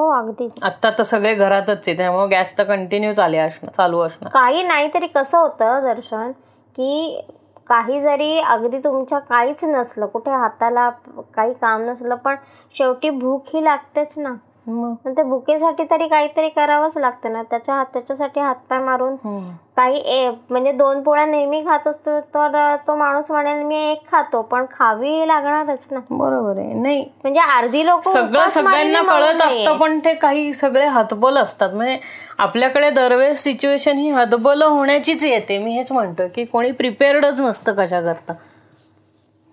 हो 0.00 0.08
अगदीच. 0.12 0.62
आत्ता 0.64 0.90
तर 0.90 1.02
सगळे 1.02 1.34
घरातच 1.34 1.88
आहे 1.88 1.96
त्यामुळे 1.96 2.26
गॅस 2.26 2.56
तर 2.58 2.64
कंटिन्यू 2.64 3.12
चालू 3.14 3.36
असणार 3.36 3.70
चालू 3.76 4.00
असणार 4.00 4.30
काही 4.30 4.62
नाही 4.62 4.88
तरी 4.94 5.06
कसं 5.06 5.38
होतं 5.38 5.80
दर्शन 5.82 6.30
की 6.76 7.20
काही 7.68 8.00
जरी 8.00 8.38
अगदी 8.40 8.78
तुमच्या 8.78 9.18
काहीच 9.18 9.64
नसलं 9.64 10.06
कुठे 10.06 10.30
हाताला 10.30 10.88
काही 11.34 11.52
काम 11.54 11.82
नसलं 11.82 12.14
पण 12.14 12.36
शेवटी 12.74 13.10
भूक 13.10 13.44
ही 13.54 13.64
लागतेच 13.64 14.14
ना. 14.16 14.32
मग? 14.66 14.94
पण 15.04 15.12
ते 15.12 15.22
भुकेसाठी 15.22 15.84
तरी 15.84 16.06
काहीतरी 16.08 16.48
करावंच 16.48 16.96
लागतं 16.96 17.32
ना. 17.32 17.42
त्याच्या 17.42 17.74
हात 17.74 17.86
त्याच्यासाठी 17.92 18.40
हातपाय 18.40 18.78
मारून 18.78 19.14
हम्म. 19.24 19.50
काही 19.76 20.28
म्हणजे 20.50 20.72
दोन 20.72 21.02
पोळ्या 21.02 21.24
नेहमी 21.26 21.60
खात 21.64 21.86
असतो 21.88 22.18
तर 22.34 22.56
तो 22.86 22.96
माणूस 22.96 23.30
म्हणेल 23.30 23.62
मी 23.62 23.76
एक 23.90 24.02
खातो 24.10 24.42
पण 24.42 24.64
खावी 24.72 25.26
लागणारच 25.28 25.86
ना. 25.90 26.00
बरोबर 26.10 26.58
आहे. 26.58 26.72
नाही. 26.74 27.00
म्हणजे 27.22 27.40
अर्धी 27.56 27.84
लोक 27.86 28.08
सगळं 28.08 28.48
सगळ्यांना 28.48 29.02
कळत 29.02 29.42
असतं 29.42 29.76
पण 29.78 29.98
ते 29.98 30.14
काही 30.14 30.52
सगळे 30.54 30.86
हतबल 30.88 31.38
असतात. 31.38 31.70
म्हणजे 31.70 31.98
आपल्याकडे 32.38 32.90
दरवेळेस 32.90 33.42
सिच्युएशन 33.42 33.98
ही 33.98 34.10
हतबल 34.10 34.62
होण्याचीच 34.62 35.24
येते. 35.24 35.58
मी 35.58 35.72
हेच 35.72 35.92
म्हणतोय 35.92 36.28
की 36.28 36.44
कोणी 36.44 36.70
प्रिपेअर्डच 36.72 37.40
नसतं 37.40 37.74
कशा 37.74 38.00
करता 38.00 38.32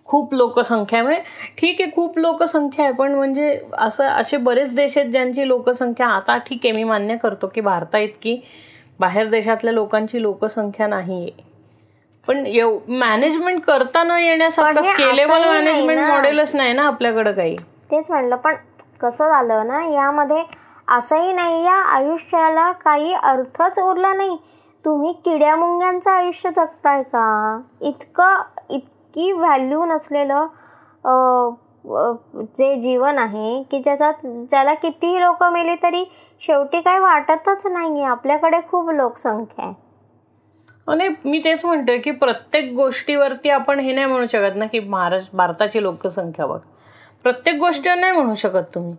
खूप 0.08 0.34
लोकसंख्या 0.34 1.02
म्हणजे 1.04 1.22
ठीक 1.58 1.82
आहे 1.82 1.92
खूप 1.96 2.18
लोकसंख्या 2.20 2.86
आहे 2.86 2.94
पण 2.94 3.16
म्हणजे 3.16 3.60
असं 3.78 4.06
असे 4.06 4.38
बरेच 4.38 4.74
देश 4.76 4.98
आहेत 4.98 5.10
ज्यांची 5.12 5.48
लोकसंख्या 5.48 6.08
आता 6.08 6.38
ठीक 6.38 6.66
आहे 6.66 6.72
मी 6.72 6.84
मान्य 6.84 7.16
करतो 7.18 7.48
की 7.48 7.62
भारता 7.62 7.98
इतकी 7.98 8.40
बाहेर 9.00 9.30
देशातल्या 9.30 9.74
लोकांची 9.74 10.22
लोकसंख्या 10.22 10.88
नाही 10.88 11.22
आहे. 11.22 11.46
पण 12.28 12.46
मॅनेजमेंट 12.90 13.62
करता 13.64 14.04
न 14.04 14.12
येण्यासारखं 14.12 14.82
स्केलेबल 14.84 15.44
मॅनेजमेंट. 15.46 16.00
मॉडेलच 16.02 16.56
नाही 16.56 16.74
ना 16.74 16.86
आपल्याकडे 16.88 17.32
काही. 17.34 17.56
तेच 17.92 18.10
म्हणलं 18.12 18.36
पण 18.36 18.56
कसं 19.02 19.30
झालं 19.30 19.68
ना 19.68 19.84
यामध्ये 19.86 20.44
असंही 20.88 21.34
नाही 21.34 21.64
या 21.66 21.76
आयुष्याला 21.96 22.72
काही 22.86 23.14
अर्थच 23.14 23.80
उरला 23.80 24.14
नाही. 24.14 24.38
तुम्ही 24.86 25.12
किड्या 25.26 25.56
मुंग्यांचं 25.56 26.12
आयुष्य 26.12 26.50
जगताय 26.50 27.02
का? 27.04 27.60
इतकं 27.82 28.42
इतकी 29.18 29.32
व्हॅल्यू 29.32 29.86
नसलेलं 29.86 30.48
जे 32.58 32.76
जीवन 32.82 33.18
आहे 33.18 33.62
की 33.72 33.80
ज्याच्यात 33.84 34.26
ज्याला 34.50 34.74
कितीही 34.74 35.22
लोक 35.22 35.44
मेली 35.54 35.76
तरी 35.84 36.04
शेवटी 36.42 36.82
काही 36.82 37.00
वाटतच 37.00 37.66
नाही 37.68 38.04
आपल्याकडे 38.04 38.58
खूप 38.70 38.90
लोकसंख्या 38.90 39.66
आहे. 39.66 39.74
आणि 40.88 41.08
मी 41.26 41.40
तेच 41.44 41.66
म्हणतोय 41.66 41.98
की 41.98 42.12
प्रत्येक 42.12 42.72
गोष्टीवरती 42.76 43.50
आपण 43.50 43.80
हे 43.80 43.94
नाही 43.94 44.06
म्हणू 44.08 44.28
शकत 44.32 44.58
ना 44.58 44.66
की 44.72 44.80
महाराष्ट्र 44.80 45.38
भारताची 45.38 45.82
लोकसंख्या 45.84 46.46
बघ. 46.46 46.60
प्रत्येक 47.26 47.58
गोष्टीवर 47.60 47.96
नाही 47.96 48.12
म्हणू 48.12 48.36
शकत 48.36 48.74
तुम्ही. 48.76 48.96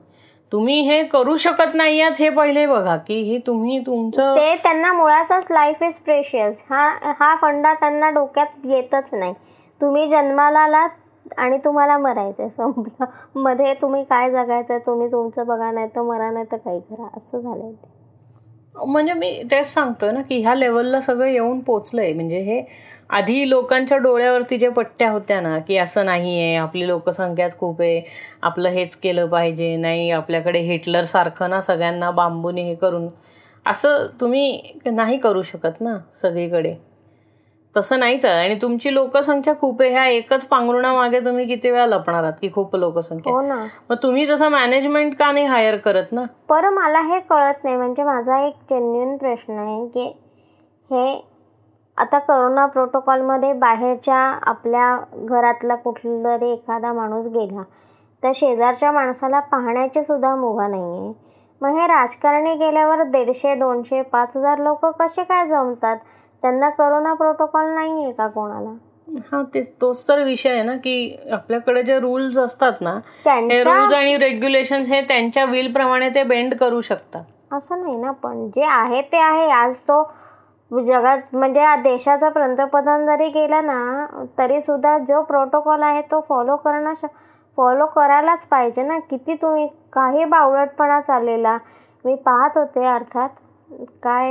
तुम्ही 0.53 0.81
हे 0.83 1.03
करू 1.05 1.37
शकत 1.37 1.75
नाही 1.75 2.01
आहात 2.01 2.21
हे 2.21 2.29
पहिले 2.31 2.66
बघा 2.66 2.97
की 3.07 3.21
हे 3.23 3.39
तुम्ही 3.47 3.79
तुमचं 3.87 4.35
ते 4.37 4.55
त्यांना 4.62 4.93
मुळातच 4.93 5.47
लाईफ 5.51 5.83
इज 5.83 5.95
प्रेशियस 6.05 6.62
हा 6.71 6.89
हा 7.19 7.35
फंडा 7.43 7.73
त्यांना 7.75 8.11
डोक्यात 8.11 8.66
येतच 8.66 9.12
नाही. 9.14 9.35
तुम्ही 9.81 10.09
जन्माला 10.09 10.61
आलात 10.61 10.89
आणि 11.39 11.59
तुम्हाला 11.59 11.97
मरायचं 11.99 12.43
आहे 12.43 12.51
संपलं. 12.51 13.05
मध्ये 13.37 13.74
तुम्ही 13.74 14.05
काय 14.05 14.31
जगायचं 14.31 14.79
तुम्ही 14.87 15.11
तुमचं 15.12 15.47
बघा 15.47 15.70
नाही 15.70 15.89
तर 15.97 16.03
मरा 16.03 16.31
नाही 16.31 16.45
तर 16.53 16.57
काही 16.57 16.81
करा. 16.81 17.09
असं 17.16 17.41
झालंय 17.41 17.72
ते. 17.72 17.97
म्हणजे 18.76 19.12
मी 19.12 19.43
तेच 19.51 19.72
सांगतोय 19.74 20.11
ना 20.12 20.20
की 20.22 20.41
ह्या 20.41 20.55
लेवलला 20.55 21.01
सगळं 21.01 21.26
येऊन 21.26 21.61
पोचलंय. 21.61 22.12
म्हणजे 22.12 22.41
हे 22.41 22.62
आधी 23.11 23.49
लोकांच्या 23.51 23.97
डोळ्यावरती 23.99 24.57
जे 24.59 24.68
पट्ट्या 24.68 25.11
होत्या 25.11 25.41
ना 25.41 25.59
की 25.59 25.76
असं 25.79 26.05
नाही 26.07 26.41
आहे 26.43 26.55
आपली 26.57 26.87
लोकसंख्याच 26.87 27.57
खूप 27.59 27.81
आहे 27.81 28.01
आपलं 28.43 28.68
हेच 28.68 28.97
केलं 28.97 29.26
पाहिजे 29.26 29.74
नाही 29.76 30.11
आपल्याकडे 30.11 30.59
हिटलर 30.61 31.05
सारखं 31.05 31.51
ना 31.51 31.61
सगळ्यांना 31.61 32.11
बांबूने 32.11 32.62
हे 32.62 32.74
करून. 32.74 33.09
असं 33.66 34.07
तुम्ही 34.20 34.61
नाही 34.87 35.18
करू 35.18 35.43
शकत 35.43 35.81
ना 35.81 35.97
सगळीकडे. 36.22 36.74
तसं 37.79 37.99
नाहीच 37.99 38.24
आहे 38.24 38.45
आणि 38.45 38.55
तुमची 38.62 38.93
लोकसंख्या 38.95 39.55
खूप 39.61 39.83
आहे. 39.83 39.91
ह्या 39.91 40.05
एकच 40.07 40.45
पांघरुणामागे 40.45 41.20
तुम्ही 41.20 41.47
किती 41.47 41.70
वेळा 41.70 41.87
लपणार 41.87 42.22
आहात 42.22 42.33
की 42.43 42.51
खूप 42.55 42.76
लोकसंख्या 42.76 43.33
हो 43.33 43.41
ना. 43.41 43.57
मग 43.91 43.97
तुम्ही 44.03 44.29
तसं 44.31 44.49
मॅनेजमेंट 44.49 45.14
का 45.18 45.31
नाही 45.33 45.47
हायर 45.47 45.76
करत 45.76 46.12
ना? 46.12 46.24
पर 46.49 46.68
मला 46.70 47.01
हे 47.03 47.18
कळत 47.20 47.64
नाही. 47.64 47.76
म्हणजे 47.76 48.03
माझा 48.03 48.41
एक 48.47 48.55
जेन्युन 48.70 49.16
प्रश्न 49.16 49.59
आहे 49.59 49.87
की 49.89 50.07
हे 50.91 51.20
आता 51.99 52.18
करोना 52.18 52.64
प्रोटोकॉलमध्ये 52.66 53.53
बाहेरच्या 53.53 54.16
आपल्या 54.43 54.97
घरातला 55.26 55.74
कुठला 55.74 56.37
तरी 56.37 56.51
एखादा 56.53 56.93
माणूस 56.93 57.26
गेला 57.29 57.62
तर 58.22 58.31
शेजारच्या 58.35 58.93
माणसाला 58.93 59.41
पाहण्याची 59.41 60.03
सुद्धा 60.03 60.35
मुभा 60.37 60.66
नाही 60.66 60.99
आहे 60.99 61.12
मग 61.61 61.79
हे 61.79 61.87
राजकारणी 61.87 62.55
गेल्यावर 62.55 63.03
दीडशे 63.03 63.55
दोनशे 63.55 64.03
पाच 64.03 64.37
हजार 64.37 64.59
लोक 64.59 64.85
कसे 64.99 65.22
काय 65.22 65.47
जमतात? 65.47 65.97
त्यांना 66.43 66.68
करोना 66.70 67.12
प्रोटोकॉल 67.14 67.66
नाही 67.74 68.03
आहे 68.05 68.12
का 68.12 68.26
कोणाला? 68.28 68.70
हा 69.32 69.43
ते 69.55 69.62
तोच 69.80 70.07
तर 70.09 70.22
विषय 70.24 70.51
आहे 70.51 70.62
ना 70.62 70.74
की 70.76 71.16
आपल्याकडे 71.32 71.82
जे 71.82 71.99
रूल्स 72.01 72.39
असतात 72.39 72.80
ना 72.80 72.95
रूल्स 73.26 73.93
आणि 73.95 74.16
रेग्युलेशन 74.16 74.84
हे 74.86 75.01
त्यांच्या 75.01 75.45
विल 75.45 75.72
प्रमाणे 75.72 76.09
ते 76.14 76.22
बेंड 76.22 76.55
करू 76.55 76.80
शकतात. 76.80 77.22
असं 77.53 77.82
नाही 77.82 77.97
ना 77.97 78.11
पण 78.22 78.47
जे 78.57 78.64
आहे 78.64 79.01
ते 79.12 79.18
आहे. 79.18 79.49
आज 79.51 79.78
तो 79.91 80.03
जगात 80.70 81.34
म्हणजे 81.34 81.64
देशाचा 81.82 82.28
पंतप्रधान 82.28 83.07
जरी 83.07 83.28
गेला 83.30 83.61
ना 83.61 84.07
तरी 84.39 84.61
सुद्धा 84.61 84.97
जो 85.09 85.22
प्रोटोकॉल 85.22 85.82
आहे 85.82 86.03
तो 86.11 86.20
फॉलो 86.28 86.57
करणं 86.57 86.95
फॉलो 87.59 87.86
करायलाच 87.95 88.47
पाहिजे 88.47 88.82
ना. 88.82 88.99
किती 89.11 89.34
तुम्ही 89.43 89.66
काही 89.93 90.24
बावळटपणा 90.24 91.01
चाललेला. 91.01 91.57
मी 92.05 92.14
पाहत 92.24 92.59
होते 92.59 92.84
अर्थात. 92.86 93.28
काय 94.03 94.31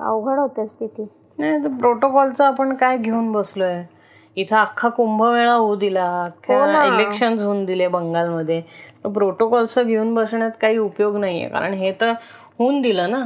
अवघड 0.00 0.38
होते 0.38 0.66
स्थिती? 0.66 1.06
नाही 1.38 1.64
तर 1.64 1.68
प्रोटोकॉलचं 1.80 2.44
आपण 2.44 2.74
काय 2.74 2.96
घेऊन 2.96 3.32
बसलोय? 3.32 3.82
इथं 4.36 4.56
अख्खा 4.56 4.88
कुंभमेळा 4.88 5.52
होऊ 5.52 5.74
दिला 5.76 6.04
अख्ख्या 6.24 6.84
इलेक्शन 6.84 7.38
होऊन 7.38 7.64
दिले 7.64 7.88
बंगालमध्ये. 7.88 8.60
प्रोटोकॉलचं 9.04 9.86
घेऊन 9.86 10.14
बसण्यात 10.14 10.50
काही 10.60 10.78
उपयोग 10.78 11.16
नाहीये 11.16 11.48
कारण 11.48 11.74
हे 11.74 11.92
तर 12.00 12.12
होऊन 12.58 12.80
दिलं 12.80 13.10
ना. 13.10 13.24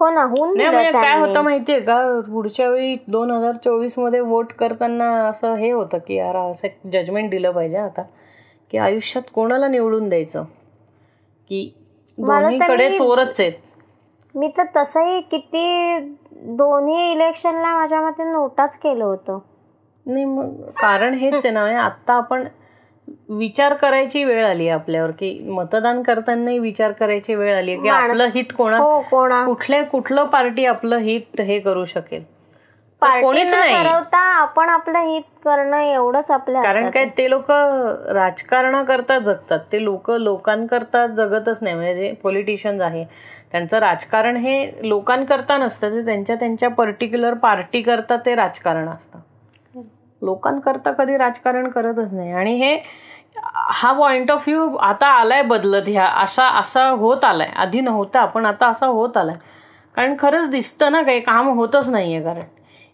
हो 0.00 0.10
ना 0.10 0.22
होऊन 0.22 0.56
म्हणजे 0.56 0.90
काय 0.90 1.18
होतं 1.20 1.42
माहितीये 1.42 1.80
का? 1.80 2.20
पुढच्या 2.20 2.68
वेळी 2.68 2.96
दोन 3.08 3.30
हजार 3.30 3.56
चोवीसमध्ये 3.64 4.20
वोट 4.20 4.52
करताना 4.52 5.10
असं 5.28 5.54
हे 5.54 5.70
होतं 5.70 5.98
की 5.98 6.14
यार 6.14 6.36
असं 6.36 6.88
जजमेंट 6.90 7.30
दिलं 7.30 7.50
पाहिजे 7.50 7.76
आता 7.76 8.02
की 8.70 8.78
आयुष्यात 8.78 9.30
कोणाला 9.34 9.68
निवडून 9.68 10.08
द्यायचं? 10.08 10.44
की 11.50 11.72
दोन्हीकडे 12.18 12.88
चोरच 12.94 13.40
आहेत. 13.40 13.52
मी 14.34 14.48
तर 14.58 14.64
तसंही 14.76 15.20
किती 15.20 15.98
दोन्ही 16.56 17.10
इलेक्शनला 17.12 17.74
माझ्या 17.74 18.00
मते 18.00 18.24
नोटाच 18.24 18.78
केलं 18.78 19.04
होतं. 19.04 19.38
नाही 20.06 20.24
मग 20.24 20.62
कारण 20.80 21.14
हेच 21.14 21.34
आहे 21.34 21.50
ना 21.50 21.64
आता 21.80 22.12
आपण 22.12 22.46
विचार 23.28 23.74
करायची 23.74 24.22
वेळ 24.24 24.44
आली 24.46 24.68
आपल्यावर 24.68 25.10
की 25.10 25.38
मतदान 25.48 26.02
करतानाही 26.02 26.58
विचार 26.58 26.92
करायची 26.92 27.34
वेळ 27.34 27.56
आली 27.56 27.76
की 27.76 27.88
आपलं 27.88 28.28
हित 28.34 28.52
कोणा 28.56 28.78
कोणा 29.10 29.44
कुठल्या 29.44 29.82
कुठलं 29.84 30.24
पार्टी 30.24 30.64
आपलं 30.66 30.96
हित 30.96 31.40
हे 31.40 31.58
करू 31.60 31.84
शकेल. 31.84 32.22
कोणीच 33.22 33.54
नाही. 33.54 33.74
आपण 34.14 34.68
आपलं 34.68 34.98
हित 34.98 35.22
करणं 35.44 35.76
एवढंच 35.78 36.30
आपल्या 36.30 36.62
कारण 36.62 36.88
काय 36.90 37.04
ते 37.18 37.28
लोक 37.30 37.50
राजकारणाकरता 37.50 39.18
जगतात. 39.18 39.58
ते 39.72 39.82
लोक 39.84 40.10
लोकांकरता 40.10 41.06
जगतच 41.06 41.58
नाही. 41.62 41.74
म्हणजे 41.74 41.94
जे 41.94 42.12
पॉलिटिशियन्स 42.22 42.80
आहे 42.82 43.04
त्यांचं 43.52 43.78
राजकारण 43.78 44.36
हे 44.36 44.88
लोकांकरता 44.88 45.56
नसतं. 45.58 45.90
ते 45.90 46.04
त्यांच्या 46.04 46.36
त्यांच्या 46.36 46.68
पर्टिक्युलर 46.70 47.34
पार्टी 47.42 47.82
करता 47.82 48.16
ते 48.26 48.34
राजकारण 48.34 48.88
असतं. 48.88 49.18
लोकांकरता 50.22 50.90
कधी 50.92 51.16
राजकारण 51.18 51.68
करतच 51.70 52.12
नाही. 52.12 52.32
आणि 52.32 52.52
हे 52.58 52.76
हा 53.44 53.92
पॉइंट 53.92 54.30
ऑफ 54.30 54.48
व्ह्यू 54.48 54.76
आता 54.78 55.06
आलाय 55.20 55.42
बदलत. 55.42 55.88
ह्या 55.88 56.06
असा 56.22 56.48
असा 56.60 56.88
होत 56.88 57.24
आलाय. 57.24 57.48
आधी 57.56 57.80
नव्हता 57.80 58.24
पण 58.24 58.46
आता 58.46 58.68
असा 58.70 58.86
होत 58.86 59.16
आलाय. 59.16 59.36
कारण 59.94 60.14
खरंच 60.18 60.48
दिसतं 60.50 60.92
ना 60.92 61.02
काही 61.02 61.20
काम 61.20 61.48
होतच 61.48 61.88
नाहीये 61.88 62.22
कारण. 62.22 62.42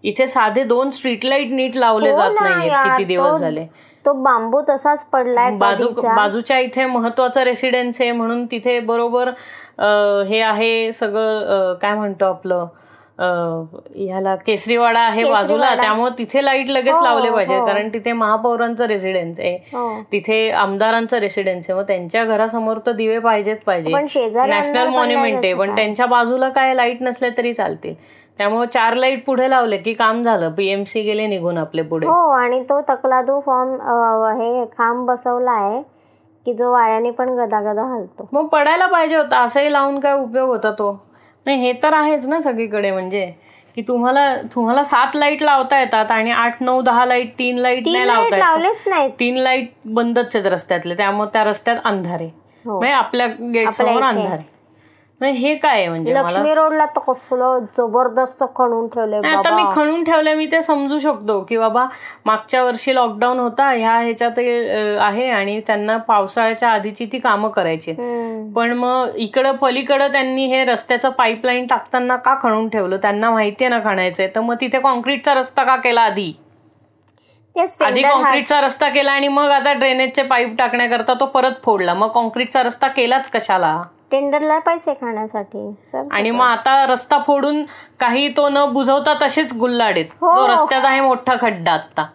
इथे 0.04 0.26
साधे 0.26 0.64
दोन 0.64 0.90
स्ट्रीट 0.90 1.24
लाइट 1.24 1.50
नीट 1.52 1.76
लावले 1.76 2.12
जात 2.16 2.40
नाहीये 2.40 2.70
किती 2.70 3.04
दिवस 3.04 3.40
झाले? 3.40 3.64
तो 4.04 4.12
बांबू 4.12 4.60
तसाच 4.68 5.04
पडलाय 5.12 5.50
बाजू 5.58 5.88
बाजूच्या 6.02 6.58
इथे 6.58 6.84
महत्वाचं 6.86 7.42
रेसिडेन्स 7.44 8.00
आहे 8.00 8.10
म्हणून 8.12 8.44
तिथे 8.50 8.78
बरोबर 8.80 9.28
हे 10.28 10.40
आहे 10.40 10.92
सगळं 10.92 11.74
काय 11.82 11.94
म्हणतो 11.94 12.24
आपलं 12.24 12.66
ह्याला 13.20 14.34
केसरीवाडा 14.36 15.00
आहे 15.00 15.24
बाजूला. 15.24 15.74
त्यामुळे 15.76 16.10
तिथे 16.18 16.44
लाइट 16.44 16.68
लगेच 16.70 16.96
लावले 17.02 17.30
पाहिजे. 17.30 17.58
कारण 17.66 17.88
तिथे 17.94 18.12
महापौरांचं 18.12 18.84
रेसिडेन्स 18.86 19.40
आहे. 19.40 20.02
तिथे 20.12 20.50
आमदारांचं 20.50 21.18
रेसिडेन्स 21.20 21.70
आहे. 21.70 21.78
मग 21.78 21.86
त्यांच्या 21.86 22.24
घरासमोर 22.24 22.78
तर 22.86 22.92
दिवे 22.92 23.18
पाहिजेच 23.18 23.64
पाहिजे. 23.64 23.92
नॅशनल 24.46 24.88
मॉन्युमेंट 24.88 25.44
आहे. 25.44 25.52
पण 25.54 25.74
त्यांच्या 25.76 26.06
बाजूला 26.06 26.48
काय 26.48 26.74
लाइट 26.74 27.02
नसले 27.02 27.30
तरी 27.38 27.52
चालतील. 27.52 27.94
त्यामुळे 28.38 28.66
चार 28.74 28.94
लाइट 28.94 29.24
पुढे 29.26 29.48
लावले 29.50 29.76
की 29.76 29.92
काम 29.94 30.22
झालं. 30.22 30.50
पीएमसी 30.56 31.02
गेले 31.02 31.26
निघून 31.26 31.58
आपले 31.58 31.82
पुढे. 31.82 32.06
हो 32.06 32.28
आणि 32.30 32.62
तो 32.70 32.80
तकलादू 32.88 33.40
फॉर्म 33.46 33.74
हे 34.40 34.64
खांब 34.78 35.06
बसवला 35.10 35.52
आहे 35.52 35.80
की 36.46 36.52
जो 36.54 36.70
वाऱ्याने 36.72 37.10
पण 37.10 37.28
गदागदा 37.38 37.82
हलतो. 37.94 38.28
मग 38.32 38.46
पडायला 38.48 38.86
पाहिजे 38.86 39.16
होता. 39.16 39.42
असंही 39.44 39.72
लावून 39.72 39.98
काय 40.00 40.14
उपयोग 40.14 40.48
होता 40.48 40.70
तो? 40.78 40.92
नाही 41.46 41.58
हे 41.60 41.72
तर 41.82 41.92
आहेच 41.92 42.26
ना 42.28 42.40
सगळीकडे 42.40 42.90
म्हणजे. 42.90 43.30
की 43.76 43.82
तुम्हाला 43.88 44.34
तुम्हाला 44.54 44.82
सात 44.84 45.16
लाइट 45.16 45.42
लावता 45.42 45.78
येतात 45.80 46.10
आणि 46.10 46.30
आठ 46.30 46.62
नऊ 46.62 46.80
दहा 46.82 47.04
लाइट 47.06 47.32
तीन 47.38 47.58
लाइट 47.58 47.82
नाही 47.86 48.06
लावता 48.06 48.36
येत. 49.02 49.10
तीन 49.20 49.36
लाइट 49.36 49.70
बंदच 49.86 50.36
आहेत 50.36 50.46
रस्त्यातले. 50.46 50.94
त्यामुळे 50.94 51.28
त्या 51.32 51.44
रस्त्यात 51.44 51.76
अंधारे. 51.84 52.28
म्हणजे 52.64 52.92
आपल्या 52.92 53.26
गेट 53.54 53.68
समोर 53.70 54.02
अंधारे. 54.02 54.42
हे 55.20 55.54
काय 55.54 55.86
म्हणजे 55.88 56.14
लक्ष्मी 56.14 56.52
रोडला 56.54 56.84
तर 56.86 57.00
कसलं 57.06 57.64
जबरदस्त 57.78 58.42
खणून 58.56 58.86
ठेवलंय 58.88 59.28
आता 59.28 59.54
मी 59.54 59.62
खणून 59.74 60.04
ठेवलंय 60.04 60.34
मी 60.34 60.46
ते 60.52 60.60
समजू 60.62 60.98
शकतो 60.98 61.40
की 61.48 61.56
बाबा 61.58 61.84
मागच्या 62.26 62.62
वर्षी 62.64 62.94
लॉकडाऊन 62.94 63.38
होता 63.38 63.68
ह्या 63.70 63.96
ह्याच्यात 63.98 64.38
आहे 65.02 65.28
आणि 65.30 65.58
त्यांना 65.66 65.96
पावसाळ्याच्या 65.96 66.70
आधीची 66.70 67.06
ती 67.12 67.18
कामं 67.18 67.48
करायची. 67.48 67.92
पण 68.56 68.72
मग 68.72 69.16
इकडं 69.16 69.56
पलीकडं 69.56 70.12
त्यांनी 70.12 70.46
हे 70.46 70.64
रस्त्याचं 70.64 71.10
पाईपलाईन 71.10 71.66
टाकताना 71.66 72.16
का 72.16 72.34
खणून 72.42 72.68
ठेवलं? 72.68 72.96
त्यांना 72.96 73.30
माहितीये 73.30 73.70
ना 73.70 73.80
खणायचंय. 73.84 74.28
तर 74.36 74.40
मग 74.40 74.54
तिथे 74.60 74.78
कॉन्क्रीटचा 74.80 75.34
रस्ता 75.34 75.64
का 75.64 75.76
केला 75.76 76.02
आधी? 76.02 76.32
आधी 77.56 78.02
कॉन्क्रीटचा 78.02 78.60
रस्ता 78.60 78.88
केला 78.88 79.12
आणि 79.12 79.28
मग 79.28 79.50
आता 79.50 79.72
ड्रेनेजचे 79.72 80.22
पाईप 80.22 80.56
टाकण्याकरता 80.58 81.14
तो 81.20 81.26
परत 81.26 81.62
फोडला. 81.64 81.94
मग 81.94 82.08
कॉन्क्रीटचा 82.08 82.62
रस्ता 82.62 82.88
केलाच 82.88 83.30
कशाला? 83.30 83.80
टेंडरला 84.10 84.58
पैसे 84.58 84.92
खाण्यासाठी. 84.94 85.68
आणि 86.12 86.30
मग 86.30 86.44
आता 86.44 86.84
रस्ता 86.86 87.18
फोडून 87.18 87.64
काही 88.00 88.28
तो 88.36 88.48
न 88.48 88.64
बुजवता 88.72 89.14
तसेच 89.22 89.52
गुल्लाडेत 89.58 90.06
तो 90.20 90.46
रस्त्यात 90.48 90.84
आहे 90.84 91.00
मोठा 91.00 91.34
खड्डा 91.40 91.72
आता 91.72 92.06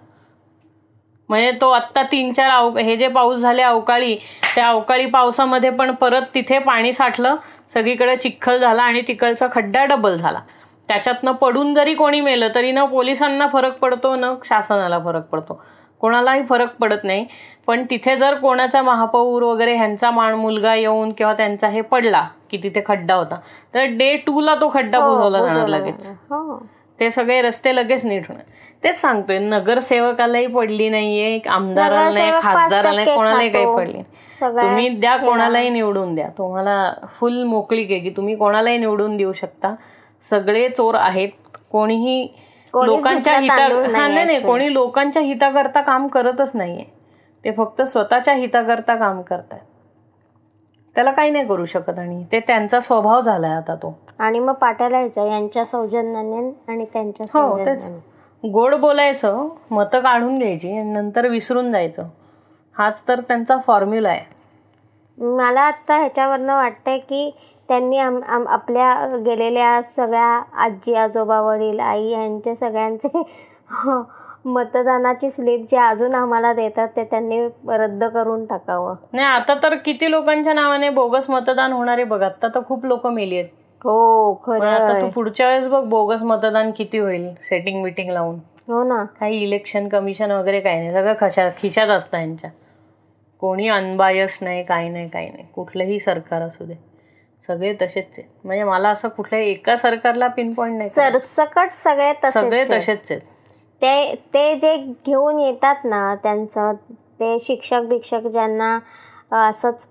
म्हणजे 1.29 1.51
तो 1.61 1.69
आत्ता 1.71 2.01
तीन 2.03 2.31
चार 2.33 2.77
हे 2.77 2.95
जे 2.97 3.07
पाऊस 3.07 3.39
झाले 3.39 3.61
अवकाळी 3.61 4.15
त्या 4.55 4.67
अवकाळी 4.69 5.05
पावसामध्ये 5.05 5.69
पण 5.69 5.91
परत 5.91 6.21
तिथे 6.33 6.59
पाणी 6.59 6.91
साठलं 6.93 7.35
सगळीकडे 7.73 8.15
चिखल 8.15 8.57
झाला 8.57 8.83
आणि 8.83 9.01
तिकडचा 9.01 9.47
खड्डा 9.51 9.85
डबल 9.85 10.17
झाला. 10.17 10.39
त्याच्यातनं 10.89 11.31
पडून 11.31 11.73
जरी 11.73 11.93
कोणी 11.95 12.19
मेलं 12.21 12.47
तरी 12.55 12.71
न 12.71 12.83
पोलिसांना 12.85 13.47
फरक 13.47 13.77
पडतो 13.77 14.15
न 14.15 14.33
शासनाला 14.45 14.99
फरक 14.99 15.25
पडतो. 15.25 15.61
कोणालाही 16.01 16.43
फरक 16.45 16.75
पडत 16.75 17.03
नाही. 17.03 17.25
पण 17.67 17.83
तिथे 17.89 18.15
जर 18.17 18.35
कोणाचा 18.35 18.81
महापौर 18.81 19.43
वगैरे 19.43 19.75
ह्यांचा 19.75 20.09
मान 20.11 20.33
मुलगा 20.33 20.73
येऊन 20.75 21.11
किंवा 21.11 21.33
त्यांचा 21.33 21.67
हे 21.67 21.81
पडला 21.81 22.27
की 22.49 22.57
तिथे 22.63 22.81
खड्डा 22.85 23.15
होता 23.15 23.39
तर 23.73 23.85
डे 23.97 24.15
टू 24.25 24.41
ला 24.41 24.55
तो 24.55 24.69
खड्डा 24.73 24.99
बुजवला 24.99 25.41
जाणार 25.41 25.67
लगेच. 25.67 26.07
हो. 26.31 26.57
ते 26.99 27.09
सगळे 27.11 27.41
रस्ते 27.41 27.75
लगेच 27.75 28.05
नीट 28.05 28.27
होणार. 28.27 28.43
तेच 28.83 28.99
सांगतोय 29.01 29.37
नगरसेवकालाही 29.39 30.47
पडली 30.47 30.89
नाहीये 30.89 31.39
आमदाराला 31.45 32.09
नाही 32.09 32.31
खासदाराला 32.41 32.95
नाही 32.95 33.15
कोणालाही 33.15 33.49
काही. 33.49 33.65
पडली 33.75 34.01
तुम्ही 34.41 34.87
द्या 34.89 35.15
कोणालाही 35.17 35.69
निवडून 35.69 36.13
द्या. 36.15 36.27
तुम्हाला 36.37 36.93
फुल 37.19 37.43
मोकळीक 37.43 37.91
आहे 37.91 37.99
की 37.99 38.09
तुम्ही 38.09 38.35
कोणालाही 38.35 38.77
निवडून 38.77 39.15
देऊ 39.17 39.31
शकता. 39.33 39.73
सगळे 40.23 40.67
चोर 40.69 40.95
आहेत. 40.95 41.29
कोणीही 41.71 42.27
लोकांच्या 42.73 43.37
हिता 43.39 43.55
हा 43.97 44.07
नाही 44.07 44.39
कोणी 44.41 44.73
लोकांच्या 44.73 45.21
हिताकरता 45.21 45.81
काम 45.81 46.07
करतच 46.07 46.51
नाहीये. 46.53 46.85
ते 47.45 47.51
फक्त 47.51 47.81
स्वतःच्या 47.81 48.33
हिताकरता 48.33 48.95
काम 48.95 49.21
करतात 49.21 49.59
त्याला 50.95 51.11
काही 51.11 51.31
नाही 51.31 51.47
करू 51.47 51.65
शकत 51.65 51.99
आणि 51.99 52.23
ते 52.31 52.39
त्यांचा 52.39 52.79
स्वभाव 52.79 53.21
झालाय 53.21 53.51
आता 53.51 53.75
तो. 53.75 53.99
आणि 54.19 54.39
मग 54.39 54.53
यायचं 54.63 55.25
यांच्या 55.25 55.65
सौजन्याने 55.65 56.51
आणि 56.67 56.85
त्यांच्या 56.93 57.25
हो 57.33 57.57
तेच. 57.57 57.91
गोड 58.43 58.75
बोलायचं 58.75 59.47
मतं 59.71 59.99
काढून 59.99 60.37
घ्यायची 60.37 60.77
आणि 60.77 60.91
नंतर 60.91 61.27
विसरून 61.27 61.71
जायचं. 61.71 62.03
हाच 62.77 63.03
तर 63.07 63.19
त्यांचा 63.19 63.57
फॉर्म्युला 63.57 64.09
आहे. 64.09 64.33
मला 65.17 65.61
आता 65.61 65.97
ह्याच्यावरनं 65.97 66.55
वाटतंय 66.55 66.97
की 66.97 67.35
त्यांनी 67.67 67.97
आम, 67.97 68.19
आम 68.27 68.47
आपल्या 68.47 69.17
गेलेल्या 69.25 69.81
सगळ्या 69.95 70.41
आजी 70.53 70.93
आजोबा 70.93 71.41
वडील 71.41 71.79
आई 71.79 72.09
यांचे 72.09 72.55
सगळ्यांचे 72.55 73.07
मतदानाची 74.45 75.29
स्लिप 75.29 75.65
जे 75.71 75.77
अजून 75.77 76.15
आम्हाला 76.15 76.53
देतात 76.53 76.87
ते 76.87 77.03
त्यांनी 77.03 77.39
रद्द 77.69 78.03
करून 78.03 78.45
टाकावं. 78.45 78.95
नाही 79.13 79.27
आता 79.27 79.53
तर 79.63 79.75
किती 79.75 80.11
लोकांच्या 80.11 80.53
नावाने 80.53 80.89
बोगस 80.89 81.29
मतदान 81.29 81.71
होणारे 81.71 82.03
बघ. 82.03 82.21
आता 82.21 82.47
तर 82.47 82.59
खूप 82.67 82.85
लोक 82.85 83.07
मेली 83.07 83.37
आहेत. 83.37 83.49
हो 83.85 84.33
पण 84.33 84.61
आता 84.61 84.87
खरं 84.87 85.01
तू 85.01 85.07
पुढच्या 85.07 85.47
वेळेस 85.47 85.67
बघ 85.67 85.83
बोगस 85.83 86.21
मतदान 86.23 86.71
किती 86.71 86.97
होईल 86.97 87.33
सेटिंग 87.43 87.83
मिटिंग 87.83 88.09
लावून. 88.09 88.35
हो 88.67 88.83
ना. 88.83 89.03
काही 89.19 89.43
इलेक्शन 89.43 89.87
कमिशन 89.87 90.31
वगैरे 90.31 90.59
काही 90.59 90.77
नाही. 90.77 90.91
सगळं 90.91 91.13
खशा 91.21 91.49
खिशात 91.57 91.87
असतं 91.87 92.17
यांच्या. 92.17 92.49
कोणी 93.39 93.67
अनबायस 93.67 94.37
नाही 94.41 94.63
काही 94.63 94.89
नाही 94.89 95.09
काही 95.09 95.29
नाही. 95.29 95.45
कुठलंही 95.55 95.99
सरकार 95.99 96.41
असू 96.41 96.65
दे. 96.65 96.73
सगळे 97.47 97.73
तसेच 97.73 98.05
आहेत. 98.17 98.23
म्हणजे 98.43 98.63
मला 98.63 98.89
असं 98.89 99.07
कुठल्याही 99.07 99.49
एका 99.51 99.77
सरकारला 99.77 100.27
पिन 100.27 100.53
पॉईंट 100.53 100.77
नाही. 100.77 100.89
सरसकट 100.89 101.71
सगळे 101.71 102.13
तसेच 102.13 102.33
सगळे 102.33 102.59
आहेत. 102.59 102.71
तसेच 102.71 103.11
आहेत. 103.11 103.21
ते 103.83 104.13
ते 104.15 104.53
जे 104.55 104.75
घेऊन 105.05 105.39
येतात 105.39 105.75
ना 105.85 106.15
त्यांचं 106.23 106.73
ते 107.19 107.37
शिक्षक 107.39 107.81
बिक्षक 107.81 108.27
ज्यांना 108.27 108.77
असंच 109.49 109.87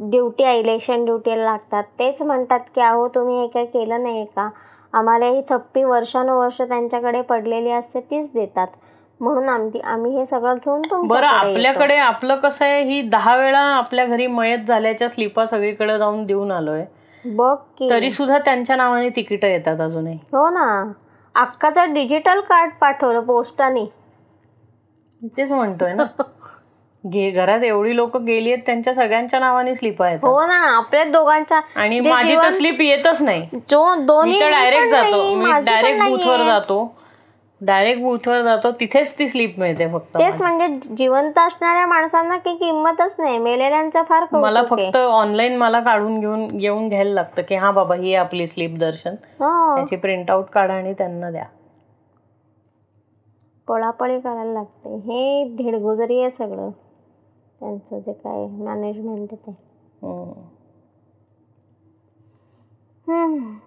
ड्युटी 0.00 0.44
इलेक्शन 0.58 1.04
ड्युटीला 1.04 1.44
लागतात 1.44 1.84
तेच 1.98 2.22
म्हणतात 2.22 2.60
की 2.74 2.80
अहो 2.80 3.08
तुम्ही 3.08 3.38
हे 3.40 3.46
काही 3.46 3.66
केलं 3.66 4.02
नाही 4.02 4.24
का? 4.24 4.48
आम्हाला 4.92 5.26
ही 5.26 5.42
थप्पी 5.50 5.84
वर्षानुवर्ष 5.84 6.60
त्यांच्याकडे 6.62 7.20
पडलेली 7.20 7.70
असते 7.70 8.00
तीच 8.00 8.30
देतात. 8.34 8.66
म्हणून 9.20 9.48
आम्ही 9.48 9.80
आम्ही 9.80 10.16
हे 10.16 10.26
सगळं 10.26 10.54
घेऊन 10.54 11.06
बरं. 11.06 11.26
आपल्याकडे 11.26 11.96
आपलं 11.96 12.36
कसं 12.36 12.64
आहे 12.64 12.82
ही 12.82 13.00
दहा 13.02 13.36
वेळा 13.36 13.60
आपल्या 13.60 14.04
घरी 14.04 14.26
मयत 14.26 14.66
झाल्याच्या 14.68 15.08
स्लिपा 15.08 15.46
सगळीकडे 15.46 15.98
जाऊन 15.98 16.24
देऊन 16.26 16.50
आलोय. 16.50 16.84
बघ 17.24 17.54
की. 17.78 17.90
तरी 17.90 18.10
सुद्धा 18.10 18.38
त्यांच्या 18.38 18.76
नावाने 18.76 19.08
तिकीट 19.08 19.44
येतात 19.44 19.80
अजूनही. 19.80 20.18
हो 20.32 20.48
ना. 20.50 20.92
अक्काचं 21.34 21.92
डिजिटल 21.94 22.40
कार्ड 22.40 22.70
पाठवलं 22.80 23.20
पोस्टाने. 23.20 23.84
तेच 25.36 25.52
म्हणतोय 25.52 25.92
ना. 25.92 26.04
घे 27.04 27.30
घरात 27.30 27.62
एवढी 27.64 27.96
लोक 27.96 28.16
गेली 28.16 28.52
आहेत 28.52 28.62
त्यांच्या 28.66 28.94
सगळ्यांच्या 28.94 29.38
नावाने 29.40 29.74
स्लिपा 29.74 30.06
आहेत. 30.06 30.18
हो 30.22 30.46
ना 30.46 30.58
आपल्या 30.76 31.04
दोघांच्या 31.04 31.60
आणि 31.76 32.00
माझी 32.00 32.36
तर 32.36 32.50
स्लिप 32.50 32.80
येतच 32.80 33.22
नाही. 33.22 33.46
जो 33.70 33.94
दोन्ही 33.94 34.40
डायरेक्ट 34.40 34.90
जातो. 34.90 35.34
मी 35.34 35.50
डायरेक्ट. 35.62 36.02
बूथवर 36.08 36.44
जातो. 36.44 36.94
डायरेक्ट 37.66 38.02
बूथवर 38.02 38.42
जातो 38.42 38.70
तिथेच 38.70 39.18
ती 39.18 39.28
स्लिप 39.28 39.58
मिळते 39.58 39.92
फक्त 39.92 40.18
तेच 40.18 40.42
म्हणजे 40.42 40.94
जिवंत 40.96 41.38
असणाऱ्या 41.38 41.86
माणसांना 41.86 42.36
काही 42.36 42.56
किंमतच 42.56 43.14
नाही. 43.18 43.38
मेलेल्यांचं 43.38 44.02
फार 44.02 44.24
मला. 44.32 44.62
फक्त 44.70 44.96
ऑनलाईन 44.96 45.56
मला 45.56 45.80
काढून 45.80 46.20
घेऊन 46.20 46.46
घेऊन 46.48 46.88
घ्यायला 46.88 47.12
लागतं 47.12 47.42
की 47.42 47.54
हा 47.54 47.70
बाबा 47.70 47.94
ही 47.94 48.14
आपली 48.14 48.46
स्लिप 48.46 48.78
दर्शन. 48.78 49.10
हो. 49.10 49.76
त्याची 49.76 49.96
प्रिंट 49.96 50.30
आउट 50.30 50.44
काढा 50.44 50.74
आणि 50.74 50.92
त्यांना 50.92 51.30
द्या. 51.30 51.44
पळापळी 53.68 54.20
करायला 54.20 54.52
लागते. 54.52 54.96
हे 54.96 55.44
धेडगुजरी 55.44 56.20
आहे 56.20 56.30
सगळं. 56.30 56.70
त्यांचं 57.60 57.98
जे 57.98 58.12
काय 58.12 58.46
मॅनेजमेंट 58.64 59.28
आहे 59.32 59.36
ते. 59.36 59.52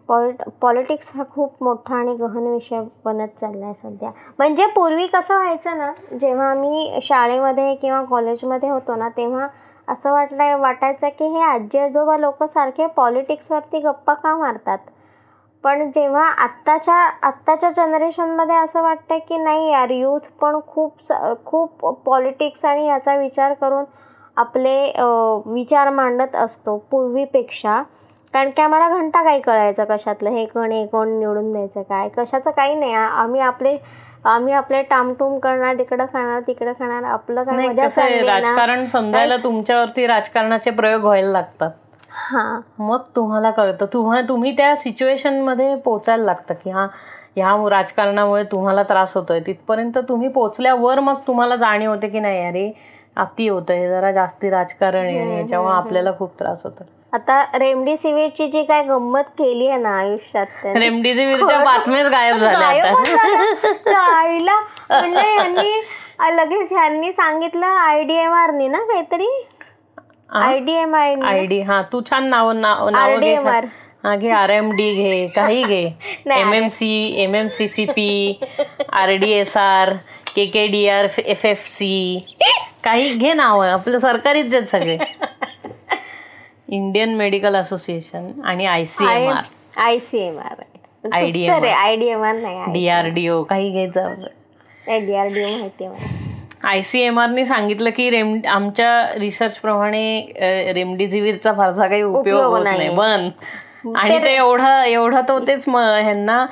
पॉलिट 0.08 0.42
पॉलिटिक्स 0.62 1.12
हा 1.16 1.24
खूप 1.32 1.64
मोठा 1.64 1.96
आणि 1.96 2.16
गहन 2.16 2.48
विषय 2.48 2.82
बनत 3.06 3.28
चालला 3.42 3.66
आहे 3.66 3.74
सध्या. 3.74 4.10
म्हणजे 4.38 4.66
पूर्वी 4.66 5.08
कसं 5.08 5.38
व्हायचं 5.38 5.78
ना 5.78 5.92
जेव्हा 6.22 6.50
आम्ही 6.50 7.00
शाळेमध्ये 7.04 7.74
किंवा 7.76 8.04
कॉलेजमध्ये 8.04 8.70
होतो 8.70 8.96
ना 8.96 9.10
तेव्हा 9.10 9.48
असं 9.88 10.12
वाटलं 10.12 10.58
वाटायचं 10.58 11.10
की 11.10 11.26
हे 11.28 11.42
आजी 11.42 11.80
आजोबा 11.80 12.18
लोक 12.18 12.44
सारखे 12.44 12.86
पॉलिटिक्सवरती 12.88 13.80
गप्पा 13.80 14.14
का 14.14 14.36
मारतात? 14.38 14.78
पण 15.64 15.90
जेव्हा 15.92 16.24
आत्ताच्या 16.44 16.96
आत्ताच्या 17.22 17.70
जनरेशनमध्ये 17.70 18.56
असं 18.56 18.82
वाटतं 18.82 19.18
की 19.30 19.38
नाही 19.38 19.72
यार 19.72 19.90
यूथ 19.90 20.28
पण 20.42 20.60
खूप 20.68 21.02
स- 21.04 21.34
खूप 21.46 21.86
पॉलिटिक्स 22.06 22.66
आणि 22.66 22.86
याचा 22.88 23.16
विचार 23.16 23.54
करून 23.54 23.84
आपले 24.38 24.76
विचार 25.46 25.90
मांडत 25.90 26.36
असतो 26.36 26.78
पूर्वीपेक्षा 26.92 27.82
कारण 28.36 28.50
की 28.50 28.62
आम्हाला 28.62 28.88
घंटा 28.90 29.22
काही 29.24 29.40
कळायचं 29.42 29.84
कशातलं 29.84 30.30
हे 30.30 30.46
कोण 30.46 30.72
हे 30.72 30.86
कोण 30.86 31.10
निवडून 31.20 31.52
द्यायचं 31.52 31.82
काय? 31.82 32.08
कशाचं 32.10 32.52
काही 32.52 32.76
नाही. 32.76 32.94
आम्ही 32.94 33.42
आपले 33.42 33.78
आम्ही 34.26 34.54
आपले 34.54 34.82
टामटूम 34.82 35.38
करणार 35.40 35.78
तिकडं 35.78 36.06
खाणार 36.06 36.42
तिकडं 36.42 36.72
खाणार 36.72 37.04
आपलं 37.04 37.44
काय 37.44 38.22
राजकारण 38.22 38.86
समजायला 38.86 39.38
तुमच्यावरती 39.38 40.08
राजकारणाचे 40.08 40.72
प्रयोग 40.72 41.02
व्हायला 41.02 41.32
लागतात. 41.32 41.70
हां. 42.12 42.60
मग 42.80 43.02
तुम्हाला 43.16 43.52
कळतं. 43.52 43.86
तुम्हाला 43.86 44.28
तुम्ही 44.28 44.52
त्या 44.58 44.76
सिच्युएशनमध्ये 44.76 45.76
पोचायला 45.76 46.24
लागतं 46.24 46.54
की 46.54 46.70
हा 46.70 46.88
ह्या 47.36 47.56
राजकारणामुळे 47.70 48.44
तुम्हाला 48.44 48.84
त्रास 48.84 49.14
होतोय. 49.16 49.40
तिथपर्यंत 49.40 49.98
तुम्ही 50.10 50.28
पोचल्यावर 50.28 51.00
मग 51.00 51.20
तुम्हाला 51.28 51.56
जाणीव 51.56 51.92
होते 51.92 52.10
की 52.10 52.20
नाही 52.20 52.46
अरे 52.46 52.72
अति 53.18 53.48
होतंय 53.48 53.88
जरा 53.90 54.12
जास्ती 54.12 54.50
राजकारण 54.50 55.06
आहे 55.06 55.38
याच्यामुळे 55.38 55.74
आपल्याला 55.76 56.12
खूप 56.18 56.40
त्रास 56.40 56.64
होतो 56.64 56.84
आता 57.16 57.36
रेमडेसिवीरची 57.54 58.48
जी 58.48 58.64
काय 58.64 58.82
गंमत 58.84 59.24
केली 59.38 59.68
आहे 59.68 59.78
ना 59.82 59.90
आयुष्यात 60.00 60.66
रेमडेसिवीरच्या 60.66 61.60
बातम्याच 61.64 62.08
गायब 62.08 62.38
झाल्या 62.38 62.68
आता. 62.68 62.92
गायबच 62.92 63.10
झालं. 63.10 63.74
चायला 63.86 64.60
म्हणजे 64.90 65.34
यांनी 65.36 66.36
लगेच 66.38 66.74
ह्यांनी 66.74 67.12
सांगितलं 67.12 67.66
आयडीएमआर 67.66 68.52
नी 68.52 68.68
काहीतरी? 68.68 69.28
आयडीएमआय 70.34 71.16
आयडी 71.26 71.62
हा 71.62 71.82
तू 71.82 72.02
छान 72.02 72.28
नाव 72.28 72.52
नाव 72.52 72.90
घे. 73.20 73.36
हा 74.06 74.40
आर 74.40 74.50
एम 74.50 74.72
डी 74.72 74.94
घे 74.94 75.28
काही 75.28 75.64
घे. 75.64 75.84
नाही, 76.26 76.42
M 76.42 76.54
M 76.54 76.68
C 76.68 77.16
M 77.18 77.36
M 77.36 77.48
C 77.48 77.68
C 77.68 77.86
P 77.86 78.40
R 78.94 79.16
D 79.16 79.32
S 79.32 79.58
R 79.58 79.94
K 80.36 80.46
K 80.46 80.68
D 80.68 80.88
R 80.88 81.08
F 81.26 81.46
F 81.46 81.68
C. 81.68 82.26
काही 82.84 83.10
घे 83.18 83.34
नाव 83.34 83.62
आपलं 83.62 84.00
सरकारीच 84.00 84.54
आहेत 84.54 84.68
सगळे. 84.68 84.98
इंडियन 86.70 87.14
मेडिकल 87.16 87.56
असोसिएशन 87.56 88.28
आणि 88.46 88.66
I 88.66 88.86
C 88.86 89.06
M 89.06 89.30
R 89.30 89.44
I 89.78 90.00
C 90.00 90.20
M 90.20 90.38
R 90.40 90.64
IDMR. 91.16 91.60
रे 91.62 91.70
IDMR 91.70 92.36
नाही 92.36 92.72
डी 92.74 92.88
आर 92.88 93.08
डी 93.08 93.28
ओ 93.30 93.42
काही 93.44 93.72
घ्यायचं 93.72 94.14
डीआरडीओ 95.06 95.48
माहिती 95.48 95.86
आहे 95.86 96.14
आय 96.64 96.82
सी 96.82 97.02
एम 97.02 97.20
आरनी 97.20 97.46
सांगितलं 97.46 97.90
की 97.90 98.10
रेम 98.10 98.38
आमच्या 98.50 99.14
रिसर्च 99.16 99.58
प्रमाणे 99.58 100.72
रेमडेसिवीरचा 100.74 101.54
फारसा 101.54 101.88
काही 101.88 102.02
उपयोग 102.02 102.42
होत 102.44 102.64
नाही. 102.64 102.78
नाही. 102.78 102.90
बंद. 102.90 103.32
आणि 103.98 104.18
ते 104.20 104.34
एवढा 104.36 104.84
एवढा 104.86 105.22
तो 105.22 105.40
तेच 105.40 105.68
ह्यांना 105.70 106.46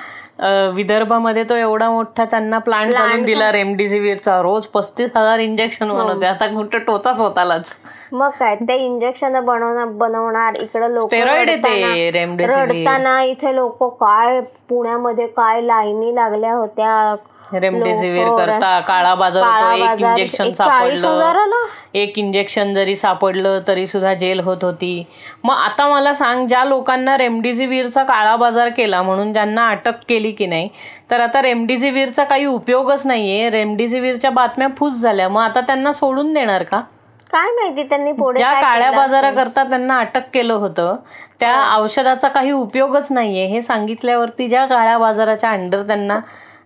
विदर्भामध्ये 0.75 1.43
तो 1.49 1.55
एवढा 1.55 1.89
मोठा 1.89 2.25
त्यांना 2.25 2.57
प्लांट 2.59 2.91
घालून 2.93 3.23
दिला 3.25 3.51
रेमडेसिवीरचा. 3.51 4.41
रोज 4.41 4.65
पस्तीस 4.67 5.11
हजार 5.15 5.39
इंजेक्शन 5.39 5.89
बनवते. 5.89 6.25
आता 6.25 6.47
कुठं 6.53 6.79
टोचाच 6.87 7.17
होतालाच 7.17 7.77
मग 8.11 8.29
काय 8.39 8.55
ते 8.61 8.75
इंजेक्शन 8.85 9.39
बनवणार 9.39 9.87
बनवणार 9.99 10.55
इकडे 10.61 10.93
लोक 10.93 11.13
रडताना 12.43 13.21
इथे 13.23 13.55
लोक 13.55 13.83
काय 13.99 14.39
पुण्यामध्ये 14.69 15.27
काय 15.27 15.61
लाईनी 15.61 16.15
लागल्या 16.15 16.53
होत्या 16.53 17.15
रेमडेसिवीर 17.53 18.27
करता 18.37 18.79
काळा 18.79 19.13
बाजार 19.15 19.73
एक 19.73 19.99
इंजेक्शन 19.99 20.51
सापडलं? 20.53 21.65
एक 21.93 22.17
इंजेक्शन 22.19 22.73
जरी 22.73 22.95
सापडलं 22.95 23.59
तरी 23.67 23.85
सुद्धा 23.87 24.13
जेल 24.13 24.39
होत 24.39 24.63
होती. 24.63 25.03
मग 25.43 25.55
आता 25.55 25.87
मला 25.87 26.13
सांग 26.13 26.47
ज्या 26.47 26.63
लोकांना 26.65 27.17
रेमडेसिवीरचा 27.17 28.03
काळा 28.03 28.35
बाजार 28.35 28.69
केला 28.69 29.01
म्हणून 29.01 29.33
ज्यांना 29.33 29.67
अटक 29.69 30.03
केली 30.09 30.31
की 30.31 30.45
नाही 30.45 30.69
तर 31.11 31.19
आता 31.19 31.41
रेमडेसिवीरचा 31.41 32.23
काही 32.23 32.45
उपयोगच 32.45 33.05
नाहीये. 33.05 33.49
रेमडेसिवीरच्या 33.49 34.31
बातम्या 34.31 34.67
फूस 34.77 34.93
झाल्या. 34.93 35.29
मग 35.29 35.41
आता 35.41 35.61
त्यांना 35.61 35.93
सोडून 35.93 36.33
देणार 36.33 36.63
का? 36.63 36.81
काय 37.31 37.49
माहिती 37.51 37.83
त्यांनी 37.83 38.11
पुढे 38.11 38.37
ज्या 38.37 38.51
काळ्या 38.61 38.89
बाजाराकरता 38.91 39.63
त्यांना 39.63 39.97
अटक 39.99 40.23
केलं 40.33 40.53
होतं 40.53 40.95
त्या 41.39 41.53
औषधाचा 41.75 42.27
काही 42.27 42.51
उपयोगच 42.51 43.07
नाहीये. 43.09 43.45
हे 43.45 43.61
सांगितल्यावरती 43.61 44.47
ज्या 44.49 44.65
काळ्या 44.65 44.97
बाजाराच्या 44.97 45.49
अंडर 45.49 45.81
त्यांना 45.87 46.19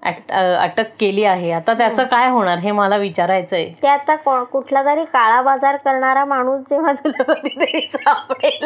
अटक 0.07 0.87
केली 0.99 1.23
आहे. 1.23 1.51
आता 1.51 1.73
त्याचं 1.73 2.03
काय 2.05 2.27
होणार 2.29 2.57
हे 2.57 2.71
मला 2.71 2.97
विचारायचंय. 2.97 3.65
ते 3.83 3.87
आता 3.87 4.15
कुठला 4.43 4.83
तरी 4.85 5.03
काळा 5.13 5.41
बाजार 5.41 5.75
करणारा 5.85 6.25
माणूस 6.25 6.61
जेव्हा 6.69 6.93
तुला 6.95 7.23
कधीतरी 7.23 7.81
सापडेल 7.87 8.65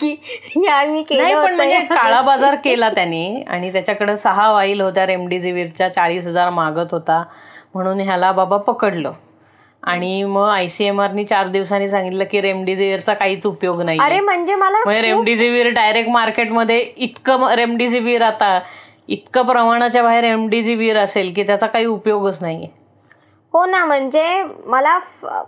की 0.00 0.14
मी 0.56 1.02
केलं 1.02 1.42
पण 1.42 1.54
म्हणजे 1.54 1.80
काळा 1.90 2.20
बाजार 2.22 2.54
केला 2.64 2.90
त्याने 2.90 3.42
आणि 3.48 3.72
त्याच्याकडे 3.72 4.16
सहा 4.16 4.50
वाईल 4.52 4.80
होत्या 4.80 5.06
रेमडेसिवीरच्या 5.06 5.92
चाळीस 5.92 6.26
हजार 6.26 6.50
मागत 6.50 6.92
होता. 6.92 7.22
म्हणून 7.74 8.00
ह्याला 8.00 8.32
बाबा 8.32 8.56
पकडलं. 8.56 9.12
आणि 9.82 10.22
मग 10.24 10.48
आयसीएमआरनी 10.48 11.24
चार 11.24 11.46
दिवसांनी 11.46 11.88
सांगितलं 11.88 12.24
की 12.24 12.40
रेमडेसिवीरचा 12.40 13.14
काहीच 13.14 13.44
उपयोग 13.46 13.80
नाही 13.82 13.98
अरे 14.02 14.20
म्हणजे 14.20 14.54
मला 14.54 15.00
रेमडेसिवीर 15.00 15.68
डायरेक्ट 15.70 16.10
मार्केटमध्ये 16.10 16.78
इतकं 16.78 17.46
रेमडेसिवीर 17.56 18.22
आता 18.22 18.58
इतकं 19.08 19.42
प्रमाणाच्या 19.42 20.02
बाहेर 20.02 20.24
रेमडी 20.24 20.62
जी 20.62 20.74
वीर 20.74 20.96
असेल 20.96 21.32
की 21.34 21.42
त्याचा 21.42 21.66
काही 21.66 21.86
उपयोगच 21.86 22.38
नाही 22.40 22.68
हो 23.54 23.66
ना 23.66 23.84
म्हणजे 23.84 24.44
मला 24.66 24.98
फ- 24.98 25.42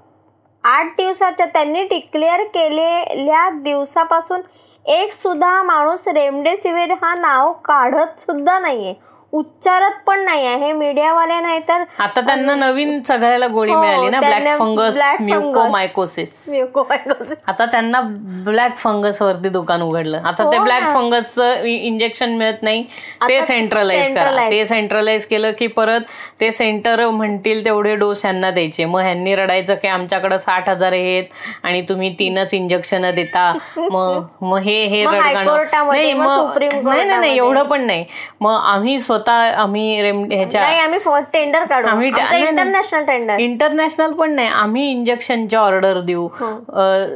आठ 0.64 0.86
दिवसाच्या 0.86 1.46
त्यांनी 1.46 1.82
डिक्लेअर 1.82 2.42
केलेल्या 2.44 3.50
दिवसापासून 3.50 4.40
एक 4.86 5.12
सुद्धा 5.12 5.62
माणूस 5.62 6.08
रेमडेसिवीर 6.08 6.92
हा 7.02 7.14
नाव 7.14 7.52
काढत 7.52 8.20
सुद्धा 8.20 8.58
नाहीये. 8.58 8.94
उच्चारत 9.36 9.94
पण 10.06 10.20
नाहीये 10.24 10.54
हे 10.56 10.72
मीडियावाले 10.72 11.38
नाही 11.40 11.58
तर 11.68 11.82
आता 11.98 12.20
त्यांना 12.20 12.54
नवीन 12.56 13.00
सगळ्याला 13.02 13.46
गोळी 13.48 13.72
हो, 13.72 13.80
मिळाली 13.80 14.08
ना 14.10 14.20
ब्लॅक 14.20 14.58
फंगस. 14.58 14.98
म्युकोमायकोसिस 15.20 16.28
म्युकोमायकोसिस. 16.48 17.36
आता 17.48 17.66
त्यांना 17.66 18.00
ब्लॅक 18.44 18.76
फंगस 18.78 19.20
वरती 19.22 19.48
दुकान 19.48 19.82
उघडलं 19.82 20.18
आता 20.18 20.50
ते 20.50 20.56
हो 20.56 20.62
ब्लॅक 20.64 20.82
ना. 20.82 20.92
फंगसचं 20.94 21.64
इंजेक्शन 21.64 22.36
मिळत 22.36 22.62
नाही 22.62 22.82
ते 23.28 23.40
सेंट्रलाइज 23.42 24.14
करा. 24.16 24.48
ते 24.50 24.64
सेंट्रलाइज 24.66 25.24
केलं 25.26 25.52
की 25.58 25.66
परत 25.76 26.00
ते 26.40 26.50
सेंटर 26.52 27.06
म्हणतील 27.08 27.64
तेवढे 27.64 27.94
डोस 27.96 28.24
ह्यांना 28.24 28.50
द्यायचे 28.50 28.84
मग 28.86 29.00
ह्यांनी 29.00 29.34
रडायचं 29.36 29.74
की 29.74 29.88
आमच्याकडे 29.88 30.38
साठ 30.38 30.68
हजार 30.68 30.92
आहेत 30.92 31.24
आणि 31.64 31.82
तुम्ही 31.88 32.14
तीनच 32.18 32.54
इंजेक्शन 32.54 33.10
देता 33.14 33.52
मग 33.78 34.22
मग 34.42 34.58
हे 34.58 34.82
हे 34.86 35.04
रडगाणं 35.06 35.64
नाही 35.86 36.12
नाही 36.14 37.04
नाही 37.04 37.06
नाही. 37.10 37.36
एवढं 37.36 37.62
पण 37.64 37.86
नाही 37.86 38.04
मग 38.40 38.54
आम्ही 38.64 38.98
स्वतः 39.00 39.25
आम्ही 39.28 40.02
रेम 40.02 40.22
ह्याच्या 40.30 40.60
नाही 40.60 40.78
आम्ही 40.80 40.98
टेंडर 41.32 41.64
काढू. 41.64 41.86
आम्ही. 41.88 42.08
इंटरनॅशनल 42.08 43.04
टेंडर 43.04 43.38
इंटरनॅशनल 43.40 44.12
पण 44.12 44.30
नाही. 44.34 44.48
आम्ही 44.48 44.90
इंजेक्शनची 44.90 45.56
ऑर्डर 45.56 46.00
देऊ. 46.00 46.28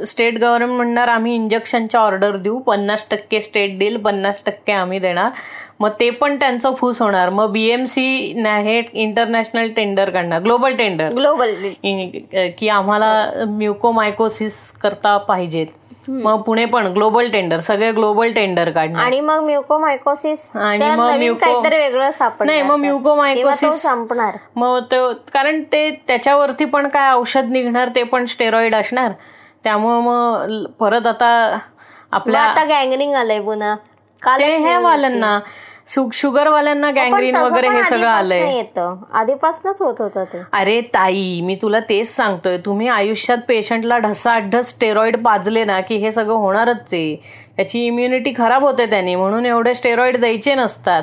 स्टेट 0.07 0.39
गव्हर्नमेंट 0.39 0.77
म्हणणार 0.77 1.09
आम्ही 1.09 1.35
इंजेक्शनची 1.35 1.97
ऑर्डर 1.99 2.37
देऊ. 2.37 2.59
पन्नास 2.61 3.05
टक्के 3.11 3.41
स्टेट 3.43 3.79
देईल 3.79 3.97
पन्नास 4.03 4.39
टक्के 4.47 4.73
आम्ही 4.73 4.99
देणार. 4.99 5.31
मग 5.81 5.91
ते 6.01 6.09
पण 6.11 6.37
त्यांचं 6.37 6.75
फूस 6.75 7.01
होणार. 7.03 7.29
मग 7.31 7.51
बीएमसी 7.53 8.07
हे 8.47 8.81
इंटरनॅशनल 8.93 9.69
टेंडर 9.77 10.11
काढणार. 10.11 10.41
ग्लोबल 10.43 10.75
टेंडर 10.77 11.13
ग्लोबल 11.15 11.55
की 12.59 12.69
आम्हाला 12.69 13.45
म्युकोमायकोसिस 13.49 14.71
करता 14.73 15.17
पाहिजेत. 15.19 15.67
मग 16.09 16.43
पुणे 16.43 16.65
पण 16.65 16.87
ग्लोबल 16.87 17.31
टेंडर 17.31 17.61
सगळे 17.61 17.93
ग्लोबल 17.93 18.33
टेंडर 18.33 18.71
काढणार. 18.71 19.03
आणि 19.03 19.21
मग 19.21 19.41
म्युकोमायकोसिस 19.45 20.57
आणि 20.57 20.91
मग 20.91 21.11
म्युको- 21.11 21.67
वेगळं 21.67 22.11
सापडणार 22.11 22.47
नाही, 22.47 22.63
मग 22.63 22.77
म्युकोमायकोसिस 22.77 23.83
संपणार. 23.83 24.35
मग 24.57 24.81
तो 24.83 25.13
कारण 25.15 25.63
ते 25.63 26.03
त्याच्यावरती 26.07 26.65
पण 26.65 26.89
काय 26.89 27.13
औषध 27.13 27.45
निघणार 27.51 27.89
ते 27.89 28.03
पण 28.03 28.27
स्टेरॉइड 28.27 28.75
असणार. 28.75 29.13
त्यामुळं 29.65 30.01
मग 30.01 30.65
परत 30.79 31.07
आता 31.07 31.59
आपल्या 32.13 32.41
आता 32.41 32.65
गँगरिंग 32.65 33.15
आलंय 33.15 33.41
पुन्हा. 33.41 33.75
काल 34.23 34.41
ते 34.41 34.57
ह्या 34.57 34.81
शुगर 36.13 36.49
वाल्यांना 36.49 36.91
गँग्रीन 36.91 37.37
वगैरे 37.37 37.69
हे 37.69 37.83
सगळं 37.83 38.09
आलंय. 38.09 38.57
येतं. 38.57 38.97
आधीपासूनच 39.13 39.77
होत 39.81 39.95
होतं 39.99 40.25
ते. 40.25 40.39
अरे 40.53 40.81
ताई 40.81 41.41
मी 41.41 41.59
तुला 41.63 41.81
तेच 41.81 42.17
सांगतोय. 42.17 42.57
तुम्ही 42.59 42.89
आयुष्यात 42.89 43.39
पेशंटला 43.49 43.99
ढसाढस 43.99 44.69
स्टेरॉइड 44.69 45.25
पाजले 45.25 45.65
ना 45.65 45.81
की 45.81 45.97
हे 45.97 46.13
सगळं 46.13 46.35
होणारच 46.35 46.81
आहे 46.93 47.17
त्याची 47.57 47.87
इम्युनिटी 47.87 48.33
खराब 48.39 48.63
होते 48.63 48.87
त्याने 48.87 49.17
म्हणून 49.17 49.47
एवढे 49.47 49.75
स्टेरॉइड 49.75 50.17
द्यायचे 50.17 50.55
नसतात. 50.55 51.03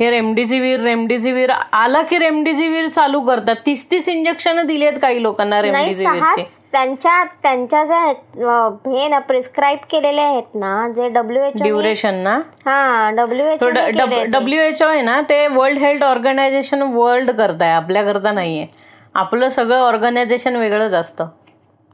हे 0.00 0.10
रेमडेसिवीर 0.10 0.80
रेमडेसिवीर 0.80 1.50
आला 1.50 2.00
की 2.10 2.18
रेमडेसिवीर 2.18 2.88
चालू 2.88 3.20
करतात. 3.20 3.56
तीस 3.66 3.90
तीस 3.90 4.08
इंजेक्शन 4.08 4.66
दिलेत 4.66 4.98
काही 5.02 5.22
लोकांना 5.22 5.60
रेमडेसिवीरचे. 5.62 6.42
त्यांच्या 6.72 7.22
त्यांच्या 7.42 7.84
ज्या 7.84 7.96
आहेत, 7.96 8.16
हे 8.86 9.08
ना 9.08 9.18
प्रिस्क्राईब 9.28 9.78
केलेले 9.90 10.20
आहेत 10.20 10.54
ना 10.54 10.88
जे 10.96 11.08
डब्ल्यूएचओ 11.08 11.64
ड्युरेशन 11.64 12.14
ना 12.24 12.38
हा 12.66 13.10
डब्ल्यूएचओ 13.16 13.70
डब्ल्यू 14.30 14.60
एच 14.62 14.82
ओ 14.82 14.86
आहे 14.86 15.00
ना 15.02 15.20
ते 15.28 15.46
वर्ल्ड 15.48 15.78
हेल्थ 15.78 16.04
ऑर्गनायझेशन 16.04 16.82
वर्ल्ड 16.92 17.30
करताय 17.30 17.72
आपल्याकरता 17.72 18.32
नाहीये. 18.32 18.66
आपलं 19.14 19.48
सगळं 19.48 19.80
ऑर्गनायझेशन 19.80 20.56
वेगळंच 20.56 20.92
असतं. 20.94 21.28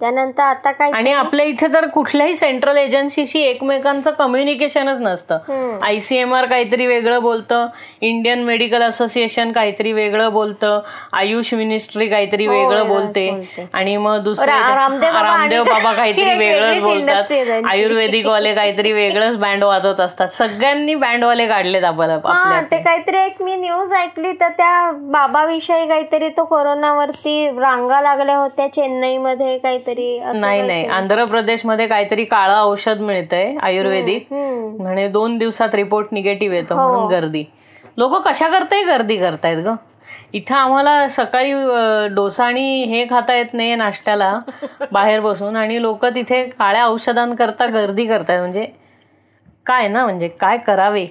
त्यानंतर 0.05 0.43
आता 0.43 0.71
काय 0.73 0.91
आणि 0.91 1.13
आपल्या 1.13 1.45
इथे 1.47 1.67
तर 1.75 1.87
कुठल्याही 1.87 2.35
सेंट्रल 2.37 2.77
एजन्सीशी 2.77 3.41
एकमेकांचं 3.41 4.11
कम्युनिकेशनच 4.11 4.99
नसतं. 5.01 5.79
आयसीएमआर 5.83 6.45
काहीतरी 6.45 6.87
वेगळं 6.87 7.23
बोलतं 7.23 7.67
इंडियन 8.01 8.43
मेडिकल 8.43 8.83
असोसिएशन 8.83 9.53
काहीतरी 9.53 9.93
वेगळं 9.93 10.33
बोलतं 10.33 10.81
आयुष 11.13 11.53
मिनिस्ट्री 11.55 12.09
काहीतरी 12.09 12.47
वेगळं 12.47 12.89
बोलते. 12.89 13.27
आणि 13.73 13.97
मग 13.97 14.19
दुसरे 14.25 14.51
रामदेव 14.51 15.13
बाबा 15.13 15.23
रामदेव 15.23 15.63
आणि 15.63 15.71
बाबा 15.71 15.93
काहीतरी 15.97 16.35
वेगळंच 16.35 16.83
बोलतात. 16.83 17.33
आयुर्वेदिक 17.67 18.27
वाले 18.27 18.55
काहीतरी 18.55 18.93
वेगळंच 18.93 19.37
बँड 19.37 19.65
वाजवत 19.65 20.01
असतात. 20.01 20.29
सगळ्यांनी 20.35 20.95
बँडवाले 20.97 21.47
काढलेत 21.47 21.85
आपल्याला 21.85 22.19
हा 22.25 22.35
आपल्या 22.35 22.61
ते 22.71 22.83
काहीतरी 22.83 23.17
एक 23.17 23.43
मी 23.43 23.57
न्यूज 23.57 23.93
ऐकली 23.93 24.33
तर 24.33 24.49
त्या 24.49 24.91
बाबाविषयी 25.11 25.89
काहीतरी 25.89 26.29
तो 26.29 26.45
कोरोनावरती 26.45 27.49
रांगा 27.59 28.01
लागल्या 28.01 28.37
होत्या 28.37 28.69
चेन्नईमध्ये 28.69 29.57
काहीतरी. 29.59 29.93
असं 30.01 30.41
नाही 30.41 30.63
नाही. 30.63 30.85
आंध्र 30.87 31.25
प्रदेशमध्ये 31.25 31.87
काहीतरी 31.87 32.25
काळं 32.25 32.61
औषध 32.61 33.01
मिळतंय 33.01 33.55
आयुर्वेदिक. 33.63 34.27
म्हणे 34.33 35.09
दोन 35.09 35.39
दिवसात 35.39 35.75
रिपोर्ट 35.75 36.09
निगेटिव्ह 36.13 36.57
येतो 36.57 36.75
म्हणून 36.75 37.07
गर्दी. 37.09 37.45
लोक 37.97 38.15
कशा 38.29 38.49
करताय 38.49 38.83
गर्दी 38.83 39.17
करतायत 39.17 39.65
ग? 39.67 39.75
इथं 40.33 40.55
आम्हाला 40.55 41.09
सकाळी 41.09 41.53
डोसा 42.15 42.45
आणि 42.45 42.83
हे 42.85 43.05
खाता 43.11 43.35
येत 43.35 43.55
नाही 43.55 43.75
नाश्त्याला 43.75 44.39
बाहेर 44.93 45.21
बसून. 45.21 45.57
आणि 45.57 45.83
लोक 45.83 46.05
तिथे 46.07 46.43
काळ्या 46.49 46.87
औषधांकरता 46.87 47.67
गर्दी 47.67 48.07
करतायत. 48.07 48.41
म्हणजे 48.41 48.67
काय 49.67 49.89
ना 49.89 50.05
म्हणजे 50.05 50.29
काय 50.29 50.59
करावे? 50.59 51.07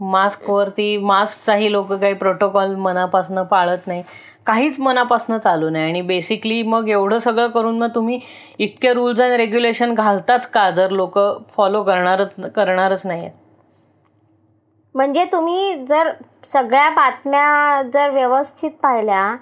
मास्कवरती 0.00 0.96
मास्कचाही 0.96 1.72
लोक 1.72 1.92
काही 1.92 2.14
प्रोटोकॉल 2.14 2.74
मनापासनं 2.74 3.42
पाळत 3.42 3.86
नाही. 3.86 4.02
काहीच 4.50 4.78
मनापासून 4.80 5.38
चालू 5.38 5.68
नाही. 5.70 5.84
आणि 5.84 6.00
बेसिकली 6.02 6.62
मग 6.62 6.88
एवढं 6.88 7.18
सगळं 7.18 7.48
करून 7.50 7.78
मग 7.78 7.94
तुम्ही 7.94 8.18
इतके 8.58 8.92
रूल्स 8.94 9.20
अँड 9.20 9.32
रेग्युलेशन 9.32 9.94
घालताच 9.94 10.46
का? 10.46 10.70
जर 10.70 10.90
लोक 10.90 11.18
फॉलो 11.56 11.82
करणारच 11.82 12.50
करणारच 12.54 13.06
नाही 13.06 13.28
म्हणजे 14.94 15.24
तुम्ही 15.32 15.84
जर 15.88 16.10
सगळ्या 16.52 16.88
बातम्या 16.90 17.82
जर 17.94 18.10
व्यवस्थित 18.10 18.70
पाहिल्या 18.82 19.34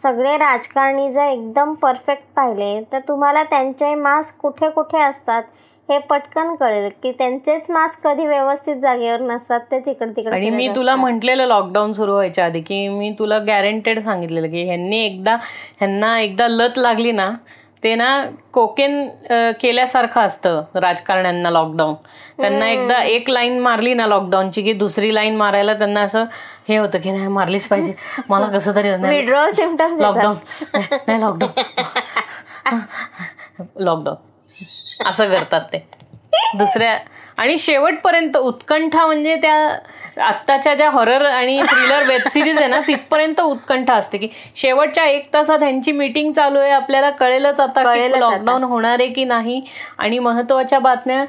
सगळे 0.00 0.36
राजकारणी 0.38 1.12
जर 1.12 1.24
एकदम 1.24 1.72
परफेक्ट 1.82 2.24
पाहिले 2.36 2.80
तर 2.92 2.98
तुम्हाला 3.08 3.42
त्यांचे 3.42 3.94
मास्क 3.94 4.36
कुठे 4.40 4.70
कुठे 4.70 5.00
असतात? 5.00 5.42
हे 5.88 5.98
पटकन 5.98 6.54
कळेल 6.54 6.88
की 7.02 7.10
त्यांचेच 7.12 7.62
मास्क 7.68 8.06
कधी 8.06 8.26
व्यवस्थित 8.26 8.76
जागेवर 8.76 9.20
नसतात 9.20 9.60
ते 9.70 9.78
तिकडे 9.78 10.10
तिकडे 10.16 10.34
आणि 10.36 10.50
मी 10.50 10.68
तुला. 10.68 10.94
म्हटलेलं 10.96 11.46
लॉकडाऊन 11.46 11.92
सुरू 11.92 12.12
व्हायच्या 12.12 12.44
आधी 12.44 12.60
की 12.60 12.86
मी 12.88 13.10
तुला 13.18 13.38
गॅरंटेड 13.38 13.98
सांगितलेलं 14.04 14.48
की 14.50 14.62
ह्यांनी 14.64 15.04
एकदा 15.04 15.34
ह्यांना 15.78 16.18
एकदा 16.20 16.48
लत 16.48 16.78
लागली 16.78 17.12
ना 17.12 17.30
ते 17.82 17.94
ना 17.94 18.08
कोकेन 18.52 19.06
केल्यासारखं 19.60 20.20
असतं 20.20 20.62
राजकारण्यांना 20.74 21.50
लॉकडाऊन 21.50 21.94
त्यांना 22.38 22.68
एकदा 22.70 23.02
एक 23.02 23.28
लाईन 23.30 23.58
मारली 23.58 23.94
ना 23.94 24.06
लॉकडाऊनची 24.06 24.62
की 24.62 24.72
दुसरी 24.72 25.14
लाईन 25.14 25.36
मारायला 25.36 25.74
त्यांना 25.74 26.00
असं 26.00 26.24
हे 26.68 26.76
होतं 26.76 26.98
की 26.98 27.10
नाही 27.10 27.28
मारलीच 27.28 27.66
पाहिजे. 27.68 27.92
मला 28.28 28.46
कसं 28.46 28.74
तरी 28.76 28.90
लॉकडाऊन 28.90 30.36
नाही 31.06 31.20
लॉकडाऊन 31.20 31.56
लॉकडाऊन 33.78 34.16
असं 35.06 35.30
करतात 35.30 35.60
ते. 35.60 35.86
दुसऱ्या 36.58 36.98
आणि 37.38 37.56
शेवटपर्यंत 37.58 38.36
उत्कंठा 38.36 39.06
म्हणजे 39.06 39.34
त्या 39.36 39.54
आत्ताच्या 40.24 40.74
ज्या 40.74 40.88
हॉरर 40.90 41.24
आणि 41.24 41.60
थ्रिलर 41.62 42.02
वेब 42.08 42.26
सिरीज 42.30 42.58
आहे 42.58 42.66
ना 42.68 42.80
तिथपर्यंत 42.86 43.40
उत्कंठा 43.40 43.94
असते 43.94 44.18
की 44.18 44.28
शेवटच्या 44.56 45.04
एक 45.04 45.32
तासात 45.34 45.58
ह्यांची 45.58 45.92
मीटिंग 45.92 46.32
चालू 46.32 46.58
आहे 46.58 46.70
आपल्याला 46.70 47.10
कळेलच 47.10 47.60
आता 47.60 47.82
लॉकडाऊन 48.18 48.64
होणार 48.64 48.98
आहे 49.00 49.08
की 49.12 49.24
नाही. 49.24 49.60
आणि 49.98 50.18
महत्त्वाच्या 50.18 50.78
बातम्या 50.78 51.24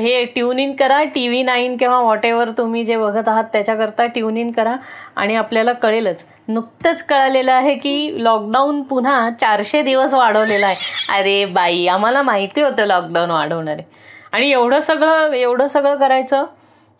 हे 0.00 0.24
ट्यून 0.34 0.58
इन 0.58 0.74
करा 0.76 1.02
टी 1.14 1.26
व्ही 1.28 1.42
नाईन 1.42 1.76
किंवा 1.76 2.00
व्हॉट 2.00 2.24
एव्हर 2.26 2.50
तुम्ही 2.58 2.84
जे 2.84 2.96
बघत 2.96 3.28
आहात 3.28 3.44
त्याच्याकरता 3.52 4.06
ट्यून 4.06 4.36
इन 4.36 4.50
करा 4.52 4.76
आणि 5.16 5.36
आपल्याला 5.36 5.72
कळेलच. 5.72 6.24
नुकतंच 6.48 7.02
कळालेलं 7.06 7.52
आहे 7.52 7.74
की 7.74 8.24
लॉकडाऊन 8.24 8.82
पुन्हा 8.82 9.28
चारशे 9.40 9.82
दिवस 9.82 10.14
वाढवलेला 10.14 10.66
आहे. 10.66 10.76
अरे 11.18 11.44
बाई 11.44 11.86
आम्हाला 11.86 12.22
माहिती 12.22 12.60
होतं 12.60 12.86
लॉकडाऊन 12.86 13.30
वाढवणार. 13.30 13.74
आहे 13.74 14.02
आणि 14.34 14.50
एवढं 14.50 14.80
सगळं 14.80 15.32
एवढं 15.34 15.66
सगळं 15.68 15.96
करायचं 15.96 16.44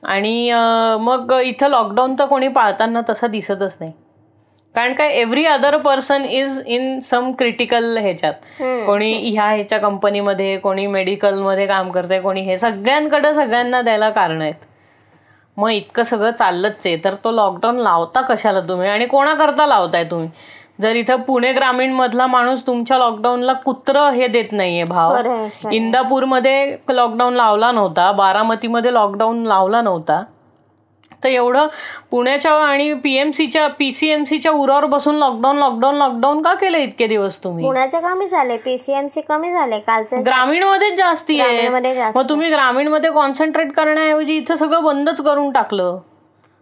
आणि 0.02 0.50
मग 1.00 1.32
इथं 1.44 1.68
लॉकडाऊन 1.68 2.14
तर 2.18 2.24
कोणी 2.26 2.48
पाळताना 2.48 3.00
तसं 3.08 3.30
दिसतच 3.30 3.76
नाही. 3.80 3.92
कारण 4.74 4.92
काय 4.94 5.12
every 5.14 5.44
other 5.46 5.76
person 5.76 6.24
is 6.24 6.60
in 6.66 6.98
some 7.04 7.30
critical 7.38 7.96
ह्याच्यात. 7.98 8.32
कोणी 8.86 9.12
ह्या 9.30 9.44
ह्याच्या 9.46 9.78
कंपनीमध्ये 9.78 10.56
कोणी 10.58 10.86
मेडिकलमध्ये 10.86 11.66
काम 11.66 11.90
करते 11.90 12.20
कोणी 12.20 12.40
हे 12.42 12.58
सगळ्यांकडे 12.58 13.34
सगळ्यांना 13.34 13.82
द्यायला 13.82 14.10
कारण 14.10 14.42
आहेत. 14.42 14.54
मग 15.56 15.70
इतकं 15.70 16.02
सगळं 16.02 16.30
चाललंच 16.30 16.86
आहे. 16.86 16.96
तर 17.04 17.14
तो 17.24 17.30
लॉकडाऊन 17.32 17.76
लावता 17.80 18.20
कशाला 18.28 18.60
तुम्ही? 18.68 18.88
आणि 18.88 19.06
कोणाकरता 19.06 19.66
लावताय 19.66 20.04
तुम्ही? 20.10 20.28
जर 20.78 20.96
इथं 20.96 21.20
पुणे 21.22 21.52
ग्रामीण 21.52 21.92
मधला 21.92 22.26
माणूस 22.26 22.66
तुमच्या 22.66 22.98
लॉकडाऊनला 22.98 23.52
कुत्र 23.64 24.08
हे 24.10 24.26
देत 24.28 24.52
नाहीये 24.52 24.84
भाव. 24.84 25.16
इंदापूरमध्ये 25.72 26.76
लॉकडाऊन 26.90 27.34
लावला 27.34 27.70
नव्हता 27.72 28.10
बारामतीमध्ये 28.12 28.94
लॉकडाऊन 28.94 29.44
लावला 29.46 29.80
नव्हता. 29.82 30.22
तर 31.22 31.28
एवढं 31.28 31.66
पुण्याच्या 32.10 32.52
आणि 32.52 32.92
पीएमसीच्या 32.94 33.66
पीसीएमसीच्या 33.78 34.52
उरावर 34.52 34.84
बसून 34.86 35.14
लॉकडाऊन 35.14 35.58
लॉकडाऊन 35.58 35.94
लॉकडाऊन 35.96 36.42
का 36.42 36.52
केलं 36.54 36.78
इतके 36.78 37.06
दिवस 37.06 37.42
तुम्ही? 37.44 37.64
पुण्याचे 37.64 38.00
कमी 38.00 38.26
झाले 38.28 38.56
पीसीएमसी 38.56 39.20
कमी 39.28 39.52
झाले 39.52 39.78
कालचे 39.78 40.20
ग्रामीण 40.22 40.62
मध्येच 40.62 40.96
जास्ती 40.98 41.40
आहे. 41.40 41.68
मग 41.68 42.28
तुम्ही 42.28 42.50
ग्रामीणमध्ये 42.50 43.10
कॉन्सन्ट्रेट 43.10 43.72
करण्याऐवजी 43.72 44.36
इथं 44.36 44.56
सगळं 44.56 44.84
बंदच 44.84 45.20
करून 45.20 45.50
टाकलं. 45.52 45.98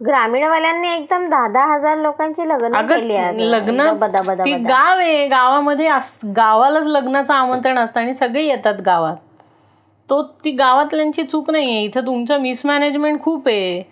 ग्रामीणवाल्यांनी 0.07 0.93
एकदम 0.93 1.29
दहा 1.29 1.47
दहा 1.47 1.73
हजार 1.73 1.97
लोकांची 1.97 2.47
लग्न 2.47 2.81
केली 2.85 3.51
लग्न 3.51 3.93
ती 4.45 4.53
गाव 4.53 4.97
आहे 4.97 5.27
गावामध्ये 5.27 5.89
गावालाच 6.25 6.85
लग्नाचं 6.85 7.33
आमंत्रण 7.33 7.79
असतं 7.79 7.99
आणि 7.99 8.15
सगळे 8.15 8.43
येतात 8.43 8.73
गावात. 8.85 9.15
तो 10.09 10.23
ती 10.23 10.51
गावातल्यांची 10.51 11.23
चूक 11.23 11.49
नाहीये. 11.49 11.81
इथं 11.81 12.05
तुमचं 12.05 12.37
मिसमॅनेजमेंट 12.37 13.21
खूप 13.21 13.47
आहे. 13.47 13.91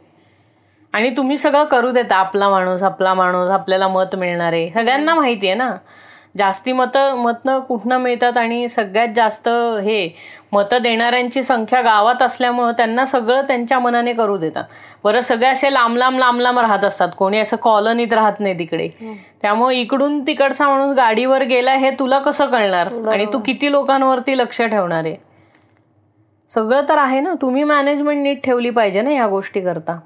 आणि 0.93 1.09
तुम्ही 1.17 1.37
सगळं 1.37 1.63
करू 1.63 1.91
देता. 1.91 2.15
आपला 2.15 2.49
माणूस 2.49 2.83
आपला 2.83 3.13
माणूस 3.13 3.49
आपल्याला 3.49 3.87
मत 3.87 4.15
मिळणार. 4.15 4.53
आहे 4.53 4.69
सगळ्यांना 4.69 5.15
माहिती 5.15 5.47
आहे 5.47 5.55
ना. 5.55 5.75
जास्ती 6.35 6.71
मतं 6.71 7.15
मतनं 7.15 7.59
कुठनं 7.59 7.97
मिळतात 7.97 8.37
आणि 8.37 8.67
सगळ्यात 8.69 9.07
जास्त 9.15 9.47
हे 9.83 10.09
मतं 10.51 10.81
देणाऱ्यांची 10.81 11.43
संख्या 11.43 11.81
गावात 11.81 12.21
असल्यामुळं 12.21 12.71
त्यांना 12.71 13.05
सगळं 13.05 13.41
त्यांच्या 13.41 13.79
मनाने 13.79 14.13
करू 14.13 14.37
देतात. 14.37 14.63
बरं 15.03 15.21
सगळे 15.21 15.47
असे 15.47 15.73
लांब 15.73 15.97
लांब 15.97 16.19
लांब 16.19 16.39
लांब 16.39 16.59
राहत 16.59 16.85
असतात. 16.85 17.09
कोणी 17.17 17.39
असं 17.39 17.57
कॉलनीत 17.57 18.13
राहत 18.13 18.39
नाही 18.39 18.57
तिकडे. 18.59 18.87
त्यामुळे 19.41 19.77
इकडून 19.77 20.19
तिकडचा 20.27 20.67
माणूस 20.69 20.95
गाडीवर 20.97 21.43
गेला 21.43 21.73
हे 21.73 21.91
तुला 21.91 22.19
कसं 22.19 22.45
कळणार? 22.45 22.93
आणि 23.11 23.25
तू 23.33 23.39
किती 23.39 23.71
लोकांवरती 23.71 24.37
लक्ष 24.37 24.61
ठेवणार 24.61 25.05
आहे? 25.05 25.15
सगळं 26.49 26.81
तर 26.89 26.97
आहे 26.97 27.19
ना? 27.19 27.33
तुम्ही 27.41 27.63
मॅनेजमेंट 27.63 28.21
नीट 28.23 28.43
ठेवली 28.43 28.69
पाहिजे 28.69 29.01
ना 29.01 29.11
या 29.11 29.27
गोष्टी 29.27 29.61
करता 29.61 29.99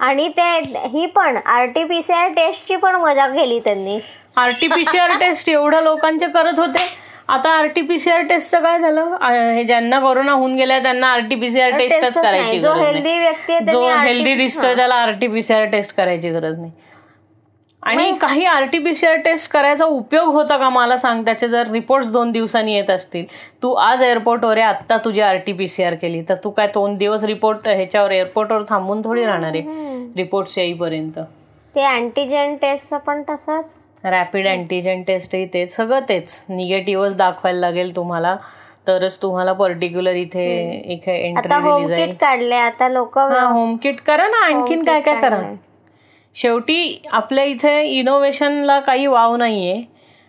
आणि 0.00 0.28
ते 0.28 0.48
ही 0.88 1.04
पण 1.06 1.36
आरटीपीसीआर 1.36 2.28
टेस्टची 2.28 2.76
पण 2.76 2.94
मजा 2.94 3.26
केली 3.26 3.58
त्यांनी. 3.58 3.98
आरटीपीसीआर 4.36 5.10
टेस्ट 5.20 5.48
एवढ्या 5.48 5.80
लोकांचे 5.80 6.26
करत 6.34 6.58
होते. 6.58 6.86
आता 7.28 7.50
आरटीपीसीआर 7.58 8.22
टेस्ट 8.28 8.56
काय 8.56 8.78
झालं? 8.78 9.16
हे 9.54 9.62
ज्यांना 9.64 9.98
कोरोना 10.00 10.32
होऊन 10.32 10.54
गेलाय 10.56 10.82
त्यांना 10.82 11.06
आरटीपीसीआर 11.12 11.76
टेस्टच 11.78 12.14
करायची 12.14 12.60
जो 12.60 12.72
हेल्दी 12.74 13.18
व्यक्ती 13.18 13.58
जो 13.70 13.86
हेल्दी 13.88 14.34
दिसतोय 14.34 14.74
त्याला 14.76 14.94
आरटीपीसीआर 14.94 15.64
टेस्ट 15.70 15.94
करायची 15.96 16.30
गरज 16.30 16.58
नाही. 16.58 16.72
आणि 17.82 18.12
काही 18.20 18.44
आरटीपीसीआर 18.44 19.16
टेस्ट 19.24 19.50
करायचा 19.50 19.84
उपयोग 19.84 20.28
होता 20.34 20.56
का? 20.58 20.68
मला 20.68 20.96
सांग. 20.96 21.24
त्याचे 21.24 21.48
जर 21.48 21.70
रिपोर्ट 21.70 22.06
दोन 22.12 22.30
दिवसांनी 22.32 22.74
येत 22.74 22.90
असतील. 22.90 23.24
तू 23.62 23.72
आज 23.72 24.02
एअरपोर्टवर 24.02 24.56
आहे 24.56 24.66
आत्ता 24.66 24.96
तुझी 25.04 25.20
आरटीपीसीआर 25.20 25.94
केली. 25.94 26.22
तर 26.28 26.34
तू 26.44 26.50
काय 26.50 26.66
दोन 26.74 26.96
दिवस 26.96 27.24
रिपोर्ट 27.24 27.68
ह्याच्यावर 27.68 28.10
एअरपोर्टवर 28.10 28.62
थांबून 28.68 29.02
थोडी 29.04 29.24
राहणार 29.24 29.54
आहे. 29.54 29.62
रिपोर्ट 30.16 30.58
येईपर्यंत. 30.58 31.18
ते 31.74 31.84
अँटीजेन 31.84 32.56
टेस्ट 32.56 32.94
पण 33.06 33.22
तसंच. 33.30 33.74
रॅपिड 34.06 34.48
अँटीजेन 34.48 35.02
टेस्टही 35.02 35.46
तेच 35.46 35.76
सगळं 35.76 36.00
तेच. 36.08 36.44
निगेटिव्हच 36.48 37.16
दाखवायला 37.16 37.60
लागेल 37.60 37.96
तुम्हाला. 37.96 38.36
तरच 38.88 39.16
तुम्हाला 39.22 39.52
पर्टिक्युलर 39.52 40.14
इथे 40.14 40.44
इथे 40.84 41.16
एंट्री 41.28 42.12
काढले 42.12 42.54
आता 42.54 42.88
लोक 42.88 43.18
होम 43.18 43.76
किट 43.76 44.00
करा 44.00 44.26
ना 44.28 44.44
आणखीन 44.44 44.84
काय 44.84 45.00
काय 45.00 45.20
करा. 45.20 45.40
शेवटी 46.34 47.02
आपल्या 47.12 47.44
इथे 47.44 47.80
इनोव्हेशनला 47.82 48.80
काही 48.80 49.06
वाव 49.06 49.36
नाहीये. 49.36 49.82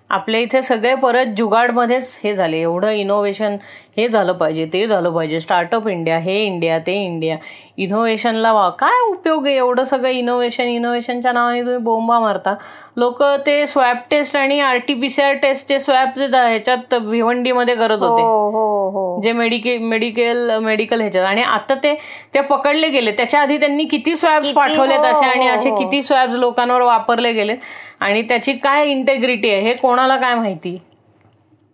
आपल्या 0.10 0.40
इथे 0.42 0.62
सगळे 0.62 0.96
परत 0.96 1.34
जुगाडमध्येच 1.38 2.20
हे 2.24 2.34
झाले. 2.36 2.62
एवढं 2.62 2.90
इनोव्हेशन 2.90 3.58
हे 3.98 4.08
झालं 4.08 4.34
पाहिजे 4.34 4.66
ते 4.74 4.86
झालं 4.88 5.10
पाहिजे. 5.14 5.40
स्टार्टअप 5.42 5.88
इंडिया 5.88 6.18
हे 6.20 6.36
इंडिया 6.46 6.78
ते 6.80 6.94
इंडिया 7.04 7.38
इनोव्हेशनला 7.78 8.52
वा 8.54 8.68
काय 8.80 9.00
उपयोग 9.10 9.46
आहे? 9.48 9.56
एवढं 9.58 9.84
सगळं 9.86 10.10
इनोव्हेशन 10.10 10.68
इनोव्हेशनच्या 10.68 11.32
नावाने 11.32 11.62
तुम्ही 11.62 11.78
बोंबा 11.84 12.20
मारता. 12.20 12.54
लोक 12.98 13.22
ते 13.46 13.66
स्वॅब 13.68 13.98
टेस्ट 14.12 14.36
आणि 14.38 14.60
आरटीपीसीआर 14.60 15.34
टेस्टचे 15.42 15.80
स्वॅब 15.80 16.20
ह्याच्यात 16.20 16.94
भिवंडीमध्ये 17.02 17.76
करत 17.76 18.00
होते. 18.00 18.22
हो, 18.22 18.50
हो, 18.52 18.90
हो. 18.92 19.22
जे 19.24 19.32
मेडिके 19.32 19.78
मेडिकल 19.78 20.58
मेडिकल 20.64 21.02
ह्याच्यात. 21.02 21.26
आणि 21.26 21.42
आता 21.44 21.76
ते 21.84 21.94
ते 22.34 22.42
पकडले 22.42 22.90
गेले. 22.90 23.12
त्याच्या 23.12 23.42
आधी 23.42 23.58
त्यांनी 23.58 23.86
किती 23.92 24.16
स्वॅब 24.16 24.44
पाठवलेत 24.56 25.06
असे 25.06 25.26
आणि 25.26 25.48
असे 25.48 25.70
किती 25.78 26.04
स्वॅब 26.04 26.36
लोकांवर 26.36 26.82
वापरले 26.82 27.32
गेले 27.34 27.56
आणि 28.00 28.22
त्याची 28.22 28.54
काय 28.54 28.86
इंटेग्रिटी 28.90 29.50
आहे 29.50 29.62
हे 29.62 29.74
कोणाला 29.74 30.16
काय 30.18 30.36
माहिती? 30.36 30.78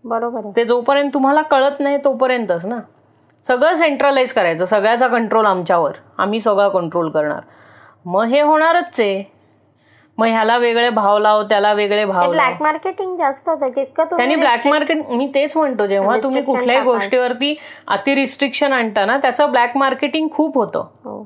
बरोबर 0.03 0.49
ते 0.55 0.65
जोपर्यंत 0.65 1.11
तुम्हाला 1.13 1.41
कळत 1.41 1.79
नाही 1.79 1.97
तोपर्यंतच 1.97 2.65
ना. 2.65 2.79
सगळं 3.45 3.75
सेंट्रलाइज 3.75 4.33
करायचं 4.33 4.65
सगळ्याचा 4.65 5.07
कंट्रोल 5.07 5.45
आमच्यावर. 5.45 5.91
आम्ही 6.17 6.41
सगळं 6.41 6.69
कंट्रोल 6.69 7.09
करणार. 7.09 7.41
मग 8.05 8.23
हे 8.23 8.41
होणारच 8.41 8.99
आहे. 8.99 9.23
मग 10.17 10.27
ह्याला 10.27 10.57
वेगळे 10.57 10.89
भाव 10.89 11.17
लाव 11.17 11.43
त्याला 11.43 11.73
वेगळे 11.73 12.05
भाव 12.05 12.31
ब्लॅक 12.31 12.61
मार्केटिंग 12.61 13.17
जास्त 13.17 13.49
त्यांनी 13.49 14.35
ब्लॅक 14.35 14.67
मार्केट 14.67 14.97
मी 15.09 15.27
तेच 15.35 15.57
म्हणतो 15.57 15.85
जेव्हा 15.85 16.17
तुम्ही 16.23 16.41
कुठल्याही 16.41 16.81
गोष्टीवरती 16.81 17.55
अति 17.87 18.15
रिस्ट्रिक्शन 18.15 18.73
आणता 18.73 19.05
ना 19.05 19.17
त्याचं 19.17 19.51
ब्लॅक 19.51 19.77
मार्केटिंग 19.77 20.27
खूप 20.31 20.57
होतं. 20.57 20.85
हो. 21.03 21.25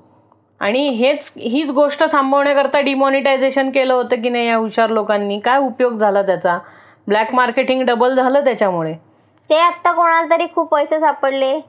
आणि 0.60 0.88
हेच 0.90 1.32
हीच 1.38 1.72
गोष्ट 1.72 2.04
थांबवण्याकरता 2.12 2.80
डिमॉनिटायझेशन 2.80 3.70
केलं 3.70 3.94
होतं 3.94 4.22
की 4.22 4.30
नाही 4.30 4.48
या 4.48 4.56
हुशार 4.56 4.90
लोकांनी? 4.90 5.40
काय 5.40 5.60
उपयोग 5.60 5.98
झाला 6.00 6.22
त्याचा? 6.22 6.58
ब्लॅक 7.08 7.34
मार्केटिंग 7.34 7.82
डबल 7.82 8.16
झालं 8.16 8.44
त्याच्यामुळे. 8.44 8.94
ते 9.50 9.60
आता 9.60 9.92
कोणाला 9.92 10.36
तरी 10.36 10.46
खूप 10.56 10.68
पैसे 10.72 11.00
सापडले. 11.00 11.60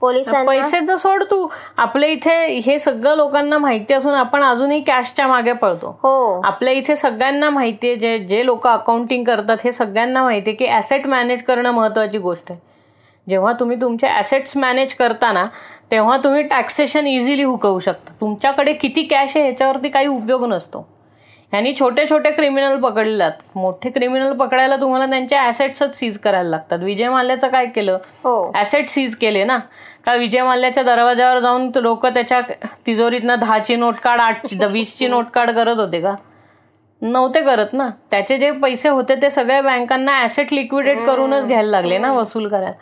पोलिसांना. 0.00 0.44
पैसेच 0.44 0.90
सोड 0.90 1.22
तू. 1.22 1.48
आपल्या 1.76 2.08
इथे 2.08 2.46
हे 2.46 2.78
सगळं 2.78 3.14
लोकांना 3.14 3.58
माहिती 3.58 3.94
असून 3.94 4.14
आपण 4.14 4.42
अजूनही 4.42 4.80
कॅशच्या 4.80 5.26
मागे 5.26 5.52
पळतो. 5.52 5.98
हो. 6.02 6.40
आपल्या 6.44 6.72
इथे 6.72 6.96
सगळ्यांना 6.96 7.50
माहितीये 7.50 7.96
जे 7.96 8.18
जे 8.18 8.46
लोक 8.46 8.66
अकाउंटिंग 8.66 9.24
करतात 9.24 9.56
हे 9.64 9.72
सगळ्यांना 9.72 10.22
माहितीये 10.22 10.56
की 10.56 10.68
ऍसेट 10.68 11.06
मॅनेज 11.06 11.42
करणं 11.42 11.70
महत्वाची 11.70 12.18
गोष्ट 12.18 12.44
आहे. 12.50 12.60
जेव्हा 13.28 13.52
तुम्ही 13.52 13.80
तुमचे 13.80 14.08
ऍसेट्स 14.08 14.56
मॅनेज 14.56 14.94
करताना 14.94 15.46
तेव्हा 15.90 16.16
तुम्ही 16.16 16.42
टॅक्सेशन 16.42 17.06
इझिली 17.06 17.42
हुकवू 17.42 17.80
शकता. 17.80 18.12
तुमच्याकडे 18.20 18.72
किती 18.72 19.02
कॅश 19.02 19.36
आहे 19.36 19.44
ह्याच्यावरती 19.44 19.88
काही 19.88 20.06
उपयोग 20.06 20.44
नसतो. 20.44 20.93
ह्यांनी 21.54 21.72
छोटे 21.78 22.04
छोटे 22.10 22.30
क्रिमिनल 22.30 22.76
पकडले 22.80 23.24
मोठे 23.54 23.90
क्रिमिनल 23.90 24.32
पकडायला 24.32 24.76
तुम्हाला 24.76 25.06
त्यांचे 25.06 25.36
ऍसेट्सच 25.38 25.94
सीज 25.98 26.18
करायला 26.18 26.48
लागतात. 26.50 26.78
विजय 26.78 27.08
माल्याचं 27.08 27.48
काय 27.48 27.66
केलं? 27.66 27.98
ऍसेट 28.54 28.80
हो. 28.80 28.86
सीज 28.88 29.14
केले 29.16 29.44
ना? 29.44 29.58
का 30.06 30.14
विजय 30.14 30.42
माल्याच्या 30.42 30.82
दरवाजावर 30.82 31.38
जाऊन 31.40 31.70
लोक 31.76 32.06
त्याच्या 32.06 32.40
तिजोरीतनं 32.86 33.40
दहाची 33.40 33.76
नोट 33.76 34.00
काढ 34.04 34.20
आठ 34.20 34.54
वीसची 34.62 35.08
नोट 35.08 35.30
काढ 35.34 35.50
करत 35.50 35.76
होते 35.76 36.00
का? 36.00 36.14
नव्हते 37.02 37.40
करत 37.40 37.72
ना? 37.72 37.88
त्याचे 38.10 38.38
जे 38.38 38.50
पैसे 38.50 38.88
होते 38.88 39.22
ते 39.22 39.30
सगळ्या 39.30 39.62
बँकांना 39.62 40.22
ऍसेट 40.24 40.52
लिक्विडेट 40.52 41.06
करूनच 41.06 41.46
घ्यायला 41.46 41.70
लागले 41.70 41.98
ना 41.98 42.12
वसूल 42.12 42.48
करायला? 42.48 42.72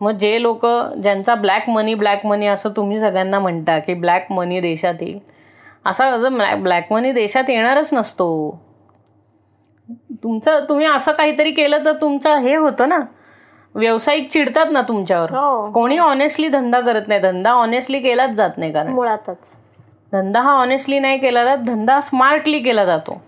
मग 0.00 0.10
जे 0.10 0.42
लोक 0.42 0.66
ज्यांचा 1.02 1.34
ब्लॅक 1.34 1.68
मनी 1.70 1.94
ब्लॅक 1.94 2.26
मनी 2.26 2.46
असं 2.46 2.70
तुम्ही 2.76 3.00
सगळ्यांना 3.00 3.38
म्हणता 3.38 3.78
की 3.78 3.94
ब्लॅक 3.94 4.32
मनी 4.32 4.60
देशात 4.60 4.94
येईल 5.00 5.18
असा 5.86 6.54
ब्लॅक 6.54 6.92
मनी 6.92 7.12
देशात 7.12 7.50
येणारच 7.50 7.90
नसतो. 7.92 8.60
तुमचं 10.22 10.64
तुम्ही 10.68 10.86
असं 10.86 11.12
काहीतरी 11.12 11.50
केलं 11.50 11.84
तर 11.84 11.92
तुमचं 11.92 12.34
हे 12.34 12.54
होतं 12.54 12.88
ना. 12.88 12.98
व्यावसायिक 13.74 14.30
चिडतात 14.30 14.66
ना 14.70 14.82
तुमच्यावर. 14.82 15.30
हो. 15.30 15.70
कोणी 15.72 15.98
ऑनेस्टली 15.98 16.48
धंदा 16.48 16.80
करत 16.80 17.08
नाही. 17.08 17.20
धंदा 17.20 17.50
ऑनेस्टली 17.50 18.00
केलाच 18.00 18.30
जात 18.30 18.50
नाही 18.56 18.72
कारण. 18.72 18.92
मुळातच. 18.92 19.56
धंदा 20.12 20.40
हा 20.40 20.50
ऑनेस्टली 20.50 20.98
नाही 20.98 21.18
केला 21.18 21.44
जात 21.44 21.58
धंदा 21.58 22.00
स्मार्टली 22.00 22.58
केला 22.58 22.84
जातो. 22.84 23.22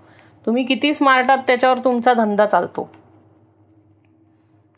तुम्ही 0.46 0.64
किती 0.64 0.94
स्मार्ट 0.94 1.30
आहात 1.30 1.42
त्याच्यावर 1.46 1.78
तुमचा 1.78 2.14
धंदा 2.14 2.46
चालतो. 2.46 2.90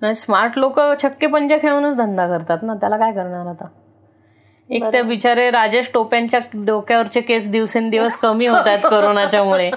नाही 0.01 0.15
स्मार्ट 0.15 0.59
लोक 0.59 0.81
छक्के 1.03 1.27
पंजे 1.27 1.59
खेळूनच 1.63 1.97
धंदा 1.97 2.29
करतात 2.29 2.59
ना. 2.63 2.75
त्याला 2.75 2.97
काय 2.97 3.13
करणार 3.13 3.47
आता? 3.47 3.67
एक 4.71 4.83
ते 4.93 5.01
बिचारे 5.03 5.51
राजेश 5.51 5.89
टोप्यांच्या 5.95 6.41
डोक्यावरचे 6.55 7.21
केस 7.21 7.47
दिवसेंदिवस 7.51 8.17
कमी 8.17 8.47
होत 8.47 8.67
आहेत 8.67 8.79
कोरोनाच्यामुळे. 8.91 9.71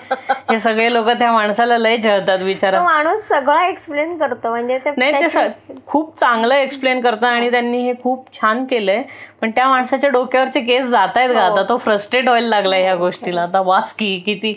हे 0.49 0.59
सगळे 0.59 0.91
लोक 0.93 1.09
त्या 1.09 1.31
माणसाला 1.31 1.77
लय 1.77 1.97
जळतात 1.97 2.39
बिचारा. 2.39 2.79
तो 2.79 2.83
माणूस 2.83 3.27
सगळं 3.27 3.61
एक्सप्लेन 3.61 4.17
करतो 4.17 4.49
म्हणजे 4.49 4.77
ते 4.77 4.91
नाही 4.97 5.27
ते 5.27 5.77
खूप 5.87 6.19
चांगलं 6.19 6.55
एक्सप्लेन 6.55 7.01
करतात 7.01 7.23
आणि 7.23 7.51
त्यांनी 7.51 7.81
हे 7.81 7.93
खूप 8.03 8.27
छान 8.33 8.65
केलंय. 8.65 9.01
पण 9.41 9.51
त्या 9.51 9.67
माणसाच्या 9.67 10.09
डोक्यावरचे 10.09 10.61
केस 10.61 10.85
जात 10.85 11.17
आहेत 11.17 11.29
का? 11.29 11.41
आता 11.41 11.63
तो 11.69 11.77
फ्रस्ट्रेट 11.77 12.27
व्हायला 12.27 12.47
लागलाय 12.47 12.83
ह्या 12.83 12.95
गोष्टीला. 12.95 13.43
आता 13.43 13.61
वाच 13.61 13.93
की 13.93 14.17
किती 14.25 14.53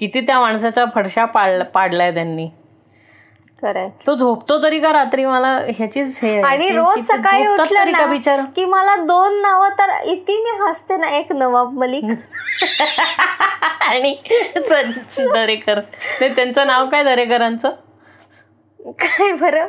किती 0.00 0.20
त्या 0.20 0.40
माणसाचा 0.40 0.84
फडशा 0.94 1.24
पाड 1.24 1.62
पाडलाय 1.74 2.14
त्यांनी. 2.14 2.48
खरंय. 3.62 3.88
तो 4.06 4.14
झोपतो 4.14 4.62
तरी 4.62 4.78
का 4.80 4.92
रात्री? 4.92 5.24
मला 5.24 5.48
ह्याचीच 5.68 6.18
हे 6.22 6.40
आणि 6.40 6.68
रोज 6.70 6.98
सकाळी 7.06 7.46
उठलं 7.46 7.84
का 7.84 7.90
ना 7.90 8.06
बिचारा? 8.06 8.42
की 8.56 8.64
मला 8.64 8.96
दोन 8.96 9.40
नावं 9.42 9.68
तर 9.68 9.90
इतकी 10.04 10.36
मी 10.42 10.50
हसते 10.60 10.96
ना 10.96 11.08
एक 11.08 11.32
नवाब 11.32 11.72
मलिक. 11.78 12.04
आणि 13.88 14.14
दरेकर. 15.18 15.80
त्यांचं 16.20 16.66
नाव 16.66 16.86
काय 16.86 17.04
दरेकरांचं? 17.04 17.70
काय 18.92 19.32
बरं? 19.32 19.66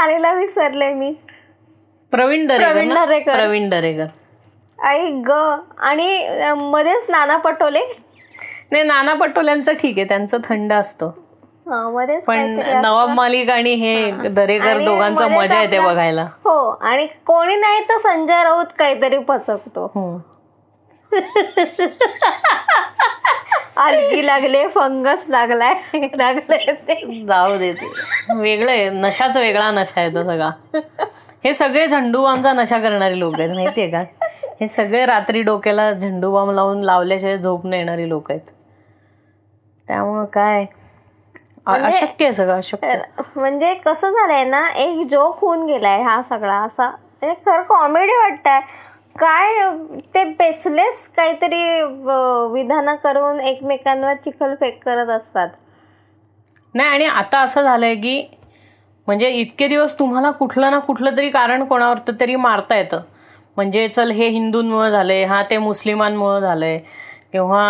आलेला 0.00 0.32
विसरले 0.32 0.92
मी. 0.94 1.12
प्रवीण 2.12 2.46
दरेकर 2.46 2.72
प्रवीण? 2.72 2.94
दरेकर. 2.94 3.34
प्रवीण 3.36 3.68
दरेकर. 3.68 4.06
आई 4.78 5.10
ग. 5.26 5.30
आणि 5.78 6.26
मध्येच 6.56 7.10
नाना 7.10 7.36
पटोले? 7.36 7.80
नाही 8.70 8.84
नाना 8.84 9.14
पटोल्यांचं 9.14 9.72
ठीक 9.72 9.98
आहे. 9.98 10.08
त्यांचं 10.08 10.38
थंड 10.44 10.72
असतं. 10.72 11.10
पण. 11.66 12.60
नवाब 12.82 13.08
मालिक 13.08 13.50
आणि 13.50 13.72
हे 13.74 14.28
दरेकर 14.28 14.78
दोघांचं 14.84 15.30
मजा 15.30 15.60
येते 15.62 15.78
बघायला. 15.78 16.24
हो 16.44 16.56
आणि 16.70 17.06
कोणी 17.26 17.56
नाही 17.56 17.80
तर 17.80 17.98
संजय 17.98 18.42
राऊत 18.44 18.66
काहीतरी 18.78 19.18
पचकतो 19.18 19.84
हम्म. 19.94 20.18
अलगी 23.76 24.26
लागले 24.26 24.66
फंगस 24.68 25.24
लागलाय 25.28 25.74
लागले 26.14 26.72
ते. 26.72 27.24
जाऊ 27.26 27.58
दे 27.58 27.72
ते. 27.72 27.86
वेगळं 28.34 28.70
आहे 28.70 28.88
नशाच 28.90 29.36
वेगळा 29.36 29.70
नशा 29.70 30.00
आहे 30.00 30.10
तो 30.10 30.22
सगळा. 30.24 30.50
हे 31.44 31.54
सगळे 31.54 31.86
झंडूबामचा 31.86 32.52
नशा 32.52 32.78
करणारी 32.78 33.18
लोक 33.18 33.34
आहेत 33.38 33.50
माहितीये 33.50 33.90
का? 33.90 34.02
हे 34.60 34.68
सगळे 34.68 35.04
रात्री 35.06 35.42
डोक्याला 35.42 35.92
झंडूबाम 35.92 36.50
लावून 36.50 36.82
लावल्याशिवाय 36.84 37.38
झोप 37.38 37.66
न 37.66 37.72
येणारी 37.72 38.08
लोक 38.08 38.30
आहेत. 38.30 38.40
त्यामुळं 39.88 40.24
काय? 40.24 40.64
अशक्य 41.66 42.24
आहे 42.24 42.34
सगळं 42.34 42.56
अशक्य 42.58 42.96
म्हणजे 43.36 43.72
कसं 43.84 44.10
झालंय 44.10 44.44
ना 44.44 44.66
एक 44.76 45.06
जोक 45.10 45.38
होऊन 45.40 45.64
गेलाय 45.66 46.02
हा 46.02 46.20
सगळा 46.22 46.56
असा. 46.56 46.88
म्हणजे 47.22 47.34
खरं 47.46 47.62
कॉमेडी 47.62 48.12
वाटतंय. 48.16 48.60
काय 49.18 49.68
ते 50.14 50.24
बेसलेस 50.38 51.06
काहीतरी 51.16 51.62
विधानं 52.52 52.94
करून 53.04 53.40
एकमेकांवर 53.40 54.14
चिखलफेक 54.24 54.82
करत 54.84 55.08
असतात. 55.10 55.48
नाही 56.74 56.88
आणि 56.88 57.04
आता 57.04 57.40
असं 57.42 57.62
झालंय 57.62 57.94
की 57.94 58.20
म्हणजे 59.06 59.28
इतके 59.30 59.68
दिवस 59.68 59.98
तुम्हाला 59.98 60.30
कुठलं 60.30 60.70
ना 60.70 60.78
कुठलं 60.78 61.16
तरी 61.16 61.28
कारण 61.30 61.64
कोणावर 61.64 61.98
तरी 62.20 62.36
मारता 62.36 62.76
येतं. 62.76 63.00
म्हणजे 63.56 63.86
चल 63.88 64.10
हे 64.10 64.28
हिंदूंमुळं 64.28 64.90
झालंय 64.90 65.24
हा 65.24 65.42
ते 65.50 65.58
मुस्लिमांमुळं 65.58 66.40
झालंय 66.40 66.78
किंवा 67.32 67.62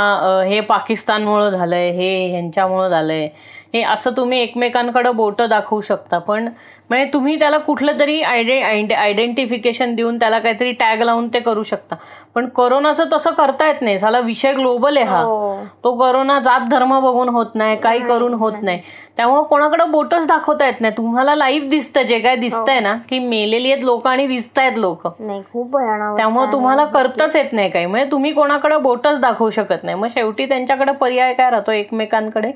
हे 0.49 0.61
पाकिस्तानमुळं 0.61 1.51
झालंय 1.51 1.91
हे 1.91 2.09
ह्यांच्यामुळं 2.31 2.89
झालंय. 2.89 3.29
हे 3.75 3.83
असं 3.83 4.11
तुम्ही 4.17 4.41
एकमेकांकडे 4.41 5.11
बोटं 5.11 5.49
दाखवू 5.49 5.81
शकता. 5.81 6.19
पण 6.19 6.49
म्हणजे 6.91 7.09
तुम्ही 7.13 7.39
त्याला 7.39 7.59
कुठलं 7.59 7.99
तरी 7.99 8.21
आयडे 8.23 8.59
आयडेंटिफिकेशन 8.95 9.95
देऊन 9.95 10.19
त्याला 10.19 10.39
काहीतरी 10.39 10.73
टॅग 10.73 11.03
लावून 11.03 11.29
ते 11.29 11.41
करू 11.41 11.63
शकता. 11.63 11.97
पण 12.35 12.49
कोरोनाचं 12.49 13.05
तसं 13.13 13.31
करता 13.31 13.67
येत 13.67 13.81
नाही. 13.81 13.99
साला 13.99 14.19
विषय 14.21 14.53
ग्लोबल 14.53 14.97
आहे 14.97 15.07
हा. 15.07 15.21
हो. 15.21 15.57
तो 15.85 15.95
करोना 15.99 16.39
जात 16.39 16.69
धर्म 16.71 16.99
बघून 17.01 17.29
होत 17.29 17.55
नाही 17.55 17.77
काही 17.77 17.99
करून 18.01 18.35
होत 18.35 18.53
नाही. 18.63 18.81
त्यामुळे 19.17 19.43
कोणाकडे 19.45 19.85
बोटच 19.85 20.27
दाखवता 20.27 20.67
येत 20.67 20.81
नाही. 20.81 20.97
तुम्हाला 20.97 21.35
लाईव्ह 21.35 21.69
दिसतं 21.69 22.03
जे 22.03 22.19
काय 22.19 22.37
दिसतंय 22.37 22.81
ना 22.81 22.95
की 23.09 23.19
मेलेली 23.19 23.73
आहेत 23.73 23.85
लोक 23.85 24.07
आणि 24.07 24.27
दिसतायत 24.27 24.79
लोक. 24.79 25.07
खूप 25.53 25.77
त्यामुळे 26.17 26.53
तुम्हाला 26.53 26.85
करताच 26.85 27.37
येत 27.37 27.53
नाही 27.53 27.71
काही. 27.71 27.87
म्हणजे 27.87 28.11
तुम्ही 28.11 28.33
कोणाकडे 28.33 28.77
बोटच 28.77 29.21
दाखवू 29.21 29.51
शकत 29.51 29.85
नाही. 29.85 29.97
मग 29.97 30.09
शेवटी 30.15 30.47
त्यांच्याकडे 30.47 30.93
पर्याय 30.93 31.33
काय 31.35 31.51
राहतो 31.51 31.73
एकमेकांकडे 31.73 32.51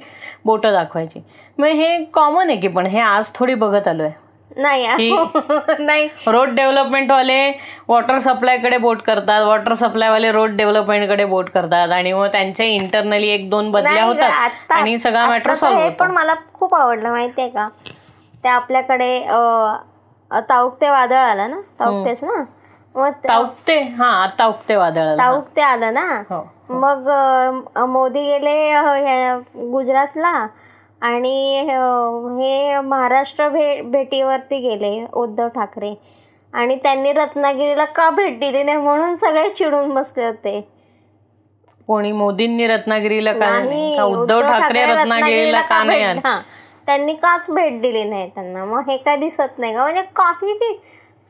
बोटं 0.45 0.73
दाखवायची. 0.73 1.21
मग 1.61 1.67
हे 1.77 1.97
कॉमन 2.15 2.51
आहे 2.51 2.57
की 2.57 2.69
पण 2.69 2.87
हे 2.87 3.01
आज 3.01 3.31
थोडी 3.35 3.55
बघत 3.55 3.89
आलोय. 3.89 4.11
नाही 4.57 4.87
नाही. 5.79 6.07
रोड 6.27 6.49
डेव्हलपमेंटवाले 6.55 7.41
वॉटर 7.89 8.19
सप्लायकडे 8.19 8.79
बोट 8.79 9.03
करतात 9.03 9.43
वॉटर 9.43 9.75
सप्लायवाले 9.75 10.31
रोड 10.33 10.57
डेव्हलपमेंटकडे 10.57 11.25
बोट 11.25 11.51
करतात 11.51 11.93
आणि 11.93 12.13
मग 12.13 12.27
त्यांचे 12.27 12.67
इंटरनली 12.67 13.29
एक 13.29 13.49
दोन 13.51 13.71
बदल्या 13.71 14.05
होतात 14.05 14.73
आणि 14.73 14.99
सगळा 14.99 15.27
मॅटर 15.27 15.55
सॉल्व्ह 15.55 15.81
हे 15.81 15.89
होतो. 15.89 16.05
पण 16.05 16.11
मला 16.11 16.35
खूप 16.55 16.75
आवडलं 16.75 17.11
माहितीये 17.11 17.49
का? 17.49 17.69
ते 18.45 18.49
आपल्याकडे 18.49 19.19
ताऊकते 20.49 20.91
वादळ 20.91 21.17
आलं 21.17 21.51
ना? 21.51 21.61
ताऊकतेच 21.81 22.25
ना? 22.25 22.43
मग 22.95 23.11
ताऊकते 23.29 23.81
हा 23.99 24.07
आता 24.23 24.47
उगते 24.47 24.77
वादळाला 24.77 25.23
ताऊकते 25.23 25.61
आलं 25.63 25.95
ना? 25.95 26.23
हो 26.31 26.43
मग 26.71 27.09
मोदी 27.89 28.23
गेले 28.23 29.31
गुजरातला. 29.71 30.33
आणि 31.03 31.61
हे 31.61 32.81
महाराष्ट्र 32.81 33.49
भे 33.49 33.81
भेटीवरती 33.83 34.59
गेले 34.61 35.07
उद्धव 35.13 35.49
ठाकरे. 35.49 35.95
आणि 36.55 36.75
त्यांनी 36.75 37.13
रत्नागिरीला 37.13 37.85
का 37.85 38.11
भेट 38.11 38.39
दिली 38.41 38.63
नाही 38.63 38.77
म्हणून 38.77 39.17
सगळे 39.17 39.49
चिडून 39.51 39.95
बसले 39.95 40.25
होते. 40.25 40.61
कोणी 41.89 42.13
मोदींनी 42.13 42.67
रत्नागिरीला 42.67 43.33
का 43.33 43.51
नाही? 43.51 43.97
का 43.97 44.05
उद्धव 44.05 44.41
ठाकरे 44.43 44.85
रत्नागिरीला 44.87 45.61
का 45.61 45.83
नाही 45.83 46.03
आले? 46.03 46.21
हा. 46.25 46.41
त्यांनी 46.87 47.15
काच 47.15 47.47
भेट 47.51 47.81
दिली 47.81 48.05
नाही 48.05 48.29
त्यांना. 48.29 48.65
मग 48.65 48.91
हे 48.91 48.97
काय 48.97 49.17
दिसत 49.17 49.59
नाही 49.59 49.75
का? 49.75 49.83
म्हणजे 49.83 50.03
काही 50.17 50.55
की 50.55 50.81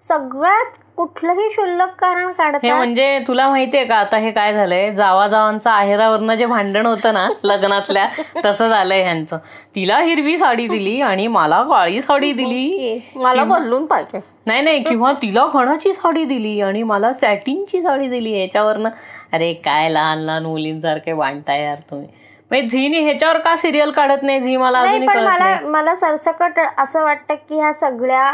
सगळ्यात 0.02 0.89
कुठलंही 1.00 1.48
क्षुल्लक 1.48 1.90
कारण 1.98 2.26
हे 2.26 2.32
काढतात 2.32 2.72
म्हणजे 2.72 3.18
तुला 3.28 3.48
माहितीये 3.48 3.84
का? 3.84 3.96
आता 3.96 4.16
हे 4.16 4.30
काय 4.30 4.52
झालंय? 4.52 4.90
जावा 4.92 5.26
जावांचं 5.28 5.70
आहेरावरनं 5.70 6.34
जे 6.34 6.46
भांडण 6.46 6.86
होतं 6.86 7.14
ना 7.14 7.26
लग्नातल्या 7.44 8.06
तसं 8.44 8.68
झालंय 8.68 9.02
ह्यांचं. 9.02 9.38
तिला 9.76 9.98
हिरवी 9.98 10.36
साडी 10.38 10.66
दिली 10.68 11.00
आणि 11.00 11.26
मला 11.26 11.62
काळी 11.62 12.00
साडी 12.02 12.32
दिली. 12.32 13.00
मला 13.14 13.44
बदलून 13.44 13.86
पाहिजे. 13.86 14.18
नाही 14.46 14.62
नाही 14.62 14.82
किंवा 14.82 15.12
तिला 15.12 15.46
खणाची 15.52 15.94
साडी 15.94 16.24
दिली 16.24 16.60
आणि 16.60 16.82
मला 16.82 17.12
सॅटिनची 17.12 17.82
साडी 17.82 18.08
दिली 18.08 18.34
ह्याच्यावरनं. 18.34 18.88
अरे 19.32 19.52
काय 19.54 19.88
लहान 19.88 20.18
लहान 20.18 20.46
मुलींसारखे 20.46 21.12
बांधताय 21.12 21.62
यार 21.64 21.78
तुम्ही. 21.90 22.06
म्हणजे 22.50 22.68
झीनी 22.68 22.98
ह्याच्यावर 22.98 23.38
का 23.38 23.56
सिरियल 23.56 23.90
काढत 23.90 24.22
नाही? 24.22 24.40
झी 24.40 24.56
मला 24.56 24.82
मला 25.16 25.58
मला 25.64 25.94
सरसकट 25.94 26.60
असं 26.78 27.02
वाटतं 27.02 27.34
की 27.34 27.60
ह्या 27.60 27.72
सगळ्या 27.72 28.32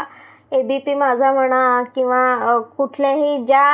एबीपी 0.51 0.93
माझा 0.93 1.31
म्हणा 1.31 1.81
किंवा 1.95 2.57
कुठल्याही 2.77 3.37
ज्या 3.45 3.65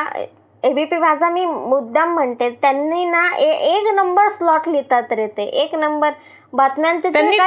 एबीपी 0.63 0.97
माझा 0.97 1.29
मी 1.29 1.45
मुद्दाम 1.45 2.13
म्हणते 2.13 2.49
त्यांनी 2.61 3.05
ना 3.05 3.23
ए- 3.37 3.57
एक 3.69 3.87
नंबर 3.95 4.29
स्लॉट 4.29 4.67
लिहितात 4.67 5.11
रे 5.11 5.27
ते. 5.27 5.43
एक 5.43 5.75
नंबर 5.75 6.11
बातम्यांचे 6.53 7.09
त्यांनी 7.09 7.37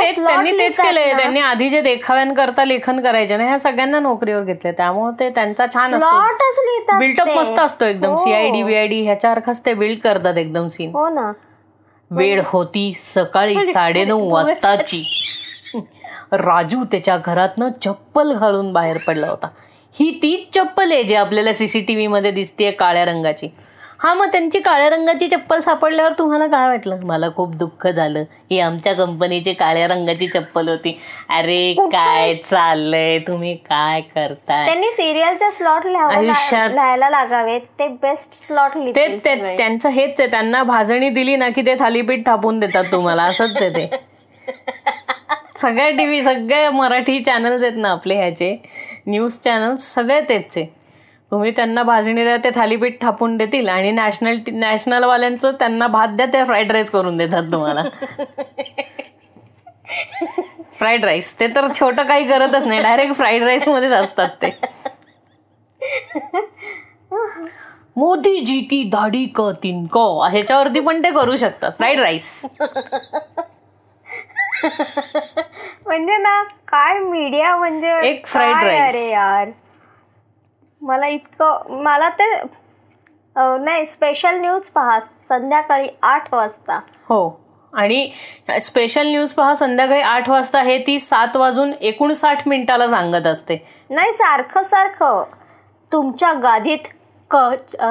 तेच 0.59 0.79
केलंय. 0.81 1.13
त्यांनी 1.17 1.41
आधी 1.41 1.69
जे 1.69 1.81
देखाव्यांकरता 1.81 2.65
लेखन 2.65 3.01
करायचे 3.01 3.37
ना 3.37 3.45
ह्या 3.45 3.59
सगळ्यांना 3.59 3.99
नोकरीवर 3.99 4.43
घेतले 4.43 4.73
त्यामुळे 4.73 5.13
ते 5.21 5.29
त्यांचा 5.31 5.67
छान 5.75 5.91
slotच 5.91 6.59
लिहितात 6.59 6.99
बिल्टअप 6.99 7.27
ते. 7.27 7.35
मस्त 7.35 7.59
असतो 7.59 7.85
एकदम. 7.85 8.11
हो. 8.11 8.25
सीआयडी 8.25 8.63
बीआयडी 8.63 9.03
ह्याच्यासारखाच 9.03 9.61
ते 9.67 9.75
बिल्ड 9.75 10.01
करतात 10.01 10.37
एकदम 10.37 10.69
सीन 10.69 10.91
हो 10.95 11.09
ना. 11.09 11.31
वेळ 12.11 12.41
होती 12.47 12.93
सकाळी 13.15 13.73
साडेनऊ 13.73 14.29
वाजताची. 14.33 15.03
राजू 16.33 16.85
त्याच्या 16.85 17.17
घरातनं 17.17 17.69
चप्पल 17.83 18.33
घालून 18.33 18.73
बाहेर 18.73 18.99
पडला 18.99 19.29
होता. 19.29 19.49
ही 20.01 20.19
तीच 20.23 20.55
चप्पल 20.55 20.93
आहे 20.93 21.03
जी 21.03 21.15
आपल्याला 21.15 21.53
सीसीटीव्ही 21.55 22.07
मध्ये 22.07 22.31
दिसतेय 22.31 22.71
काळ्या 22.71 23.05
रंगाची. 23.05 23.49
हा 23.99 24.15
मग 24.15 24.27
त्यांची 24.33 24.61
काळ्या 24.61 24.91
रंगाची 24.91 25.29
चप्पल 25.29 25.61
सापडल्यावर 25.61 26.13
तुम्हाला 26.13 26.47
काय 26.47 26.67
वाटलं? 26.67 27.01
मला 27.03 27.27
खूप 27.37 27.55
दुःख 27.55 27.87
झालं. 27.87 28.25
ही 28.51 28.61
आमच्या 28.61 28.93
कंपनीची 28.93 29.53
काळ्या 29.53 29.87
रंगाची 29.87 30.29
चप्पल 30.29 30.69
होती. 30.69 31.01
अरे 31.29 31.75
काय 31.79 32.35
चाललंय? 32.35 33.19
तुम्ही 33.19 33.55
काय 33.55 34.01
करताय? 34.01 34.65
त्यांनी 34.67 34.91
सिरियलचे 34.91 35.51
स्लॉट 35.51 35.87
आयुष्यात- 35.87 36.73
लिहायला 36.73 37.11
लागावेत. 37.11 37.61
ते 37.61 37.89
बेस्ट 37.89 38.33
स्लॉट 38.33 38.71
ते. 38.97 39.19
त्यांचं 39.57 39.89
हेच 39.89 40.21
आहे. 40.21 40.31
त्यांना 40.31 40.63
भाजणी 40.63 41.09
दिली 41.09 41.37
ना 41.37 41.49
की 41.49 41.63
ते 41.63 41.75
थालीपीठ 41.81 42.27
थापून 42.27 42.61
देतात 42.61 42.85
तुम्हाला. 42.93 43.23
असंच 43.23 43.57
आहे 43.61 43.71
ते. 43.71 43.91
सगळ्या 45.61 45.91
टीव्ही 45.91 46.23
सगळे 46.25 46.69
मराठी 46.71 47.19
चॅनल्स 47.25 47.63
आहेत 47.63 47.77
ना 47.77 47.91
आपले 47.91 48.15
ह्याचे. 48.17 48.57
न्यूज 49.07 49.39
चॅनल्स 49.45 49.93
सगळे 49.95 50.21
तेच 50.29 50.57
आहे 50.57 50.65
तुम्ही 51.33 51.51
त्यांना 51.57 51.83
भाजणी 51.83 52.25
द्या 52.25 52.37
ते 52.45 52.51
थालीपीठ 52.55 53.01
थापून 53.03 53.37
देतील 53.37 53.69
आणि 53.69 53.91
नॅशनल 53.93 54.39
नॅशनलवाल्यांचं 54.53 55.53
त्यांना 55.59 55.87
भात 55.87 56.09
द्या 56.17 56.27
ते 56.33 56.45
फ्राईड 56.45 56.73
राईस 56.73 56.91
करून 56.91 57.17
देतात 57.17 57.51
तुम्हाला. 57.53 57.83
फ्राईड 60.79 61.05
राईस 61.05 61.39
ते 61.41 61.47
तर 61.57 61.67
छोटं 61.75 62.03
काही 62.03 62.27
करतच 62.29 62.67
नाही. 62.67 62.83
डायरेक्ट 62.83 63.15
फ्राईड 63.17 63.43
राईसमध्येच 63.43 63.93
असतात 63.93 64.29
ते. 64.43 64.51
मोदी 67.97 68.39
जी 68.45 68.61
की 68.71 68.83
दाढी 68.93 69.25
क 69.37 69.51
तीन 69.63 69.85
क 69.93 69.99
ह्याच्यावरती 70.33 70.81
पण 70.81 71.03
ते 71.05 71.11
करू 71.11 71.37
शकतात. 71.37 71.73
फ्राईड 71.79 72.01
राईस 72.01 72.41
म्हणजे 75.87 76.17
ना 76.17 76.43
काय 76.43 76.99
मीडिया 76.99 77.57
म्हणजे 77.57 77.99
एक 78.03 78.27
काय 78.27 78.53
rice. 78.53 78.89
अरे 78.89 79.11
यार. 79.11 79.49
मला 80.83 81.07
इतकं 81.07 81.83
मला 81.83 82.09
ते 82.09 82.35
नाही 83.37 83.87
स्पेशल 83.87 84.35
न्यूज 84.35 84.63
पहा 84.63 85.01
संध्याकाळी 85.01 85.89
आठ 86.03 86.35
वाजता. 86.35 86.81
हो. 87.09 87.41
आणि 87.73 88.11
स्पेशल 88.63 89.07
न्यूज 89.07 89.33
पहा 89.33 89.55
संध्याकाळी 89.55 90.03
आठ 90.03 90.29
वाजता 90.29 90.63
हे 90.63 90.79
ती 90.79 90.99
सात 91.01 91.37
वाजून 91.37 91.73
एकोणसाठ 91.81 92.49
मिनिटाला 92.49 92.89
सांगत 92.91 93.27
असते. 93.27 93.67
नाही 93.91 94.13
सारखं 94.13 94.63
सारखं. 94.63 95.25
तुमच्या 95.93 96.33
गादीत 96.33 96.87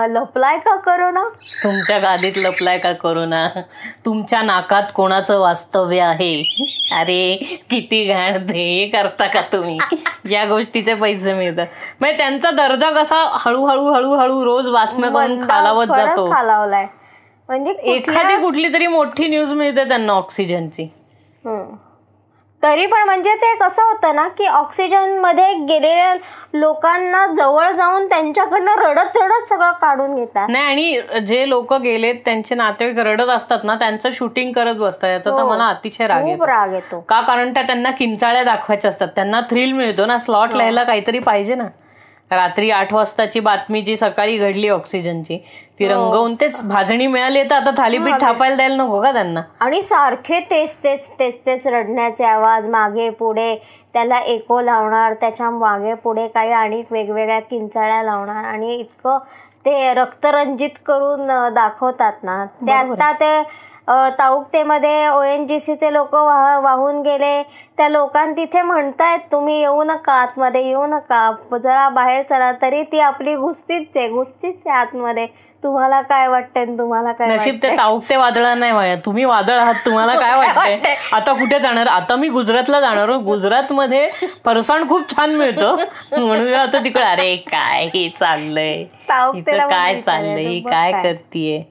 लपलाय 0.08 0.58
का 0.58 0.76
करोना? 0.76 1.24
तुमच्या 1.64 1.98
गादीत 2.00 2.32
लपलाय 2.38 2.78
का 2.78 2.92
करोना? 2.94 3.50
तुमच्या 4.06 4.42
नाकात 4.42 4.84
कोणाचं 4.96 5.40
वास्तव्य 5.40 6.00
आहे? 6.02 6.44
अरे 6.92 7.36
किती 7.70 8.04
घाण 8.06 8.50
हे 8.50 8.90
करता 8.94 9.28
का 9.28 9.42
तुम्ही? 9.42 9.78
या 10.30 10.46
गोष्टीचे 10.46 10.94
पैसे 10.94 11.34
मिळतात. 11.34 11.68
म्हणजे 12.00 12.18
त्यांचा 12.18 12.52
दर्जा 12.52 12.90
कसा 12.90 13.38
हळूहळू 13.40 13.92
हळूहळू 13.92 14.46
रोज 14.46 14.70
बातम्या 14.70 15.10
करून 15.10 15.48
खालावत 15.48 15.86
जातो. 15.88 16.32
खालावलाय. 16.34 16.88
म्हणजे 17.48 17.72
एखादी 17.72 18.42
कुठली 18.42 18.74
तरी 18.74 18.88
मोठी 18.88 19.28
न्यूज 19.28 19.52
मिळते 19.52 19.88
त्यांना 19.88 20.14
ऑक्सिजनची. 20.14 20.94
तरी 22.66 22.86
पण 22.86 23.04
म्हणजे 23.06 23.34
ते 23.36 23.54
कसं 23.56 23.82
होतं 23.84 24.16
ना 24.16 24.28
की 24.28 24.46
ऑक्सिजनमध्ये 24.46 25.54
गेलेल्या 25.54 26.16
लोकांना 26.54 27.26
जवळ 27.28 27.72
जाऊन 27.72 28.08
त्यांच्याकडनं 28.08 28.76
रडत 28.76 29.18
रडत 29.18 29.48
सगळं 29.50 29.72
काढून 29.72 30.16
घेतात. 30.16 30.50
नाही 30.50 30.66
आणि 30.66 31.22
जे 31.28 31.50
लोक 31.50 31.74
गेलेत 31.74 32.16
त्यांचे 32.26 32.56
नातेवाईक 32.56 33.00
रडत 33.00 33.30
असतात 33.30 33.60
ना 33.64 33.76
त्यांचं 33.76 34.10
शूटिंग 34.14 34.52
करत 34.52 34.76
बसतात. 34.76 35.10
याचा 35.10 35.30
तर 35.30 35.42
हो. 35.42 35.50
मला 35.50 35.68
अतिशय 35.68 36.08
राग 36.08 36.22
खूप 36.22 36.30
येतो. 36.30 36.48
राग 36.48 36.74
येतो. 36.74 37.00
का? 37.00 37.22
कारण 37.22 37.54
त्या 37.54 37.64
त्यांना 37.64 37.92
किंचाळ्या 37.92 38.44
दाखवायच्या 38.44 38.90
असतात. 38.90 39.08
त्यांना 39.08 39.42
थ्रिल 39.42 39.72
मिळतो 39.72 40.06
ना 40.06 40.20
स्लॉट 40.20 40.52
हो. 40.52 40.58
लिहायला 40.58 40.84
काहीतरी 40.84 41.20
पाहिजे 41.20 41.56
ना. 41.56 41.64
रात्री 42.32 42.70
आठ 42.72 42.94
वाजताची 42.94 43.40
बातमी 43.40 43.82
जी 43.82 43.96
सकाळी 43.98 44.38
घडली 44.38 44.70
ऑक्सिजनची 44.70 45.38
ती 45.80 45.86
हो. 45.86 45.92
रंगवून 45.92 46.36
तेच 46.36 46.62
भाजणी 46.68 47.08
मिळाली 47.08 47.44
तर 47.44 47.56
आता 47.56 47.72
थालीपीठ 47.78 48.22
थापायला 48.22 48.56
द्यायला 48.56 48.76
नको 48.76 49.02
का 49.02 49.12
त्यांना? 49.14 49.42
आणि 49.60 49.82
सारखे 49.84 50.40
तेच 50.52 50.76
तेच 50.84 51.10
तेच 51.20 51.40
तेच 51.46 51.68
रडण्याचे 51.68 52.24
आवाज 52.26 52.66
मागे 52.68 53.10
पुढे 53.10 53.56
त्याला 53.94 54.20
एको 54.20 54.60
लावणार 54.62 55.14
त्याच्यामागे 55.14 55.94
पुढे 55.94 56.28
काही 56.28 56.52
आणि 56.54 56.82
वेगवेगळ्या 56.92 57.40
किंचाळ्या 57.40 58.02
लावणार 58.04 58.44
आणि 58.44 58.76
इतकं 58.76 59.18
ते 59.66 59.94
रक्तरंजित 59.94 60.70
करून 60.86 61.28
दाखवतात 61.54 62.24
ना. 62.24 62.44
ते 62.46 62.66
बरोबर. 62.66 63.02
आता 63.02 63.12
ते 63.12 63.42
ताऊकतेमध्ये 63.88 65.08
ओ 65.08 65.22
एन 65.24 65.46
जी 65.48 65.60
सीचे 65.60 65.92
लोक 65.94 66.14
वाहून 66.16 67.02
गेले. 67.02 67.42
त्या 67.78 67.88
लोकां 67.90 68.32
तिथे 68.38 68.62
म्हणतायत 68.62 69.20
तुम्ही 69.32 69.60
येऊ 69.60 69.84
नका 69.84 70.14
आतमध्ये 70.14 70.62
येऊ 70.68 70.86
नका. 70.86 71.32
जरा 71.54 71.88
बाहेर 71.90 72.22
चला 72.30 72.52
तरी 72.62 72.82
ती 72.92 73.00
आपली 73.00 73.36
घुसतीच 73.36 73.98
आहे 73.98 74.08
घुसतीच 74.10 74.56
आहे 74.68 74.78
आतमध्ये. 74.78 75.26
तुम्हाला 75.64 76.02
काय 76.02 76.28
वाटतंय 76.28 76.64
आणि 76.64 76.78
तुम्हाला 76.78 77.12
काय 77.12 77.28
नशीब 77.28 77.56
ते 77.56 77.68
वाटतंय? 77.68 77.78
ताऊक 77.78 78.04
ते 78.10 78.16
वादळ 78.16 78.46
नाही 78.54 78.72
माया 78.72 78.96
तुम्ही 79.06 79.24
वादळ 79.26 79.54
आहात 79.54 79.76
तुम्हाला 79.86 80.16
काय 80.20 80.36
वाटतंय? 80.38 80.96
आता 81.14 81.34
कुठे 81.34 81.60
जाणार? 81.60 81.88
आता 81.88 82.16
मी 82.16 82.30
गुजरातला 82.30 82.80
जाणार 82.80 83.10
हो. 83.10 83.18
गुजरातमध्ये 83.20 84.10
फरसाण 84.46 84.88
खूप 84.90 85.10
छान 85.12 85.36
मिळतं. 85.36 85.76
म्हणून 86.18 86.54
आता 86.54 86.84
तिकडे 86.84 87.04
अरे 87.04 87.36
काय 87.48 87.86
हे 87.94 88.08
चाललंय. 88.20 88.84
काय 89.10 90.02
चाललंय? 90.02 90.60
काय. 90.62 90.92
करतीये. 90.94 91.64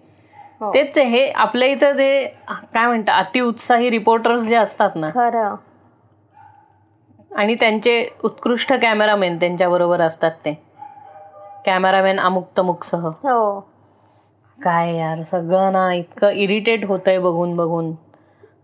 तेच 0.74 0.98
आहे, 0.98 1.06
हे 1.08 1.30
आपल्या 1.30 1.68
इथं 1.68 1.98
ते 1.98 2.26
काय 2.74 2.86
म्हणतात 2.86 3.24
अतिउत्साही 3.26 3.90
रिपोर्टर्स 3.90 4.42
जे 4.42 4.56
असतात 4.56 4.90
ना 4.94 5.10
खरं. 5.10 5.54
आणि 7.36 7.54
त्यांचे 7.54 8.08
उत्कृष्ट 8.24 8.72
कॅमेरामॅन 8.72 9.36
त्यांच्या 9.36 9.68
बरोबर 9.68 10.00
असतात 10.00 10.30
ते. 10.44 10.52
कॅमेरामॅन 11.66 12.20
अमुक 12.20 12.48
तमुक 12.58 12.84
सह. 12.84 13.06
हो. 13.06 13.60
काय 14.58 14.94
यार 14.96 15.22
सगळं 15.22 15.72
ना 15.72 15.92
इतकं 15.94 16.30
इरिटेट 16.30 16.84
होतंय 16.84 17.18
बघून 17.18 17.56
बघून. 17.56 17.92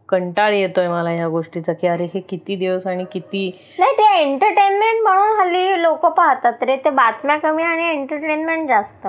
कंटाळ 0.09 0.53
येतोय 0.53 0.88
मला 0.88 1.11
ह्या 1.11 1.28
गोष्टीचा 1.28 1.72
की 1.72 1.86
अरे 1.86 2.05
हे 2.05 2.20
किती 2.20 2.57
दिवस 2.57 2.86
आणि 2.86 3.05
किती 3.12 3.61
नाही 3.78 3.92
ते 3.92 4.22
एंटरटेनमेंट 4.22 5.03
म्हणून 5.03 5.40
हल्ली 5.40 5.82
लोक 5.82 6.07
पाहतात 6.07 6.62
रे 6.62 6.76
ते 6.76 6.90
बातम्या 6.90 7.36
कमी 7.36 7.62
आणि 7.62 7.88
एंटरटेनमेंट 7.88 8.68
जास्त. 8.68 9.07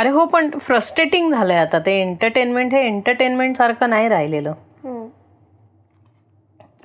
अरे 0.00 0.08
हो 0.08 0.24
पण 0.24 0.50
फ्रस्ट्रेटिंग 0.58 1.30
झालंय 1.32 1.56
आता. 1.56 1.78
ते 1.78 2.00
एंटरटेनमेंट 2.00 2.74
हे 2.74 2.80
एंटरटेनमेंट 2.86 3.56
सारखं 3.56 3.90
नाही 3.90 4.08
राहिलेलं. 4.08 4.52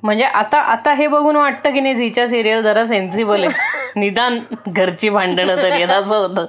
म्हणजे 0.02 0.24
आता 0.24 0.58
आता 0.60 0.92
हे 0.94 1.06
बघून 1.06 1.36
वाटतं 1.36 1.72
की 1.72 1.80
नाही 1.80 1.94
झीच्या 1.94 2.28
सिरियल 2.28 2.62
जरा 2.62 2.84
सेन्सिबल 2.86 3.44
आहे. 3.44 3.74
निदान 3.96 4.38
घरची 4.68 5.08
भांडणं 5.08 5.56
तरी 5.56 5.82
असं 5.82 6.16
होतं. 6.16 6.44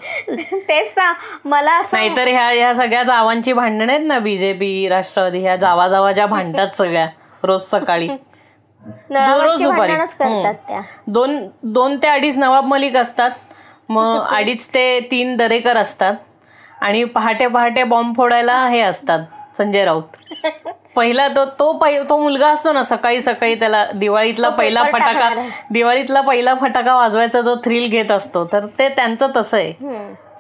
तेच 0.70 0.94
ना 0.98 1.14
मला 1.46 1.80
नाहीतर 1.94 2.28
ह्या 2.28 2.48
ह्या 2.50 2.74
सगळ्या 2.74 3.04
जावांची 3.04 3.54
भांडणं 3.54 3.92
आहेत 3.94 4.06
ना 4.08 4.20
बीजेपी 4.20 4.88
राष्ट्रवादी 4.90 5.40
ह्या 5.40 5.56
जावा 5.56 5.88
जावा 5.88 6.12
ज्या 6.12 6.26
भांडतात 6.26 6.76
सगळ्या 6.78 7.08
रोज 7.44 7.62
सकाळी. 7.62 8.08
रोज 9.12 9.64
दुपारी. 9.64 9.94
दोन 11.08 11.48
दोन 11.64 11.98
ते 11.98 12.08
अडीच 12.08 12.38
नवाब 12.38 12.66
मलिक 12.66 12.96
असतात. 12.98 13.32
मग 13.90 14.20
अडीच 14.30 14.68
ते 14.74 15.00
तीन 15.12 15.36
दरेकर 15.38 15.78
असतात. 15.78 16.14
आणि 16.82 17.04
पहाटे 17.04 17.48
पहाटे 17.48 17.84
बॉम्ब 17.84 18.18
फोडायला 18.18 18.68
हे 18.68 18.80
असतात 18.82 19.20
संजय 19.58 19.86
राऊत. 19.86 20.04
पहिला 20.96 21.28
तो 21.28 21.46
तो 21.46 21.74
तो 22.10 22.18
मुलगा 22.18 22.48
असतो 22.48 22.72
ना 22.72 22.84
सकाळी 22.84 23.22
सकाळी 23.22 23.56
त्याला 23.56 23.86
दिवाळीतला 23.96 24.50
पहिला 24.50 24.84
फटाका. 24.84 25.30
दिवाळीतला 25.72 26.22
पहिला 26.22 26.54
फटाका 26.54 26.96
वाजवायचा 26.96 27.42
जो 27.42 27.56
थ्रिल 27.56 27.90
घेत 27.90 28.12
असतो 28.12 28.46
तर 28.46 28.66
ते 28.66 28.90
त्यांचं 28.90 29.28
तसं 29.36 29.58
आहे. 29.58 29.74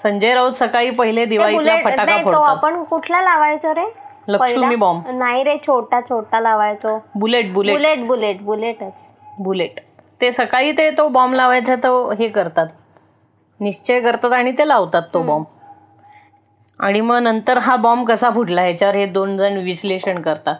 संजय 0.03 0.33
राऊत 0.33 0.51
सकाळी 0.51 0.89
पहिले 0.89 1.25
दिवाळीतला 1.25 1.75
फटाका 1.83 2.05
नाही 2.05 2.19
तो 2.19 2.23
फोडतात. 2.23 2.49
आपण 2.49 2.83
कुठला 2.83 3.21
लावायचो 3.21 3.75
रे? 3.75 3.85
लक्ष्मी? 4.27 4.75
बॉम्ब. 4.75 5.03
नाही 5.09 5.43
रे 5.43 5.57
छोटा 5.57 6.01
छोटा 6.01 6.39
लावायचो. 6.39 6.97
Bullet 7.15 7.53
bullet. 7.53 7.75
बुलेट 7.75 8.07
बुलेट 8.07 8.41
बुलेटच. 8.41 9.09
बुलेट. 9.39 9.79
ते 10.21 10.31
सकाळी 10.31 10.71
ते 10.71 10.89
तो 10.91 11.07
बॉम्ब 11.07 11.35
लावायचा 11.35 11.75
तो 11.75 12.11
हे 12.11 12.27
करतात. 12.27 12.67
निश्चय 13.59 14.01
करतात 14.01 14.33
आणि 14.33 14.51
ते 14.51 14.67
लावतात 14.67 15.01
तो 15.13 15.21
बॉम्ब. 15.21 15.45
आणि 16.79 17.01
मग 17.01 17.17
नंतर 17.21 17.57
हा 17.57 17.75
बॉम्ब 17.75 18.07
कसा 18.07 18.29
फुटला 18.29 18.61
ह्याच्यावर 18.61 18.95
हे 18.95 19.05
दोन 19.05 19.37
जण 19.37 19.57
विश्लेषण 19.57 20.21
करतात. 20.21 20.55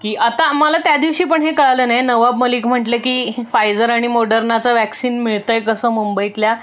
की 0.00 0.14
आता 0.14 0.50
मला 0.52 0.78
त्या 0.78 0.96
दिवशी 0.96 1.24
पण 1.24 1.42
हे 1.42 1.52
कळालं 1.52 1.88
नाही. 1.88 2.00
नवाब 2.00 2.36
मलिक 2.36 2.66
म्हटलं 2.66 2.96
की 3.04 3.44
फायझर 3.52 3.90
आणि 3.90 4.06
मोडर्नाचं 4.06 4.74
वॅक्सिन 4.74 5.20
मिळतंय 5.22 5.60
कसं 5.60 5.92
मुंबईतल्या 5.92 6.54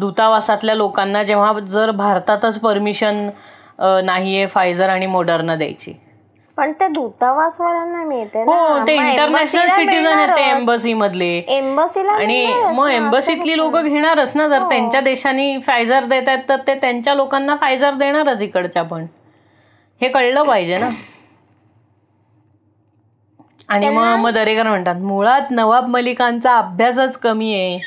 दूतावासातल्या 0.00 0.74
लोकांना 0.74 1.22
जेव्हा 1.22 1.52
जर 1.72 1.90
भारतातच 1.90 2.58
परमिशन 2.60 3.28
नाही 4.04 4.36
आहे 4.36 4.46
फायझर 4.46 4.88
आणि 4.88 5.06
मोडर्ना 5.06 5.56
द्यायची. 5.56 5.92
पण 6.56 6.72
ते 6.72 6.86
दूतावासवाल्यांना 6.88 8.02
मिळते 8.04 8.42
हो 8.42 8.78
ते 8.86 8.94
इंटरनॅशनल 8.94 9.70
सिटीजन 9.70 10.06
आहेत 10.06 10.28
ते 10.36 10.42
एम्बसी 10.50 10.92
मधले 10.94 11.26
एम्बसीला 11.48 12.12
आणि 12.12 12.46
मग 12.74 12.88
एम्बसीतली 12.90 13.56
लोक 13.56 13.76
घेणारच 13.76 14.32
ना 14.36 14.48
जर 14.48 14.62
त्यांच्या 14.68 15.00
देशांनी 15.00 15.58
फायझर 15.58 16.04
देत 16.04 16.28
आहेत 16.28 16.48
तर 16.48 16.60
ते 16.66 16.74
त्यांच्या 16.74 17.14
लोकांना 17.14 17.56
फायझर 17.56 17.94
देणारच 17.94 18.42
इकडच्या 18.42 18.82
पण. 18.82 19.06
हे 20.00 20.08
कळलं 20.08 20.42
पाहिजे 20.42 20.78
ना. 20.78 20.88
आणि 23.68 23.88
मग 23.88 24.14
मग 24.16 24.30
दरेकर 24.30 24.68
म्हणतात 24.68 24.96
मुळात 24.96 25.50
नवाब 25.50 25.86
मलिकांचा 25.86 26.56
अभ्यासच 26.58 27.16
कमी 27.18 27.52
आहे. 27.54 27.78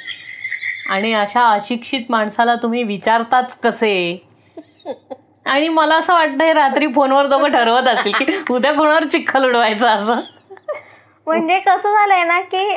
आणि 0.89 1.13
अशा 1.13 1.47
अशिक्षित 1.47 2.05
माणसाला 2.09 2.55
तुम्ही 2.55 2.83
विचारताच 2.83 3.55
कसे? 3.63 4.25
आणि 5.49 5.67
मला 5.67 5.95
असं 5.95 6.13
वाटतं 6.13 6.43
हे 6.45 6.53
रात्री 6.53 6.87
फोनवर 6.87 7.27
दोघं 7.27 7.51
ठरवत 7.51 7.87
असतील 7.87 8.13
की 8.13 8.37
उद्या 8.49 8.73
कोणावर 8.73 9.03
चिखल 9.03 9.45
उडवायचं 9.45 9.87
असं. 9.87 10.19
म्हणजे 11.27 11.59
कसं 11.59 11.93
झालंय 11.93 12.23
ना 12.23 12.39
की 12.53 12.67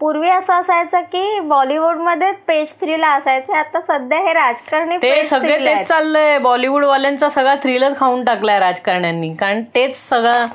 पूर्वी 0.00 0.30
असं 0.30 0.54
असायचं 0.54 1.00
की 1.02 1.40
बॉलिवूडमध्ये 1.40 2.30
पेज 2.48 2.72
थ्रीला 2.80 3.08
असायचं 3.08 3.54
आता 3.54 3.80
सध्या 3.80 4.18
हे 4.18 4.32
राजकारणी 4.32 4.96
ते 4.96 5.24
सगळे. 5.24 5.58
तेच 5.58 5.86
चाललंय. 5.88 6.38
बॉलिवूड 6.38 6.84
वाल्यांचा 6.84 7.28
सगळा 7.28 7.54
थ्रिलर 7.62 7.92
खाऊन 8.00 8.24
टाकलाय 8.24 8.58
राजकारण्यांनी. 8.58 9.32
कारण 9.34 9.62
तेच 9.74 9.96
सगळं 9.98 10.46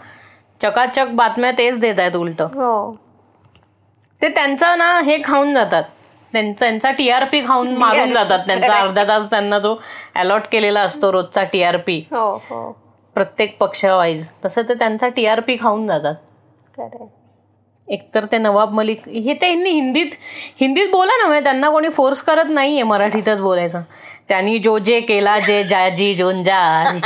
चकाचक 0.60 1.08
बातम्या 1.12 1.52
तेच 1.52 1.80
देत 1.80 2.00
आहेत 2.00 2.16
उलट. 2.16 2.42
हो. 2.42 2.92
ते 4.22 4.30
त्यांचं 4.30 4.78
ना 4.78 5.00
हे 5.00 5.18
खाऊन 5.26 5.54
जातात. 5.54 5.84
त्यांचा 6.34 6.92
टीआरपी 6.92 7.42
खाऊन 7.46 7.76
मारून 7.80 8.14
जातात. 8.14 8.40
त्यांचा 8.48 8.74
अर्धा 8.74 9.04
तास 9.04 9.30
त्यांना 9.30 9.60
जो 9.60 9.76
अलॉट 10.16 10.48
केलेला 10.52 10.82
असतो 10.82 11.12
रोजचा 11.12 11.44
टीआरपी 11.44 12.00
हो 12.12 12.26
हो. 12.50 12.72
प्रत्येक 13.16 13.58
पक्ष 13.58 13.84
वाईज 13.86 14.28
तसं 14.46 14.62
ते 14.70 14.74
त्यांचा 14.74 15.08
टीआरपी 15.10 15.56
खाऊन 15.62 15.88
जातात. 15.88 16.16
एकतर 17.88 18.26
ते 18.26 18.38
नवाब 18.38 18.72
मलिक 18.74 19.08
हे 19.08 19.34
त्यांनी 19.34 19.70
हिंदीत 19.70 20.12
हिंदीत 20.60 20.90
बोला 20.92 21.16
ना 21.18 21.26
म्हणजे 21.28 21.44
त्यांना 21.44 21.70
कोणी 21.70 21.90
फोर्स 21.90 22.22
करत 22.22 22.50
नाहीये 22.50 22.84
मराठीतच 22.84 23.40
बोलायचं. 23.40 23.82
त्यांनी 24.30 24.58
जो 24.60 24.78
जे 24.80 25.00
केला 25.02 25.38
जे 25.40 25.64
जाजी 25.64 26.14
जोंजा 26.16 26.60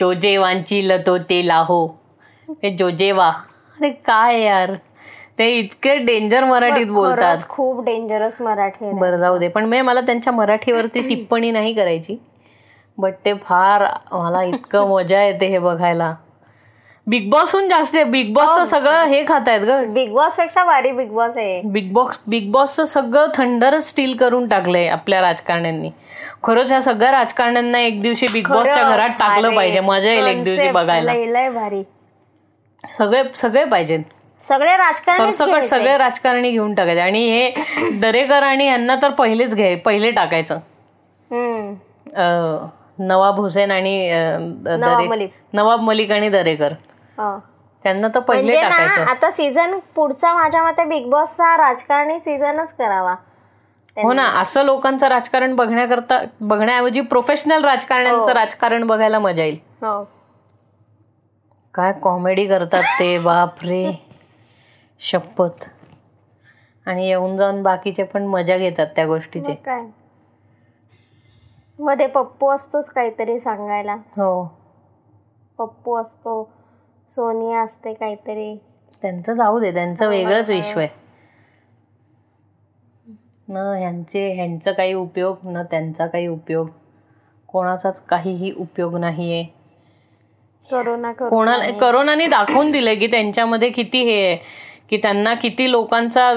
जो. 0.00 0.12
जे 0.12 0.36
वांची 0.36 0.88
तो 1.06 1.16
ते 1.30 1.46
लाहो. 1.46 1.86
हे 2.62 2.70
जो 2.76 2.90
जे 2.90 3.10
वा. 3.12 3.28
अरे 3.78 3.90
काय 4.06 4.40
यार? 4.42 4.70
ते 5.42 5.58
इतके 5.58 5.96
डेंजर 5.96 6.44
मराठीत 6.44 6.86
बोलतात. 6.86 7.36
खूप 7.48 7.84
डेंजरस 7.84 8.40
मराठी. 8.40 8.92
बरं 8.92 9.16
जाऊ 9.16 9.38
दे. 9.38 9.48
पण 9.48 9.64
मी 9.64 9.80
मला 9.80 10.00
त्यांच्या 10.00 10.32
मराठीवरती 10.32 11.00
टिप्पणी 11.08 11.50
नाही 11.50 11.74
करायची. 11.74 12.16
बट 12.98 13.12
ते 13.24 13.34
फार 13.34 13.84
मला 14.12 14.42
इतकं 14.42 14.88
मजा 14.88 15.22
येते 15.22 15.46
हे 15.46 15.58
बघायला. 15.58 16.14
बिग 17.06 17.30
बॉसहून 17.30 17.68
जास्त 17.68 17.96
बिग 18.06 18.32
बॉसचं 18.32 18.64
सगळं 18.64 19.04
हे 19.04 19.24
खात 19.28 19.48
आहेत 19.48 19.60
ग. 19.60 19.84
बिग 19.84 20.12
बॉसपेक्षा 20.12 20.64
भारी 20.64 20.92
बिग 20.92 21.10
बॉस 21.10 21.36
आहे. 21.36 21.60
बिग 21.64 21.92
बॉक्स 21.92 22.18
बिग 22.26 22.50
बॉसचं 22.52 22.84
सगळं 22.84 23.26
थंडरच 23.34 23.88
स्टील 23.88 24.16
करून 24.16 24.48
टाकलंय 24.48 24.88
आपल्या 24.88 25.20
राजकारण्यांनी. 25.20 25.90
खरंच 26.42 26.66
ह्या 26.66 26.82
सगळ्या 26.82 27.10
राजकारण्यांना 27.10 27.80
एक 27.80 28.02
दिवशी 28.02 28.26
बिग 28.32 28.48
बॉसच्या 28.48 28.88
घरात 28.90 29.08
टाकलं 29.08 29.56
पाहिजे. 29.56 29.80
मजा 29.80 30.12
येईल 30.12 30.26
एक 30.26 30.44
दिवशी 30.44 30.70
बघायला. 30.70 31.50
भारी. 31.50 31.82
सगळे 32.98 33.22
सगळे 33.34 33.64
पाहिजेत. 33.64 34.00
सगळे 34.42 34.76
राजकारणी 34.76 35.32
सरसकट 35.32 35.64
सगळे 35.66 35.96
राजकारणी 35.98 36.50
घेऊन 36.50 36.74
टाकायचे. 36.74 37.00
आणि 37.00 37.20
हे 37.30 37.90
दरेकर 38.00 38.42
आणि 38.42 38.66
यांना 38.66 38.96
तर 39.02 39.10
पहिलेच 39.18 39.54
घ्याय 39.54 39.74
पहिले 39.84 40.10
टाकायचं. 40.10 40.58
नवाब 43.00 43.38
हुसेन 43.40 43.70
आणि 43.70 44.10
नवाब 45.52 45.80
मलिक. 45.80 46.10
आणि 46.12 46.28
दरेकर. 46.28 46.72
त्यांना 47.84 48.08
तर 48.14 48.20
पहिले 48.20 48.52
म्हणजे 48.52 48.68
टाकायचं. 48.68 49.10
आता 49.10 49.30
सीझन 49.30 49.78
पुढचा 49.94 50.32
माझ्या 50.34 50.62
मते 50.62 50.84
बिग 50.84 51.08
बॉसचा 51.10 51.56
राजकारणी 51.56 52.18
सीझनच 52.18 52.74
करावा. 52.76 53.14
हो 53.96 54.12
ना 54.12 54.26
असं 54.40 54.64
लोकांचं 54.64 55.08
राजकारण 55.08 55.54
बघण्याकरता 55.56 56.18
बघण्याऐवजी 56.40 57.00
प्रोफेशनल 57.00 57.64
राजकारण्यांचं 57.64 58.32
राजकारण 58.32 58.86
बघायला 58.86 59.18
मजा 59.18 59.44
येईल. 59.44 59.58
हो. 59.82 60.02
काय 61.74 61.92
कॉमेडी 62.02 62.46
करतात 62.46 62.82
ते 63.00 63.18
बाप 63.18 63.64
रे 63.64 63.84
शपथ. 65.02 65.68
आणि 66.86 67.08
येऊन 67.08 67.36
जाऊन 67.36 67.62
बाकीचे 67.62 68.02
पण 68.02 68.26
मजा 68.26 68.56
घेतात 68.56 68.86
त्या 68.96 69.06
गोष्टीचे. 69.06 69.50
मग 69.50 69.56
काय? 69.56 69.82
मध्ये 71.78 72.06
पप्पू 72.06 72.48
असतोच 72.48 72.86
काहीतरी 72.86 73.40
सांगायला. 73.40 73.94
हो. 73.94 74.58
पप्पू 75.58 75.96
असतो 75.96 76.50
सोनिया 77.10 77.60
असते 77.60 77.94
काहीतरी. 77.94 78.56
त्यांचं 79.02 79.34
जाऊ 79.34 79.60
दे 79.60 79.72
त्यांचं 79.72 80.08
वेगळंच 80.08 80.50
विश्व 80.50 80.78
आहे. 80.78 80.88
न 83.48 83.56
ह्यांचे 83.56 84.34
ह्यांचा 84.34 84.72
काही 84.72 84.92
उपयोग 84.92 85.36
न 85.44 85.62
त्यांचा 85.62 86.06
काही 86.06 86.26
उपयोग. 86.26 86.68
कोणाचाच 87.48 88.00
काहीही 88.06 88.52
उपयोग 88.52 88.96
नाहीये. 88.96 89.44
करोना 90.70 91.12
कोणाला 91.12 91.78
करोनाने 91.78 92.26
दाखवून 92.26 92.70
दिलंय 92.70 92.94
की 92.94 93.06
त्यांच्यामध्ये 93.06 93.70
किती 93.70 94.02
हे 94.02 94.26
आहे. 94.26 94.38
की 94.92 94.96
त्यांना 94.96 95.32
किती 95.34 95.70
लोकांचा 95.70 96.32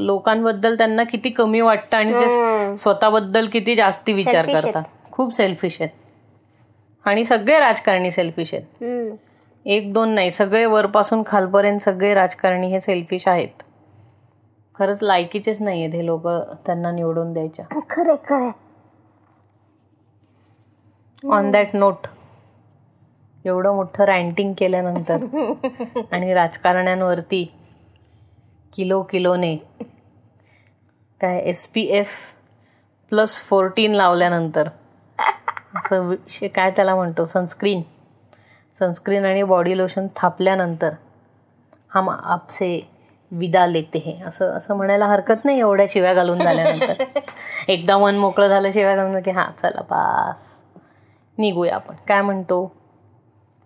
लोकांबद्दल 0.00 0.76
त्यांना 0.76 1.04
किती 1.04 1.30
कमी 1.30 1.60
वाटतं 1.60 1.96
आणि 1.96 2.12
ते 2.12 2.76
स्वतःबद्दल 2.76 3.46
किती 3.46 3.74
जास्ती 3.76 4.12
विचार 4.12 4.46
करतात. 4.46 4.82
खूप 5.12 5.32
सेल्फिश 5.34 5.76
आहेत. 5.80 5.90
आणि 7.04 7.24
सगळे 7.24 7.58
राजकारणी 7.58 8.10
सेल्फिश 8.10 8.52
आहेत. 8.54 8.84
एक 9.66 9.92
दोन 9.92 10.08
नाही 10.08 10.30
सगळे 10.30 10.64
वरपासून 10.66 11.22
खालपर्यंत 11.26 11.80
सगळे 11.80 12.12
राजकारणी 12.14 12.66
हे 12.66 12.80
सेल्फिश 12.80 13.26
आहेत. 13.28 13.62
खरंच 14.78 15.02
लायकीचेच 15.02 15.60
नाही 15.60 15.82
आहेत 15.82 15.94
हे 15.94 16.06
लोक 16.06 16.28
त्यांना 16.66 16.90
निवडून 16.90 17.32
द्यायच्या. 17.32 17.64
खरे 17.90 18.14
खरे 18.28 18.50
ऑन 21.22 21.50
दॅट 21.50 21.74
नोट 21.74 22.06
एवढं 23.44 23.74
मोठं 23.74 24.04
रँटिंग 24.04 24.52
केल्यानंतर 24.58 25.24
आणि 26.12 26.32
राजकारण्यांवरती 26.34 27.44
किलो 28.72 29.02
किलोने. 29.02 29.56
काय 31.20 31.38
S 31.38 31.66
P 31.66 31.82
F 31.82 32.08
plus 33.10 33.42
fourteen 33.42 33.92
लावल्यानंतर. 33.92 34.68
असं 35.76 36.00
विषय 36.08 36.48
काय 36.48 36.70
त्याला 36.70 36.94
म्हणतो? 36.94 37.26
सनस्क्रीन 37.26 37.82
सनस्क्रीन 38.78 39.24
आणि 39.24 39.42
बॉडी 39.42 39.76
लोशन 39.76 40.06
थापल्यानंतर 40.16 40.90
हम 41.94 42.10
आपसे 42.10 42.88
विदा 43.32 43.66
लेते 43.66 43.98
हे. 43.98 44.22
असं 44.26 44.52
असं 44.52 44.76
म्हणायला 44.76 45.06
हरकत 45.06 45.44
नाही 45.44 45.58
एवढ्या 45.58 45.86
शिव्या 45.88 46.14
घालून 46.14 46.38
झाल्यानंतर. 46.38 47.04
एकदा 47.68 47.98
मन 47.98 48.14
मोकळं 48.14 48.48
झालं 48.48 48.72
शिव्या 48.72 48.96
घालून 48.96 49.22
की 49.22 49.30
हां 49.30 49.46
चला 49.62 49.80
पास 49.80 50.62
निघूया 51.38 51.74
आपण. 51.74 51.94
काय 52.08 52.22
म्हणतो? 52.22 52.72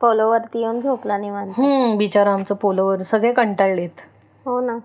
पोलोवरती 0.01 0.61
येऊन 0.61 0.81
झोपला 0.81 1.19
निवांत. 1.19 1.97
बिचारा 1.99 2.33
आमचं 2.33 2.55
पोलोवर 2.55 3.03
सगळे 3.03 3.33
कंटाळलेत. 3.33 4.01
हो 4.47 4.61
ना. 4.61 4.79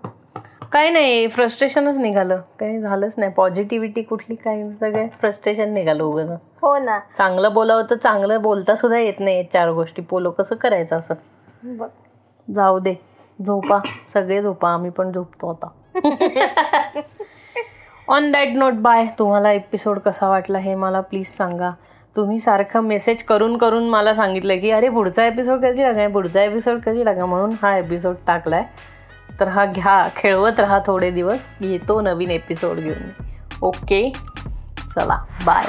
काय 0.72 0.90
नाही 0.90 1.26
फ्रस्ट्रेशनच 1.26 1.98
निघालं. 1.98 2.40
काही 2.60 2.80
झालंच 2.80 3.14
नाही. 3.16 3.32
पॉझिटिव्हिटी 3.32 4.02
कुठली 4.02 4.34
काय 4.34 4.62
सगळे 4.80 5.06
फ्रस्ट्रेशन 5.20 5.72
निघालं 5.74 6.02
उगं 6.02 6.34
हो 6.62 6.78
ना. 6.78 6.98
चांगलं 7.18 7.52
बोलावं 7.54 7.82
तर 7.90 7.96
चांगलं 7.96 8.42
बोलता 8.42 8.74
सुद्धा 8.76 8.98
येत 8.98 9.20
नाही 9.20 9.44
चार 9.52 9.70
गोष्टी. 9.70 10.02
पोलो 10.02 10.30
कसं 10.30 10.56
करायचं 10.56 10.96
असं. 10.96 11.14
जाऊ 12.54 12.78
दे. 12.78 12.94
झोपा. 13.46 13.78
सगळे 14.14 14.42
झोपा. 14.42 14.72
आम्ही 14.72 14.90
पण 14.90 15.12
झोपतो 15.12 15.50
आता. 15.50 15.68
ऑन 18.08 18.30
दॅट 18.32 18.48
नोट 18.48 18.72
बाय 18.72 19.06
तुम्हाला 19.18 19.52
एपिसोड 19.52 19.98
कसा 19.98 20.28
वाटला 20.28 20.58
हे 20.58 20.74
मला 20.74 21.00
प्लीज 21.00 21.26
सांगा. 21.26 21.70
तुम्ही 22.16 22.40
सारखं 22.40 22.80
मेसेज 22.80 23.22
करून 23.22 23.56
करून 23.56 23.88
मला 23.88 24.14
सांगितलं 24.14 24.58
की 24.58 24.70
अरे 24.70 24.88
पुढचा 24.88 25.26
एपिसोड 25.26 25.64
कधी 25.64 25.82
टाका 25.82 26.08
पुढचा 26.08 26.42
एपिसोड 26.42 26.80
कधी 26.80 27.04
टाका 27.04 27.26
म्हणून 27.26 27.50
हा 27.62 27.76
एपिसोड 27.78 28.14
टाकलाय. 28.26 28.64
तर 29.40 29.48
हा 29.48 29.64
घ्या 29.66 30.08
खेळवत 30.16 30.60
राहा 30.60 30.78
थोडे 30.86 31.10
दिवस. 31.10 31.46
येतो 31.60 32.00
नवीन 32.00 32.30
एपिसोड 32.30 32.76
घेऊन. 32.76 33.10
ओके 33.62 34.12
चला 34.94 35.18
बाय 35.46 35.64